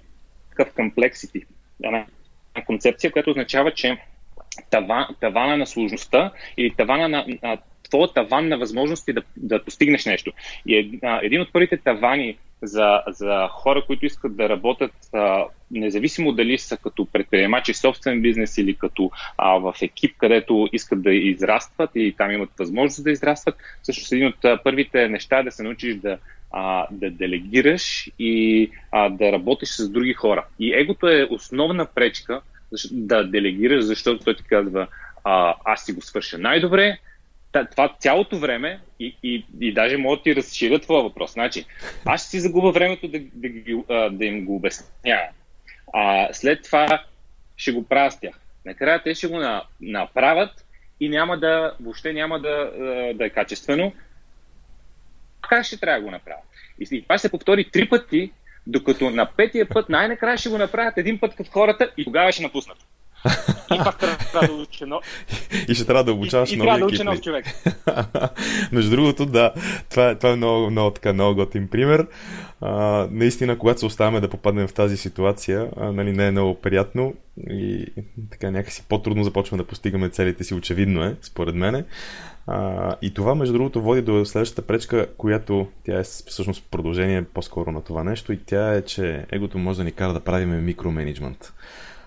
of 0.59 0.73
complexity. 0.73 1.45
Една 1.83 2.05
концепция, 2.65 3.11
която 3.11 3.29
означава, 3.29 3.71
че 3.71 3.97
тава, 4.69 5.07
тавана 5.19 5.57
на 5.57 5.67
сложността 5.67 6.31
или 6.57 6.73
тавана 6.75 7.09
на, 7.09 7.25
на 7.43 7.57
твоя 7.89 8.13
таван 8.13 8.47
на 8.47 8.57
възможности 8.57 9.13
да, 9.13 9.21
да 9.37 9.63
постигнеш 9.63 10.05
нещо. 10.05 10.31
И 10.65 10.77
е, 10.77 10.99
а, 11.03 11.19
един 11.23 11.41
от 11.41 11.53
първите 11.53 11.77
тавани 11.77 12.37
за, 12.63 13.01
за 13.07 13.47
хора, 13.51 13.83
които 13.87 14.05
искат 14.05 14.35
да 14.35 14.49
работят, 14.49 14.91
а, 15.13 15.45
независимо 15.71 16.31
дали 16.31 16.57
са 16.57 16.77
като 16.77 17.05
предприемачи 17.05 17.73
собствен 17.73 18.21
бизнес 18.21 18.57
или 18.57 18.75
като 18.75 19.11
а, 19.37 19.57
в 19.57 19.75
екип, 19.81 20.17
където 20.17 20.69
искат 20.73 21.01
да 21.01 21.13
израстват 21.13 21.89
и 21.95 22.15
там 22.17 22.31
имат 22.31 22.49
възможност 22.59 23.03
да 23.03 23.11
израстват, 23.11 23.55
всъщност 23.81 24.11
един 24.11 24.27
от 24.27 24.63
първите 24.63 25.07
неща 25.07 25.37
е 25.39 25.43
да 25.43 25.51
се 25.51 25.63
научиш 25.63 25.95
да, 25.95 26.17
а, 26.51 26.87
да 26.91 27.11
делегираш 27.11 28.09
и 28.19 28.69
а, 28.91 29.09
да 29.09 29.31
работиш 29.31 29.69
с 29.69 29.89
други 29.89 30.13
хора. 30.13 30.45
И 30.59 30.73
егото 30.73 31.07
е 31.07 31.27
основна 31.29 31.85
пречка 31.85 32.41
да 32.91 33.23
делегираш, 33.23 33.83
защото 33.83 34.23
той 34.23 34.35
ти 34.35 34.43
казва, 34.43 34.87
а, 35.23 35.55
аз 35.65 35.85
си 35.85 35.93
го 35.93 36.01
свърша 36.01 36.37
най-добре, 36.37 36.97
това 37.71 37.95
цялото 37.99 38.37
време 38.37 38.79
и, 38.99 39.17
и, 39.23 39.45
и 39.59 39.73
даже 39.73 39.97
мога 39.97 40.17
да 40.17 40.23
ти 40.23 40.35
разширя 40.35 40.79
твоя 40.79 41.03
въпрос. 41.03 41.33
Значи, 41.33 41.65
аз 42.05 42.21
ще 42.21 42.29
си 42.29 42.39
загубя 42.39 42.71
времето 42.71 43.07
да, 43.07 43.19
да, 43.33 43.49
да, 43.87 44.09
да 44.09 44.25
им 44.25 44.45
го 44.45 44.55
обясня. 44.55 44.85
А, 45.93 46.33
след 46.33 46.63
това 46.63 47.03
ще 47.57 47.71
го 47.71 47.87
правя. 47.87 48.11
Накрая 48.65 49.03
те 49.03 49.15
ще 49.15 49.27
го 49.27 49.37
на, 49.37 49.63
направят 49.81 50.65
и 50.99 51.09
няма 51.09 51.37
да, 51.39 51.75
въобще 51.81 52.13
няма 52.13 52.39
да, 52.39 52.71
да 53.15 53.25
е 53.25 53.29
качествено. 53.29 53.93
Как 55.41 55.65
ще 55.65 55.79
трябва 55.79 55.99
да 55.99 56.05
го 56.05 56.11
направя? 56.11 56.41
И, 56.79 56.87
и 56.91 57.01
това 57.01 57.17
ще 57.17 57.21
се 57.21 57.31
повтори 57.31 57.69
три 57.71 57.89
пъти, 57.89 58.31
докато 58.67 59.09
на 59.09 59.25
петия 59.25 59.69
път 59.69 59.89
най-накрая 59.89 60.37
ще 60.37 60.49
го 60.49 60.57
направят 60.57 60.97
един 60.97 61.19
път 61.19 61.35
като 61.35 61.51
хората 61.51 61.91
и 61.97 62.03
тогава 62.03 62.31
ще 62.31 62.43
напуснат. 62.43 62.77
И 63.73 63.77
пак 63.83 63.99
трябва 63.99 64.47
да 64.47 64.47
учи 64.83 64.89
нов. 64.89 65.03
И 65.69 65.75
ще 65.75 65.85
трябва 65.85 66.03
да 66.03 66.13
обучаваш 66.13 66.51
и, 66.51 66.55
и 66.55 66.59
трябва 66.59 66.79
да 66.79 66.85
учи 66.85 67.03
нов 67.03 67.21
човек. 67.21 67.45
Между 68.71 68.91
другото, 68.91 69.25
да, 69.25 69.53
това 69.89 70.09
е, 70.09 70.15
това 70.15 70.29
е 70.29 70.35
много, 70.35 70.69
много, 70.71 70.91
така, 70.91 71.13
много 71.13 71.35
готин 71.35 71.67
пример. 71.67 72.07
А, 72.61 73.07
наистина, 73.11 73.57
когато 73.57 73.79
се 73.79 73.85
оставаме 73.85 74.19
да 74.19 74.29
попаднем 74.29 74.67
в 74.67 74.73
тази 74.73 74.97
ситуация, 74.97 75.69
а, 75.77 75.91
нали, 75.91 76.11
не 76.11 76.27
е 76.27 76.31
много 76.31 76.61
приятно 76.61 77.13
и 77.49 77.85
така 78.31 78.51
някакси 78.51 78.83
по-трудно 78.89 79.23
започваме 79.23 79.63
да 79.63 79.67
постигаме 79.67 80.09
целите 80.09 80.43
си, 80.43 80.53
очевидно 80.53 81.03
е, 81.03 81.15
според 81.21 81.55
мене. 81.55 81.83
А, 82.47 82.95
и 83.01 83.13
това, 83.13 83.35
между 83.35 83.53
другото, 83.53 83.81
води 83.81 84.01
до 84.01 84.25
следващата 84.25 84.61
пречка, 84.61 85.07
която 85.17 85.67
тя 85.85 85.99
е 85.99 86.03
всъщност 86.03 86.63
продължение 86.71 87.23
по-скоро 87.23 87.71
на 87.71 87.81
това 87.81 88.03
нещо 88.03 88.33
и 88.33 88.39
тя 88.45 88.73
е, 88.73 88.81
че 88.81 89.25
егото 89.31 89.57
може 89.57 89.77
да 89.77 89.83
ни 89.83 89.91
кара 89.91 90.13
да 90.13 90.19
правим 90.19 90.65
микроменеджмент. 90.65 91.53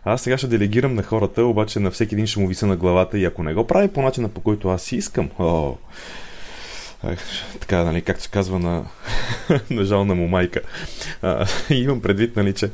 Аз 0.08 0.22
сега 0.22 0.38
ще 0.38 0.46
делегирам 0.46 0.94
на 0.94 1.02
хората, 1.02 1.44
обаче 1.44 1.80
на 1.80 1.90
всеки 1.90 2.14
един 2.14 2.26
ще 2.26 2.40
му 2.40 2.48
виса 2.48 2.66
на 2.66 2.76
главата 2.76 3.18
и 3.18 3.24
ако 3.24 3.42
не 3.42 3.54
го 3.54 3.66
прави 3.66 3.88
по 3.88 4.02
начина 4.02 4.28
по 4.28 4.40
който 4.40 4.68
аз 4.68 4.82
си 4.82 4.96
искам, 4.96 5.30
о, 5.38 5.74
така, 7.60 7.84
нали, 7.84 8.02
както 8.02 8.22
се 8.22 8.30
казва 8.30 8.58
на, 8.58 8.84
на 9.70 9.84
жална 9.84 10.14
му 10.14 10.28
майка. 10.28 10.60
А, 11.22 11.46
имам 11.74 12.00
предвид, 12.00 12.36
нали, 12.36 12.52
че 12.52 12.70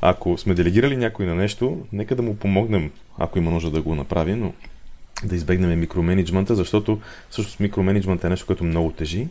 ако 0.00 0.38
сме 0.38 0.54
делегирали 0.54 0.96
някой 0.96 1.26
на 1.26 1.34
нещо, 1.34 1.86
нека 1.92 2.16
да 2.16 2.22
му 2.22 2.36
помогнем, 2.36 2.90
ако 3.18 3.38
има 3.38 3.50
нужда 3.50 3.70
да 3.70 3.82
го 3.82 3.94
направи, 3.94 4.34
но 4.34 4.52
да 5.24 5.36
избегнем 5.36 5.80
микроменеджмента, 5.80 6.54
защото 6.54 7.00
всъщност 7.30 7.60
микроменеджмент 7.60 8.24
е 8.24 8.28
нещо, 8.28 8.46
което 8.46 8.64
много 8.64 8.90
тежи 8.90 9.28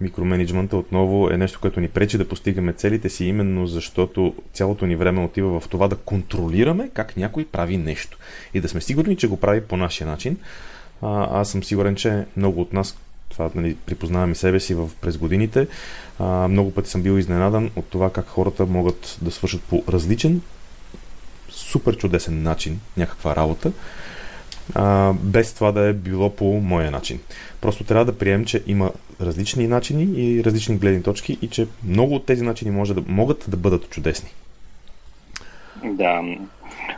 микроменеджмента 0.00 0.76
отново 0.76 1.30
е 1.30 1.36
нещо, 1.36 1.58
което 1.60 1.80
ни 1.80 1.88
пречи 1.88 2.18
да 2.18 2.28
постигаме 2.28 2.72
целите 2.72 3.08
си, 3.08 3.24
именно 3.24 3.66
защото 3.66 4.34
цялото 4.52 4.86
ни 4.86 4.96
време 4.96 5.24
отива 5.24 5.60
в 5.60 5.68
това 5.68 5.88
да 5.88 5.96
контролираме 5.96 6.90
как 6.94 7.16
някой 7.16 7.44
прави 7.44 7.76
нещо 7.76 8.18
и 8.54 8.60
да 8.60 8.68
сме 8.68 8.80
сигурни, 8.80 9.16
че 9.16 9.28
го 9.28 9.36
прави 9.36 9.60
по 9.60 9.76
нашия 9.76 10.06
начин. 10.06 10.36
А, 11.02 11.40
аз 11.40 11.50
съм 11.50 11.64
сигурен, 11.64 11.94
че 11.94 12.24
много 12.36 12.60
от 12.60 12.72
нас, 12.72 12.98
това 13.28 13.50
нали, 13.54 13.76
припознавам 13.86 14.32
и 14.32 14.34
себе 14.34 14.60
си 14.60 14.74
в, 14.74 14.90
през 15.00 15.18
годините, 15.18 15.66
а, 16.18 16.48
много 16.48 16.74
пъти 16.74 16.90
съм 16.90 17.02
бил 17.02 17.18
изненадан 17.18 17.70
от 17.76 17.86
това 17.86 18.12
как 18.12 18.28
хората 18.28 18.66
могат 18.66 19.18
да 19.22 19.30
свършат 19.30 19.62
по 19.62 19.84
различен, 19.88 20.42
супер 21.50 21.96
чудесен 21.96 22.42
начин 22.42 22.80
някаква 22.96 23.36
работа, 23.36 23.72
а, 24.74 25.12
без 25.12 25.54
това 25.54 25.72
да 25.72 25.80
е 25.80 25.92
било 25.92 26.36
по 26.36 26.44
моя 26.44 26.90
начин. 26.90 27.20
Просто 27.60 27.84
трябва 27.84 28.04
да 28.04 28.18
приемем, 28.18 28.44
че 28.44 28.62
има 28.66 28.90
различни 29.20 29.66
начини 29.66 30.04
и 30.16 30.44
различни 30.44 30.76
гледни 30.76 31.02
точки 31.02 31.38
и 31.42 31.48
че 31.48 31.66
много 31.84 32.14
от 32.14 32.26
тези 32.26 32.42
начини 32.42 32.70
може 32.70 32.94
да, 32.94 33.02
могат 33.06 33.44
да 33.48 33.56
бъдат 33.56 33.90
чудесни. 33.90 34.30
Да. 35.84 36.22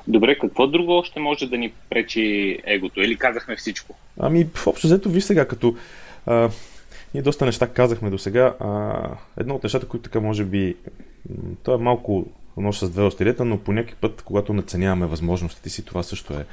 Добре, 0.06 0.38
какво 0.38 0.66
друго 0.66 0.92
още 0.92 1.20
може 1.20 1.46
да 1.46 1.58
ни 1.58 1.72
пречи 1.90 2.58
егото? 2.64 3.00
Или 3.00 3.16
казахме 3.16 3.56
всичко? 3.56 3.94
Ами, 4.20 4.46
в 4.54 4.66
общо 4.66 4.87
взето, 4.87 5.08
виж 5.08 5.24
сега, 5.24 5.48
като 5.48 5.76
а, 6.26 6.50
ние 7.14 7.22
доста 7.22 7.46
неща 7.46 7.66
казахме 7.66 8.11
до 8.11 8.18
сега. 8.18 8.54
едно 9.40 9.54
от 9.54 9.62
нещата, 9.62 9.88
които 9.88 10.02
така 10.02 10.20
може 10.20 10.44
би, 10.44 10.76
то 11.62 11.74
е 11.74 11.78
малко 11.78 12.26
нож 12.56 12.78
с 12.78 12.90
две 12.90 13.02
острията, 13.02 13.44
но 13.44 13.58
по 13.58 13.72
някакъв 13.72 13.98
път, 13.98 14.22
когато 14.22 14.52
наценяваме 14.52 15.06
възможностите 15.06 15.70
си, 15.70 15.85
това 15.85 16.02
също 16.02 16.32
е 16.32 16.44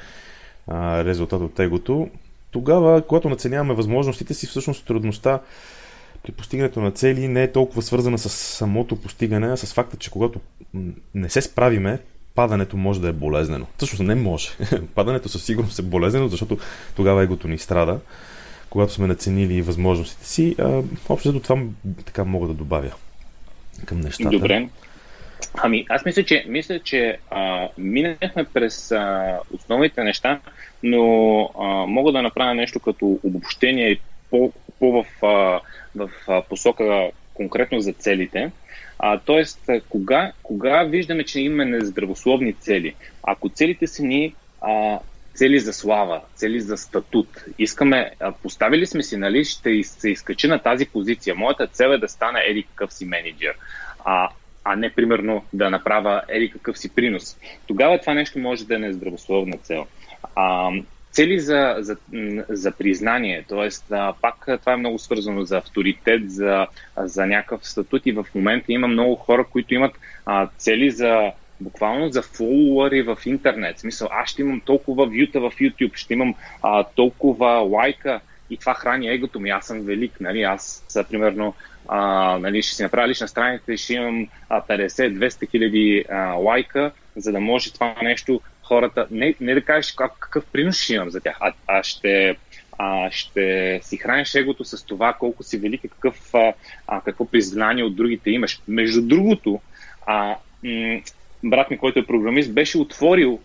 резултат 1.05 1.41
от 1.41 1.60
егото. 1.60 2.10
Тогава, 2.51 3.01
когато 3.01 3.29
наценяваме 3.29 3.73
възможностите 3.73 4.34
си, 4.34 4.47
всъщност 4.47 4.86
трудността 4.86 5.39
при 6.23 6.32
постигането 6.32 6.82
на 6.82 6.91
цели 6.91 7.27
не 7.27 7.43
е 7.43 7.51
толкова 7.51 7.82
свързана 7.82 8.17
с 8.17 8.29
самото 8.29 8.95
постигане, 8.95 9.47
а 9.47 9.58
с 9.58 9.73
факта, 9.73 9.97
че 9.97 10.12
когато 10.12 10.39
не 11.15 11.29
се 11.29 11.41
справиме, 11.41 11.99
падането 12.36 12.77
може 12.77 13.01
да 13.01 13.08
е 13.08 13.13
болезнено. 13.13 13.65
Всъщност 13.77 14.03
не 14.03 14.15
може. 14.15 14.49
падането 14.95 15.29
със 15.29 15.43
сигурност 15.43 15.79
е 15.79 15.82
болезнено, 15.82 16.27
защото 16.27 16.58
тогава 16.95 17.23
егото 17.23 17.47
ни 17.47 17.58
страда, 17.58 17.99
когато 18.69 18.93
сме 18.93 19.08
наценили 19.08 19.62
възможностите 19.62 20.27
си. 20.27 20.55
А, 20.60 20.82
общо 21.10 21.39
това 21.39 21.63
така 22.05 22.23
мога 22.23 22.47
да 22.47 22.53
добавя 22.53 22.91
към 23.86 23.99
нещата. 23.99 24.29
Добре. 24.29 24.69
Ами, 25.54 25.86
аз 25.89 26.06
мисля, 26.06 26.23
че, 26.23 26.45
мисля, 26.47 26.80
че 26.80 27.17
а, 27.32 27.69
минахме 27.78 28.43
през 28.54 28.91
а, 28.91 29.38
основните 29.54 30.04
неща, 30.04 30.39
но 30.84 31.41
а, 31.60 31.65
мога 31.86 32.12
да 32.12 32.21
направя 32.21 32.54
нещо 32.54 32.80
като 32.80 33.19
обобщение 33.23 33.99
по, 34.30 34.52
по 34.80 34.91
в, 34.91 35.25
а, 35.25 35.60
в 35.95 36.10
а, 36.28 36.41
посока 36.41 37.10
конкретно 37.34 37.80
за 37.80 37.93
целите. 37.93 38.52
А, 38.99 39.19
тоест, 39.19 39.60
кога, 39.89 40.32
кога 40.43 40.84
виждаме, 40.84 41.23
че 41.23 41.41
имаме 41.41 41.65
нездравословни 41.65 42.54
цели? 42.54 42.95
Ако 43.23 43.49
целите 43.49 43.88
са 43.88 44.04
ни 44.04 44.36
а, 44.62 44.99
цели 45.34 45.60
за 45.60 45.73
слава, 45.73 46.21
цели 46.36 46.62
за 46.62 46.78
статут, 46.78 47.45
искаме, 47.58 48.12
а, 48.19 48.32
поставили 48.32 48.86
сме 48.86 49.04
си, 49.04 49.17
нали, 49.17 49.45
ще 49.45 49.84
се 49.84 50.10
изкачи 50.10 50.47
на 50.47 50.60
тази 50.60 50.86
позиция. 50.86 51.36
Моята 51.36 51.67
цел 51.67 51.89
е 51.89 51.97
да 51.97 52.10
стана 52.10 52.39
еди 52.45 52.63
какъв 52.63 52.93
си 52.93 53.06
менеджер. 53.06 53.56
А, 54.06 54.30
а 54.71 54.75
не 54.75 54.89
примерно 54.89 55.43
да 55.53 55.69
направя 55.69 56.21
еди 56.27 56.49
какъв 56.49 56.77
си 56.77 56.95
принос. 56.95 57.38
Тогава 57.67 57.99
това 57.99 58.13
нещо 58.13 58.39
може 58.39 58.65
да 58.65 58.75
е 58.75 58.79
нездравословна 58.79 59.58
цел. 59.58 59.86
А, 60.36 60.71
цели 61.12 61.39
за, 61.39 61.75
за, 61.79 61.97
за 62.49 62.71
признание, 62.71 63.45
т.е. 63.49 63.69
пак 64.21 64.47
това 64.60 64.73
е 64.73 64.77
много 64.77 64.99
свързано 64.99 65.43
за 65.43 65.58
авторитет, 65.58 66.32
за, 66.32 66.67
за 66.97 67.25
някакъв 67.25 67.67
статут 67.67 68.05
и 68.05 68.12
в 68.12 68.25
момента 68.36 68.73
има 68.73 68.88
много 68.88 69.15
хора, 69.15 69.45
които 69.51 69.73
имат 69.73 69.99
а, 70.25 70.47
цели 70.58 70.91
за 70.91 71.32
буквално 71.62 72.10
за 72.10 72.21
фолуари 72.21 73.01
в 73.01 73.17
интернет. 73.25 73.77
В 73.77 73.82
смисъл, 73.82 74.08
аз 74.12 74.29
ще 74.29 74.41
имам 74.41 74.62
толкова 74.65 75.05
вюта 75.05 75.39
в 75.39 75.51
YouTube, 75.51 75.95
ще 75.95 76.13
имам 76.13 76.36
а, 76.62 76.84
толкова 76.84 77.47
лайка 77.47 78.19
и 78.49 78.58
това 78.58 78.73
храни 78.73 79.10
егото 79.10 79.39
ми. 79.39 79.49
Аз 79.49 79.65
съм 79.65 79.82
велик, 79.82 80.21
нали? 80.21 80.41
Аз, 80.41 80.86
примерно, 81.10 81.53
а, 81.91 82.38
нали, 82.39 82.62
ще 82.62 82.75
си 82.75 82.84
направя 82.84 83.08
лична 83.08 83.28
страница 83.28 83.73
и 83.73 83.78
ще 83.78 83.93
имам 83.93 84.28
50-200 84.49 85.52
хиляди 85.52 86.06
лайка, 86.38 86.91
за 87.15 87.32
да 87.32 87.39
може 87.39 87.73
това 87.73 87.95
нещо 88.02 88.41
хората, 88.63 89.08
не, 89.12 89.36
не 89.39 89.54
да 89.54 89.62
кажеш 89.62 89.91
как, 89.91 90.12
какъв 90.19 90.45
принос 90.45 90.82
ще 90.82 90.93
имам 90.93 91.10
за 91.10 91.21
тях, 91.21 91.38
а, 91.39 91.54
а 91.67 91.84
ще, 91.84 92.36
а, 92.78 93.12
ще 93.12 93.80
си 93.84 93.97
храниш 93.97 94.36
егото 94.36 94.65
с 94.65 94.86
това 94.86 95.13
колко 95.13 95.43
си 95.43 95.58
велик 95.58 95.84
и 95.84 95.89
какъв, 95.89 96.34
а, 96.88 97.02
какво 97.02 97.25
признание 97.25 97.84
от 97.84 97.95
другите 97.95 98.32
имаш. 98.32 98.62
Между 98.67 99.02
другото, 99.02 99.62
а, 100.06 100.36
м- 100.63 100.99
брат 101.43 101.69
ми, 101.69 101.78
който 101.78 101.99
е 101.99 102.06
програмист, 102.06 102.54
беше 102.54 102.78
отворил 102.78 103.39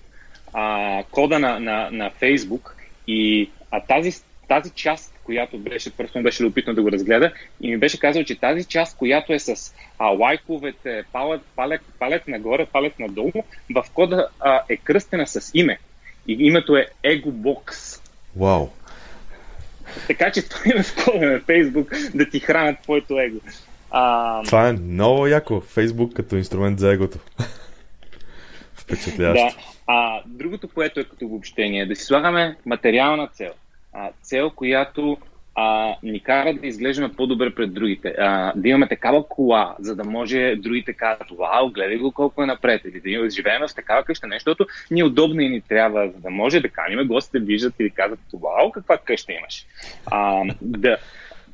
а, 0.52 1.02
кода 1.10 1.38
на, 1.38 1.60
на, 1.60 1.88
на 1.92 2.10
Facebook 2.10 2.70
и 3.06 3.50
а, 3.70 3.80
тази, 3.80 4.12
тази 4.48 4.70
част 4.70 5.13
която 5.24 5.58
беше, 5.58 5.96
просто 5.96 6.22
беше 6.22 6.42
любопитно 6.42 6.74
да 6.74 6.82
го 6.82 6.92
разгледа 6.92 7.32
и 7.60 7.70
ми 7.70 7.78
беше 7.78 8.00
казал, 8.00 8.24
че 8.24 8.40
тази 8.40 8.64
част, 8.64 8.96
която 8.96 9.32
е 9.32 9.38
с 9.38 9.74
а, 9.98 10.06
лайковете, 10.06 11.04
палет, 11.12 11.40
палет, 11.56 11.80
палет 11.98 12.28
нагоре, 12.28 12.66
палет 12.66 12.98
надолу, 12.98 13.32
в 13.74 13.84
кода 13.94 14.28
а, 14.40 14.60
е 14.68 14.76
кръстена 14.76 15.26
с 15.26 15.50
име. 15.54 15.78
И 16.28 16.36
името 16.38 16.76
е 16.76 16.86
EgoBox. 17.04 18.00
Вау! 18.36 18.68
Така 20.06 20.32
че 20.32 20.48
това 20.48 20.60
е 20.66 20.82
в 20.82 21.04
кода 21.04 21.26
на 21.26 21.40
Facebook 21.40 22.16
да 22.16 22.30
ти 22.30 22.40
хранят 22.40 22.82
твоето 22.82 23.20
его. 23.20 23.40
А... 23.90 24.42
Това 24.42 24.68
е 24.68 24.72
много 24.72 25.26
яко. 25.26 25.54
Facebook 25.54 26.12
като 26.12 26.36
инструмент 26.36 26.78
за 26.78 26.92
егото. 26.92 27.18
Впечатляващо. 28.74 29.58
Да. 29.58 29.64
А, 29.86 30.22
другото, 30.26 30.68
което 30.68 31.00
е 31.00 31.04
като 31.04 31.24
обобщение, 31.24 31.86
да 31.86 31.96
си 31.96 32.04
слагаме 32.04 32.56
материална 32.66 33.28
цел 33.28 33.52
а, 33.94 34.10
цел, 34.22 34.50
която 34.50 35.18
а, 35.54 35.96
ни 36.02 36.20
кара 36.20 36.54
да 36.54 36.66
изглеждаме 36.66 37.12
по-добре 37.12 37.54
пред 37.54 37.74
другите. 37.74 38.14
А, 38.18 38.52
да 38.56 38.68
имаме 38.68 38.88
такава 38.88 39.28
кола, 39.28 39.76
за 39.78 39.96
да 39.96 40.04
може 40.04 40.56
другите 40.56 40.92
кажат, 40.92 41.26
вау, 41.38 41.70
гледай 41.70 41.96
го 41.96 42.12
колко 42.12 42.42
е 42.42 42.46
напред. 42.46 42.82
Или 42.84 43.00
да 43.00 43.30
живеем 43.30 43.62
в 43.68 43.74
такава 43.74 44.04
къща, 44.04 44.26
нещо, 44.26 44.56
ни 44.90 45.00
е 45.00 45.04
удобно 45.04 45.40
и 45.40 45.48
ни 45.48 45.60
трябва, 45.60 46.10
за 46.10 46.18
да 46.18 46.30
може 46.30 46.60
да 46.60 46.68
каним 46.68 47.08
гостите 47.08 47.38
да 47.38 47.44
виждат 47.44 47.74
и 47.78 47.84
да 47.84 47.90
казват, 47.90 48.20
вау, 48.32 48.72
каква 48.72 48.98
къща 48.98 49.32
имаш. 49.32 49.66
А, 50.06 50.44
да, 50.62 50.96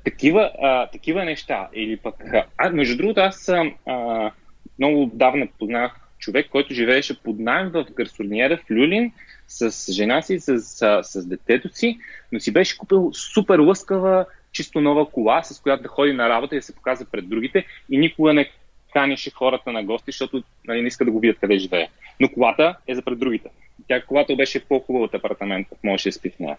такива, 0.04 0.50
а, 0.62 0.86
такива 0.86 1.24
неща. 1.24 1.68
Или 1.74 1.96
пък, 1.96 2.14
а, 2.58 2.70
между 2.70 2.96
другото, 2.96 3.20
аз 3.20 3.48
а, 3.86 4.30
много 4.78 5.10
давна 5.14 5.48
познах 5.58 5.99
човек, 6.20 6.48
който 6.50 6.74
живееше 6.74 7.22
под 7.22 7.38
найем 7.38 7.70
в 7.70 7.86
гарсониера 7.96 8.56
в 8.56 8.70
Люлин 8.70 9.12
с 9.48 9.92
жена 9.92 10.22
си, 10.22 10.40
с, 10.40 10.58
с, 11.02 11.26
детето 11.26 11.68
си, 11.72 11.98
но 12.32 12.40
си 12.40 12.52
беше 12.52 12.78
купил 12.78 13.10
супер 13.12 13.58
лъскава, 13.58 14.26
чисто 14.52 14.80
нова 14.80 15.10
кола, 15.10 15.42
с 15.42 15.60
която 15.60 15.82
да 15.82 15.88
ходи 15.88 16.12
на 16.12 16.28
работа 16.28 16.54
и 16.54 16.58
да 16.58 16.62
се 16.62 16.74
показва 16.74 17.06
пред 17.12 17.28
другите 17.28 17.66
и 17.90 17.98
никога 17.98 18.32
не 18.32 18.50
канеше 18.92 19.30
хората 19.30 19.72
на 19.72 19.84
гости, 19.84 20.10
защото 20.10 20.42
нали, 20.66 20.82
не 20.82 20.88
иска 20.88 21.04
да 21.04 21.10
го 21.10 21.20
видят 21.20 21.38
къде 21.40 21.58
живее. 21.58 21.88
Но 22.20 22.28
колата 22.28 22.76
е 22.86 22.94
за 22.94 23.02
пред 23.02 23.18
другите. 23.18 23.48
Тя 23.88 24.02
колата 24.02 24.36
беше 24.36 24.64
по-хубава 24.64 25.04
от 25.04 25.14
апартамента, 25.14 25.76
можеше 25.84 26.08
да 26.08 26.12
спи 26.12 26.30
в 26.30 26.38
нея. 26.38 26.56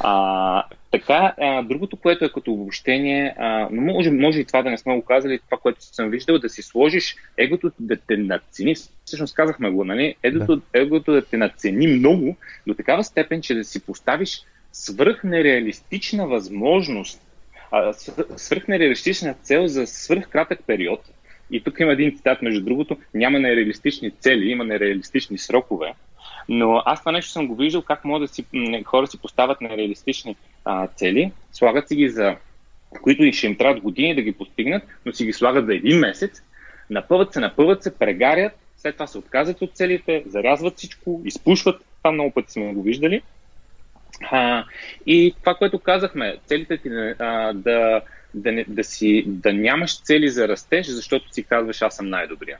А, 0.00 0.64
така, 0.90 1.34
а, 1.40 1.62
другото, 1.62 1.96
което 1.96 2.24
е 2.24 2.32
като 2.32 2.52
обобщение, 2.52 3.34
а, 3.38 3.68
може, 3.70 4.10
може 4.10 4.40
и 4.40 4.44
това 4.44 4.62
да 4.62 4.70
не 4.70 4.78
сме 4.78 4.94
го 4.94 5.02
казали, 5.02 5.38
това, 5.38 5.58
което 5.58 5.82
съм 5.82 6.10
виждал, 6.10 6.38
да 6.38 6.48
си 6.48 6.62
сложиш 6.62 7.16
егото 7.36 7.72
да 7.80 7.96
те 7.96 8.16
надцени. 8.16 8.74
Всъщност 9.04 9.34
казахме 9.34 9.70
го, 9.70 9.84
нали? 9.84 10.14
Егото 10.22 10.56
да. 10.56 10.62
егото 10.74 11.12
да 11.12 11.24
те 11.24 11.36
надцени 11.36 11.86
много 11.86 12.36
до 12.66 12.74
такава 12.74 13.04
степен, 13.04 13.42
че 13.42 13.54
да 13.54 13.64
си 13.64 13.86
поставиш 13.86 14.42
свръхнереалистична 14.72 16.26
възможност, 16.26 17.22
свръхнереалистична 18.36 19.34
цел 19.34 19.66
за 19.66 19.86
свръхкратък 19.86 20.60
период. 20.66 21.00
И 21.52 21.62
тук 21.64 21.80
има 21.80 21.92
един 21.92 22.16
цитат, 22.16 22.42
между 22.42 22.64
другото, 22.64 22.96
няма 23.14 23.38
нереалистични 23.38 24.10
цели, 24.10 24.50
има 24.50 24.64
нереалистични 24.64 25.38
срокове. 25.38 25.94
Но 26.48 26.82
аз 26.84 27.00
това 27.00 27.12
нещо 27.12 27.30
съм 27.30 27.48
го 27.48 27.56
виждал, 27.56 27.82
как 27.82 28.04
могат 28.04 28.28
да 28.28 28.34
си, 28.34 28.44
хора 28.84 29.06
си 29.06 29.18
поставят 29.18 29.60
нереалистични 29.60 30.36
а, 30.64 30.86
цели, 30.86 31.32
слагат 31.52 31.88
си 31.88 31.96
ги 31.96 32.08
за 32.08 32.36
които 33.02 33.32
ще 33.32 33.46
им 33.46 33.56
трябват 33.56 33.82
години 33.82 34.14
да 34.14 34.22
ги 34.22 34.32
постигнат, 34.32 34.82
но 35.06 35.12
си 35.12 35.24
ги 35.24 35.32
слагат 35.32 35.66
за 35.66 35.74
един 35.74 35.98
месец, 35.98 36.42
напъват 36.90 37.32
се, 37.32 37.40
напъват 37.40 37.82
се, 37.82 37.98
прегарят, 37.98 38.52
след 38.76 38.94
това 38.94 39.06
се 39.06 39.18
отказват 39.18 39.62
от 39.62 39.70
целите, 39.74 40.24
зарязват 40.26 40.76
всичко, 40.76 41.22
изпушват, 41.24 41.84
това 41.98 42.12
много 42.12 42.30
пъти 42.30 42.52
сме 42.52 42.74
го 42.74 42.82
виждали. 42.82 43.22
А, 44.30 44.64
и 45.06 45.34
това, 45.40 45.54
което 45.54 45.78
казахме, 45.78 46.36
целите 46.46 46.78
ти 46.78 46.88
а, 47.18 47.52
да, 47.52 48.00
да, 48.34 48.52
не, 48.52 48.64
да, 48.68 48.84
си, 48.84 49.24
да 49.26 49.52
нямаш 49.52 50.02
цели 50.02 50.28
за 50.28 50.48
растеж, 50.48 50.86
защото 50.86 51.32
си 51.32 51.42
казваш 51.42 51.82
аз 51.82 51.96
съм 51.96 52.08
най-добрия. 52.08 52.58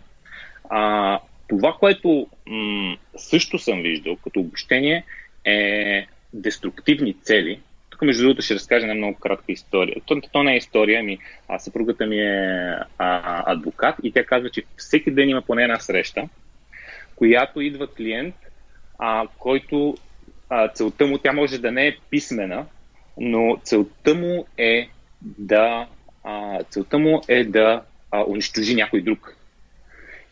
А, 0.70 1.20
това, 1.49 1.77
което 1.81 2.27
м- 2.47 2.97
също 3.16 3.59
съм 3.59 3.83
виждал 3.83 4.16
като 4.16 4.41
обобщение 4.41 5.05
е 5.45 6.07
деструктивни 6.33 7.14
цели. 7.23 7.61
Тук, 7.91 8.03
между 8.03 8.23
другото, 8.23 8.43
ще 8.43 8.55
разкажа 8.55 8.85
една 8.85 8.95
много 8.95 9.18
кратка 9.18 9.53
история. 9.53 9.97
То, 10.07 10.20
то 10.33 10.43
не 10.43 10.55
е 10.55 10.57
история, 10.57 11.01
ами 11.01 11.18
а, 11.49 11.59
съпругата 11.59 12.07
ми 12.07 12.20
е 12.20 12.77
а, 12.99 13.53
адвокат 13.53 13.95
и 14.03 14.12
тя 14.12 14.25
казва, 14.25 14.51
че 14.51 14.62
всеки 14.77 15.11
ден 15.11 15.29
има 15.29 15.43
поне 15.43 15.62
една 15.62 15.79
среща, 15.79 16.29
която 17.16 17.61
идва 17.61 17.95
клиент, 17.95 18.35
а, 18.99 19.27
който 19.39 19.97
а, 20.49 20.68
целта 20.68 21.07
му, 21.07 21.18
тя 21.18 21.33
може 21.33 21.59
да 21.59 21.73
не 21.73 21.87
е 21.87 21.97
писмена, 22.11 22.66
но 23.18 23.61
целта 23.64 24.14
му 24.14 24.47
е 24.59 24.89
да, 25.25 25.87
а, 26.25 26.62
целта 26.70 26.99
му 26.99 27.23
е 27.29 27.45
да 27.45 27.83
а, 28.11 28.25
унищожи 28.29 28.75
някой 28.75 29.01
друг. 29.01 29.37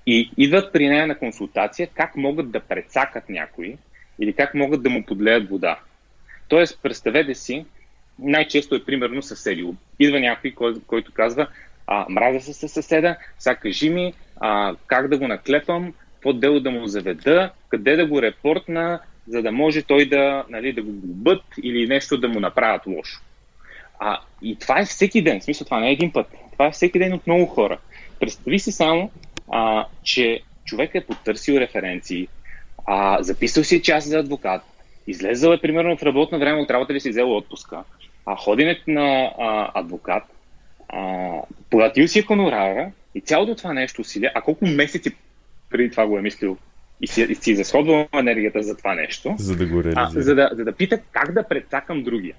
И 0.06 0.30
идват 0.36 0.72
при 0.72 0.88
нея 0.88 1.06
на 1.06 1.18
консултация 1.18 1.88
как 1.94 2.16
могат 2.16 2.50
да 2.50 2.60
прецакат 2.60 3.28
някой 3.28 3.76
или 4.20 4.32
как 4.32 4.54
могат 4.54 4.82
да 4.82 4.90
му 4.90 5.04
подлеят 5.04 5.48
вода. 5.48 5.78
Тоест, 6.48 6.78
представете 6.82 7.34
си, 7.34 7.64
най-често 8.18 8.74
е 8.74 8.84
примерно 8.84 9.22
съседи. 9.22 9.66
Идва 9.98 10.20
някой, 10.20 10.50
кой, 10.50 10.74
който 10.86 11.12
казва, 11.12 11.46
а, 11.86 12.06
мразя 12.08 12.40
се 12.40 12.52
със 12.52 12.72
съседа, 12.72 13.16
сега 13.38 13.56
кажи 13.56 13.90
ми 13.90 14.12
а, 14.40 14.74
как 14.86 15.08
да 15.08 15.18
го 15.18 15.28
наклепам, 15.28 15.94
какво 16.14 16.32
дело 16.32 16.60
да 16.60 16.70
му 16.70 16.86
заведа, 16.86 17.50
къде 17.68 17.96
да 17.96 18.06
го 18.06 18.22
репортна, 18.22 19.00
за 19.28 19.42
да 19.42 19.52
може 19.52 19.82
той 19.82 20.08
да, 20.08 20.44
нали, 20.48 20.72
да 20.72 20.82
го 20.82 20.92
губят 20.92 21.42
или 21.62 21.86
нещо 21.86 22.18
да 22.18 22.28
му 22.28 22.40
направят 22.40 22.86
лошо. 22.86 23.20
А, 24.00 24.20
и 24.42 24.56
това 24.56 24.80
е 24.80 24.84
всеки 24.84 25.22
ден, 25.22 25.40
в 25.40 25.44
смисъл 25.44 25.64
това 25.64 25.80
не 25.80 25.88
е 25.88 25.92
един 25.92 26.12
път, 26.12 26.26
това 26.52 26.66
е 26.66 26.70
всеки 26.70 26.98
ден 26.98 27.12
от 27.12 27.26
много 27.26 27.46
хора. 27.46 27.78
Представи 28.20 28.58
си 28.58 28.72
само, 28.72 29.10
а, 29.50 29.86
че 30.02 30.40
човек 30.64 30.90
е 30.94 31.06
потърсил 31.06 31.54
референции, 31.54 32.28
а, 32.86 33.22
записал 33.22 33.64
си 33.64 33.82
час 33.82 34.04
за 34.04 34.18
адвокат, 34.18 34.62
излезъл 35.06 35.52
е 35.52 35.60
примерно 35.60 35.96
в 35.96 36.02
работно 36.02 36.38
време 36.38 36.60
от 36.60 36.70
работа 36.70 36.92
ли 36.92 37.00
си 37.00 37.10
взел 37.10 37.36
отпуска, 37.36 37.84
а 38.26 38.36
ходенето 38.36 38.82
на 38.86 39.32
а, 39.38 39.80
адвокат, 39.80 40.22
а, 40.88 41.30
платил 41.70 42.08
си 42.08 42.22
хонорара 42.22 42.92
и 43.14 43.20
цялото 43.20 43.54
това 43.54 43.72
нещо 43.72 44.00
усилие, 44.00 44.32
а 44.34 44.40
колко 44.40 44.66
месеци 44.66 45.16
преди 45.70 45.90
това 45.90 46.06
го 46.06 46.18
е 46.18 46.22
мислил 46.22 46.58
и 47.00 47.06
си, 47.06 47.22
и 47.22 47.34
си 47.34 47.50
изразходвам 47.50 48.06
енергията 48.18 48.62
за 48.62 48.76
това 48.76 48.94
нещо. 48.94 49.34
За 49.38 49.56
да 49.56 49.66
го 49.66 49.84
реализира. 49.84 50.08
А, 50.16 50.22
за, 50.22 50.34
да, 50.34 50.50
за 50.52 50.64
да 50.64 50.72
пита 50.72 50.98
как 51.12 51.32
да 51.32 51.42
прецакам 51.42 52.02
другия. 52.02 52.34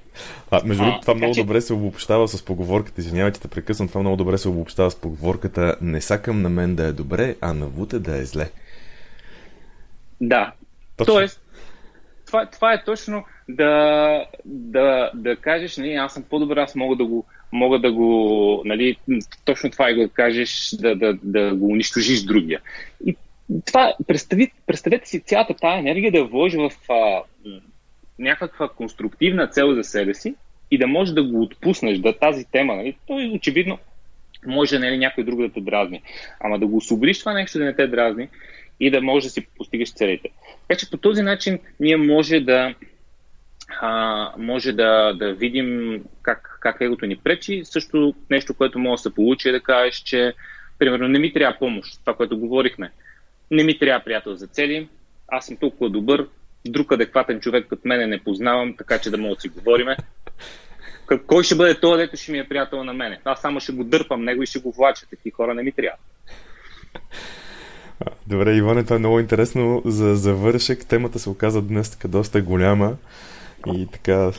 А, 0.51 0.61
между 0.65 0.83
другото, 0.83 1.01
това 1.01 1.15
много 1.15 1.33
че... 1.33 1.41
добре 1.41 1.61
се 1.61 1.73
обобщава 1.73 2.27
с 2.27 2.45
поговорката. 2.45 3.01
Извинявайте, 3.01 3.39
те 3.39 3.47
прекъсвам. 3.47 3.87
Това 3.87 4.01
много 4.01 4.17
добре 4.17 4.37
се 4.37 4.49
обобщава 4.49 4.91
с 4.91 5.01
поговорката 5.01 5.75
не 5.81 6.01
сакам 6.01 6.41
на 6.41 6.49
мен 6.49 6.75
да 6.75 6.85
е 6.85 6.91
добре, 6.91 7.35
а 7.41 7.53
на 7.53 7.67
Вуте 7.67 7.99
да 7.99 8.17
е 8.17 8.25
зле. 8.25 8.49
Да. 10.21 10.53
Точно. 10.97 11.13
Тоест, 11.13 11.41
това, 12.25 12.45
това 12.45 12.73
е 12.73 12.83
точно 12.83 13.23
да, 13.49 14.25
да, 14.45 15.11
да 15.15 15.35
кажеш, 15.35 15.77
не, 15.77 15.87
аз 15.87 16.13
съм 16.13 16.23
по-добър, 16.23 16.57
аз 16.57 16.75
мога 16.75 16.95
да 16.95 17.05
го, 17.05 17.25
мога 17.51 17.79
да 17.79 17.91
го, 17.91 18.61
нали, 18.65 18.97
точно 19.45 19.71
това 19.71 19.91
и 19.91 19.95
го 19.95 20.09
кажеш, 20.13 20.69
да, 20.73 20.95
да, 20.95 21.17
да 21.23 21.55
го 21.55 21.67
унищожиш 21.67 22.23
другия. 22.23 22.61
И 23.05 23.15
това, 23.65 23.93
представи, 24.07 24.51
представете 24.67 25.09
си 25.09 25.19
цялата 25.19 25.53
тази 25.53 25.79
енергия 25.79 26.11
да 26.11 26.25
вложи 26.25 26.57
в 26.57 26.71
а, 26.89 27.21
някаква 28.19 28.69
конструктивна 28.69 29.47
цел 29.47 29.75
за 29.75 29.83
себе 29.83 30.13
си 30.13 30.35
и 30.71 30.77
да 30.77 30.87
можеш 30.87 31.13
да 31.13 31.23
го 31.23 31.41
отпуснеш, 31.41 31.97
да 31.97 32.19
тази 32.19 32.45
тема, 32.45 32.75
нали, 32.75 32.97
той 33.07 33.31
очевидно 33.33 33.77
може 34.47 34.79
нали, 34.79 34.97
някой 34.97 35.23
друг 35.23 35.41
да 35.41 35.49
те 35.49 35.61
дразни. 35.61 36.01
Ама 36.39 36.59
да 36.59 36.67
го 36.67 36.77
освободиш 36.77 37.19
това 37.19 37.33
нещо 37.33 37.57
да 37.57 37.65
не 37.65 37.75
те 37.75 37.87
дразни 37.87 38.29
и 38.79 38.91
да 38.91 39.01
можеш 39.01 39.23
да 39.23 39.29
си 39.29 39.47
постигаш 39.57 39.93
целите. 39.93 40.29
Така 40.67 40.79
че 40.79 40.89
по 40.89 40.97
този 40.97 41.21
начин 41.21 41.59
ние 41.79 41.97
може 41.97 42.39
да 42.39 42.73
а, 43.81 44.33
може 44.37 44.73
да, 44.73 45.13
да 45.13 45.33
видим 45.33 45.99
как, 46.21 46.57
как 46.61 46.77
егото 46.81 47.05
ни 47.05 47.15
пречи. 47.15 47.61
Също 47.63 48.13
нещо, 48.29 48.53
което 48.53 48.79
може 48.79 48.99
да 48.99 49.09
се 49.09 49.15
получи 49.15 49.49
е 49.49 49.51
да 49.51 49.59
кажеш, 49.59 49.95
че 49.95 50.33
примерно 50.79 51.07
не 51.07 51.19
ми 51.19 51.33
трябва 51.33 51.59
помощ, 51.59 51.99
това, 51.99 52.15
което 52.15 52.39
говорихме 52.39 52.91
не 53.51 53.63
ми 53.63 53.79
трябва 53.79 54.03
приятел 54.03 54.35
за 54.35 54.47
цели, 54.47 54.89
аз 55.27 55.45
съм 55.45 55.57
толкова 55.57 55.89
добър, 55.89 56.27
друг 56.67 56.91
адекватен 56.91 57.39
човек 57.39 57.67
като 57.69 57.81
мене 57.87 58.07
не 58.07 58.23
познавам, 58.23 58.75
така 58.77 58.99
че 58.99 59.11
да 59.11 59.17
мога 59.17 59.35
да 59.35 59.41
си 59.41 59.49
говориме. 59.49 59.97
Кой 61.27 61.43
ще 61.43 61.55
бъде 61.55 61.79
този, 61.79 61.97
дето 61.97 62.17
ще 62.17 62.31
ми 62.31 62.39
е 62.39 62.47
приятел 62.47 62.83
на 62.83 62.93
мене? 62.93 63.19
Аз 63.25 63.41
само 63.41 63.59
ще 63.59 63.71
го 63.71 63.83
дърпам 63.83 64.23
него 64.23 64.43
и 64.43 64.45
ще 64.45 64.59
го 64.59 64.71
влача. 64.71 65.05
Такива 65.09 65.35
хора 65.35 65.53
не 65.53 65.63
ми 65.63 65.71
трябва. 65.71 65.97
Добре, 68.27 68.55
Иване, 68.55 68.83
това 68.83 68.95
е 68.95 68.99
много 68.99 69.19
интересно 69.19 69.81
за 69.85 70.15
завършек. 70.15 70.85
Темата 70.85 71.19
се 71.19 71.29
оказа 71.29 71.61
днес 71.61 71.91
така 71.91 72.07
доста 72.07 72.41
голяма 72.41 72.95
и 73.75 73.87
така 73.91 74.31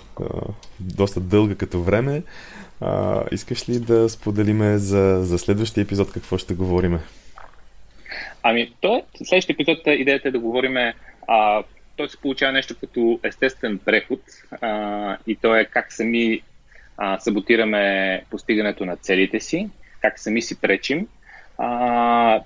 доста 0.81 1.21
дълга 1.21 1.55
като 1.55 1.83
време. 1.83 2.23
А, 2.81 3.23
искаш 3.33 3.69
ли 3.69 3.79
да 3.79 4.09
споделиме 4.09 4.79
за, 4.79 5.21
за 5.23 5.39
следващия 5.39 5.83
епизод 5.83 6.13
какво 6.13 6.39
ще 6.39 6.55
говориме? 6.55 6.99
Ами, 8.43 8.73
то, 8.81 9.03
следващия 9.25 9.55
епизод 9.55 9.79
идеята 9.87 10.29
е 10.29 10.33
да 10.33 10.39
говорим, 10.39 10.77
а, 11.29 11.63
той 11.97 12.09
се 12.09 12.17
получава 12.17 12.53
нещо 12.53 12.77
като 12.81 13.21
естествен 13.23 13.79
преход 13.79 14.21
а, 14.61 15.17
и 15.27 15.37
то 15.37 15.57
е 15.57 15.65
как 15.65 15.93
сами 15.93 16.43
а, 16.97 17.19
саботираме 17.19 18.25
постигането 18.31 18.85
на 18.85 18.97
целите 18.97 19.41
си, 19.41 19.71
как 20.01 20.19
сами 20.19 20.43
си 20.43 20.61
пречим. 20.61 21.09
А, 21.59 22.41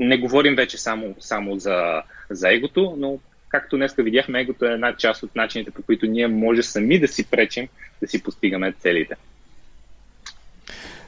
не 0.00 0.18
говорим 0.18 0.54
вече 0.54 0.78
само, 0.78 1.14
само 1.18 1.58
за, 1.58 2.02
за 2.30 2.52
егото, 2.52 2.94
но 2.98 3.18
както 3.48 3.76
днес 3.76 3.94
видяхме, 3.98 4.40
егото 4.40 4.64
е 4.64 4.72
една 4.72 4.96
част 4.96 5.22
от 5.22 5.36
начините, 5.36 5.70
по 5.70 5.82
които 5.82 6.06
ние 6.06 6.26
може 6.28 6.62
сами 6.62 6.98
да 6.98 7.08
си 7.08 7.30
пречим 7.30 7.68
да 8.02 8.08
си 8.08 8.22
постигаме 8.22 8.72
целите. 8.72 9.14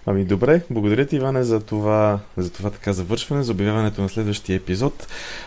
Ами 0.06 0.24
добре, 0.24 0.62
благодаря 0.70 1.06
ти, 1.06 1.16
Иване, 1.16 1.42
за 1.42 1.60
това, 1.60 2.20
за 2.36 2.52
това 2.52 2.70
така 2.70 2.92
завършване, 2.92 3.42
за 3.42 3.52
обявяването 3.52 4.02
на 4.02 4.08
следващия 4.08 4.56
епизод. 4.56 5.06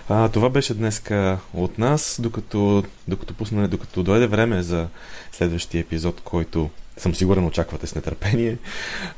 А, 0.10 0.30
това 0.30 0.49
беше 0.49 0.74
днеска 0.74 1.39
от 1.53 1.78
нас, 1.78 2.20
докато, 2.22 2.84
докато, 3.08 3.34
пусне, 3.34 3.68
докато 3.68 4.03
дойде 4.03 4.28
време 4.28 4.64
за 4.64 4.88
следващия 5.32 5.82
епизод, 5.82 6.22
който 6.22 6.70
съм 6.97 7.16
сигурен 7.16 7.45
очаквате 7.45 7.88
с 7.88 7.95
нетърпение. 7.95 8.58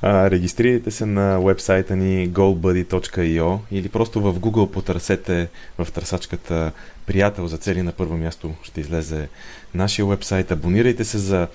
А, 0.02 0.30
регистрирайте 0.30 0.92
се 0.92 1.06
на 1.06 1.40
вебсайта 1.40 1.96
ни 1.96 2.30
goalbuddy.io 2.30 3.60
или 3.72 3.90
просто 3.90 4.22
в 4.22 4.40
Google 4.40 4.72
потърсете 4.72 5.48
в 5.78 5.88
търсачката 5.92 6.72
приятел 7.06 7.48
за 7.48 7.58
цели 7.58 7.82
на 7.82 7.92
първо 7.92 8.18
място 8.18 8.54
ще 8.64 8.82
излезе 8.82 9.30
нашия 9.76 10.06
вебсайт. 10.06 10.52
Абонирайте 10.52 11.04
се 11.04 11.18
за 11.18 11.48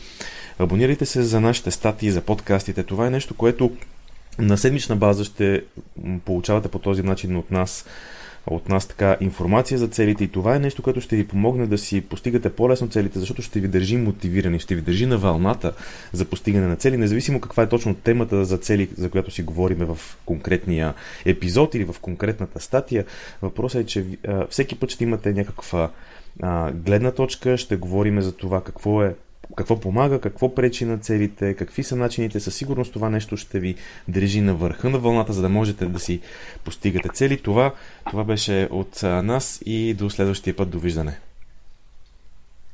Абонирайте 0.58 1.06
се 1.06 1.22
за 1.22 1.40
нашите 1.40 1.70
статии, 1.70 2.10
за 2.10 2.20
подкастите. 2.20 2.82
Това 2.82 3.06
е 3.06 3.10
нещо, 3.10 3.34
което 3.34 3.72
на 4.38 4.58
седмична 4.58 4.96
база 4.96 5.24
ще 5.24 5.64
получавате 6.24 6.68
по 6.68 6.78
този 6.78 7.02
начин 7.02 7.36
от 7.36 7.50
нас 7.50 7.84
от 8.46 8.68
нас 8.68 8.86
така 8.86 9.16
информация 9.20 9.78
за 9.78 9.88
целите 9.88 10.24
и 10.24 10.28
това 10.28 10.56
е 10.56 10.58
нещо, 10.58 10.82
което 10.82 11.00
ще 11.00 11.16
ви 11.16 11.28
помогне 11.28 11.66
да 11.66 11.78
си 11.78 12.00
постигате 12.00 12.50
по-лесно 12.50 12.88
целите, 12.88 13.18
защото 13.18 13.42
ще 13.42 13.60
ви 13.60 13.68
държи 13.68 13.96
мотивирани, 13.96 14.58
ще 14.58 14.74
ви 14.74 14.80
държи 14.80 15.06
на 15.06 15.18
вълната 15.18 15.72
за 16.12 16.24
постигане 16.24 16.66
на 16.66 16.76
цели, 16.76 16.96
независимо 16.96 17.40
каква 17.40 17.62
е 17.62 17.68
точно 17.68 17.94
темата 17.94 18.44
за 18.44 18.58
цели, 18.58 18.88
за 18.96 19.10
която 19.10 19.30
си 19.30 19.42
говорим 19.42 19.78
в 19.78 19.98
конкретния 20.24 20.94
епизод 21.24 21.74
или 21.74 21.84
в 21.84 21.96
конкретната 22.00 22.60
статия. 22.60 23.04
Въпросът 23.42 23.82
е, 23.82 23.86
че 23.86 24.04
всеки 24.50 24.78
път 24.78 24.90
ще 24.90 25.04
имате 25.04 25.32
някаква 25.32 25.90
гледна 26.72 27.10
точка, 27.10 27.56
ще 27.56 27.76
говорим 27.76 28.20
за 28.20 28.32
това 28.32 28.64
какво 28.64 29.02
е 29.02 29.14
какво 29.56 29.80
помага, 29.80 30.20
какво 30.20 30.54
пречи 30.54 30.84
на 30.84 30.98
целите, 30.98 31.54
какви 31.54 31.82
са 31.82 31.96
начините. 31.96 32.40
Със 32.40 32.56
сигурност 32.56 32.92
това 32.92 33.10
нещо 33.10 33.36
ще 33.36 33.60
ви 33.60 33.74
държи 34.08 34.40
на 34.40 34.54
върха 34.54 34.90
на 34.90 34.98
вълната, 34.98 35.32
за 35.32 35.42
да 35.42 35.48
можете 35.48 35.86
да 35.86 35.98
си 35.98 36.20
постигате 36.64 37.08
цели. 37.08 37.42
Това, 37.42 37.74
това 38.10 38.24
беше 38.24 38.68
от 38.70 39.02
нас 39.02 39.62
и 39.66 39.94
до 39.94 40.10
следващия 40.10 40.56
път. 40.56 40.70
Довиждане. 40.70 41.18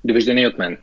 Довиждане 0.05 0.41
и 0.41 0.47
от 0.47 0.59
мен. 0.59 0.79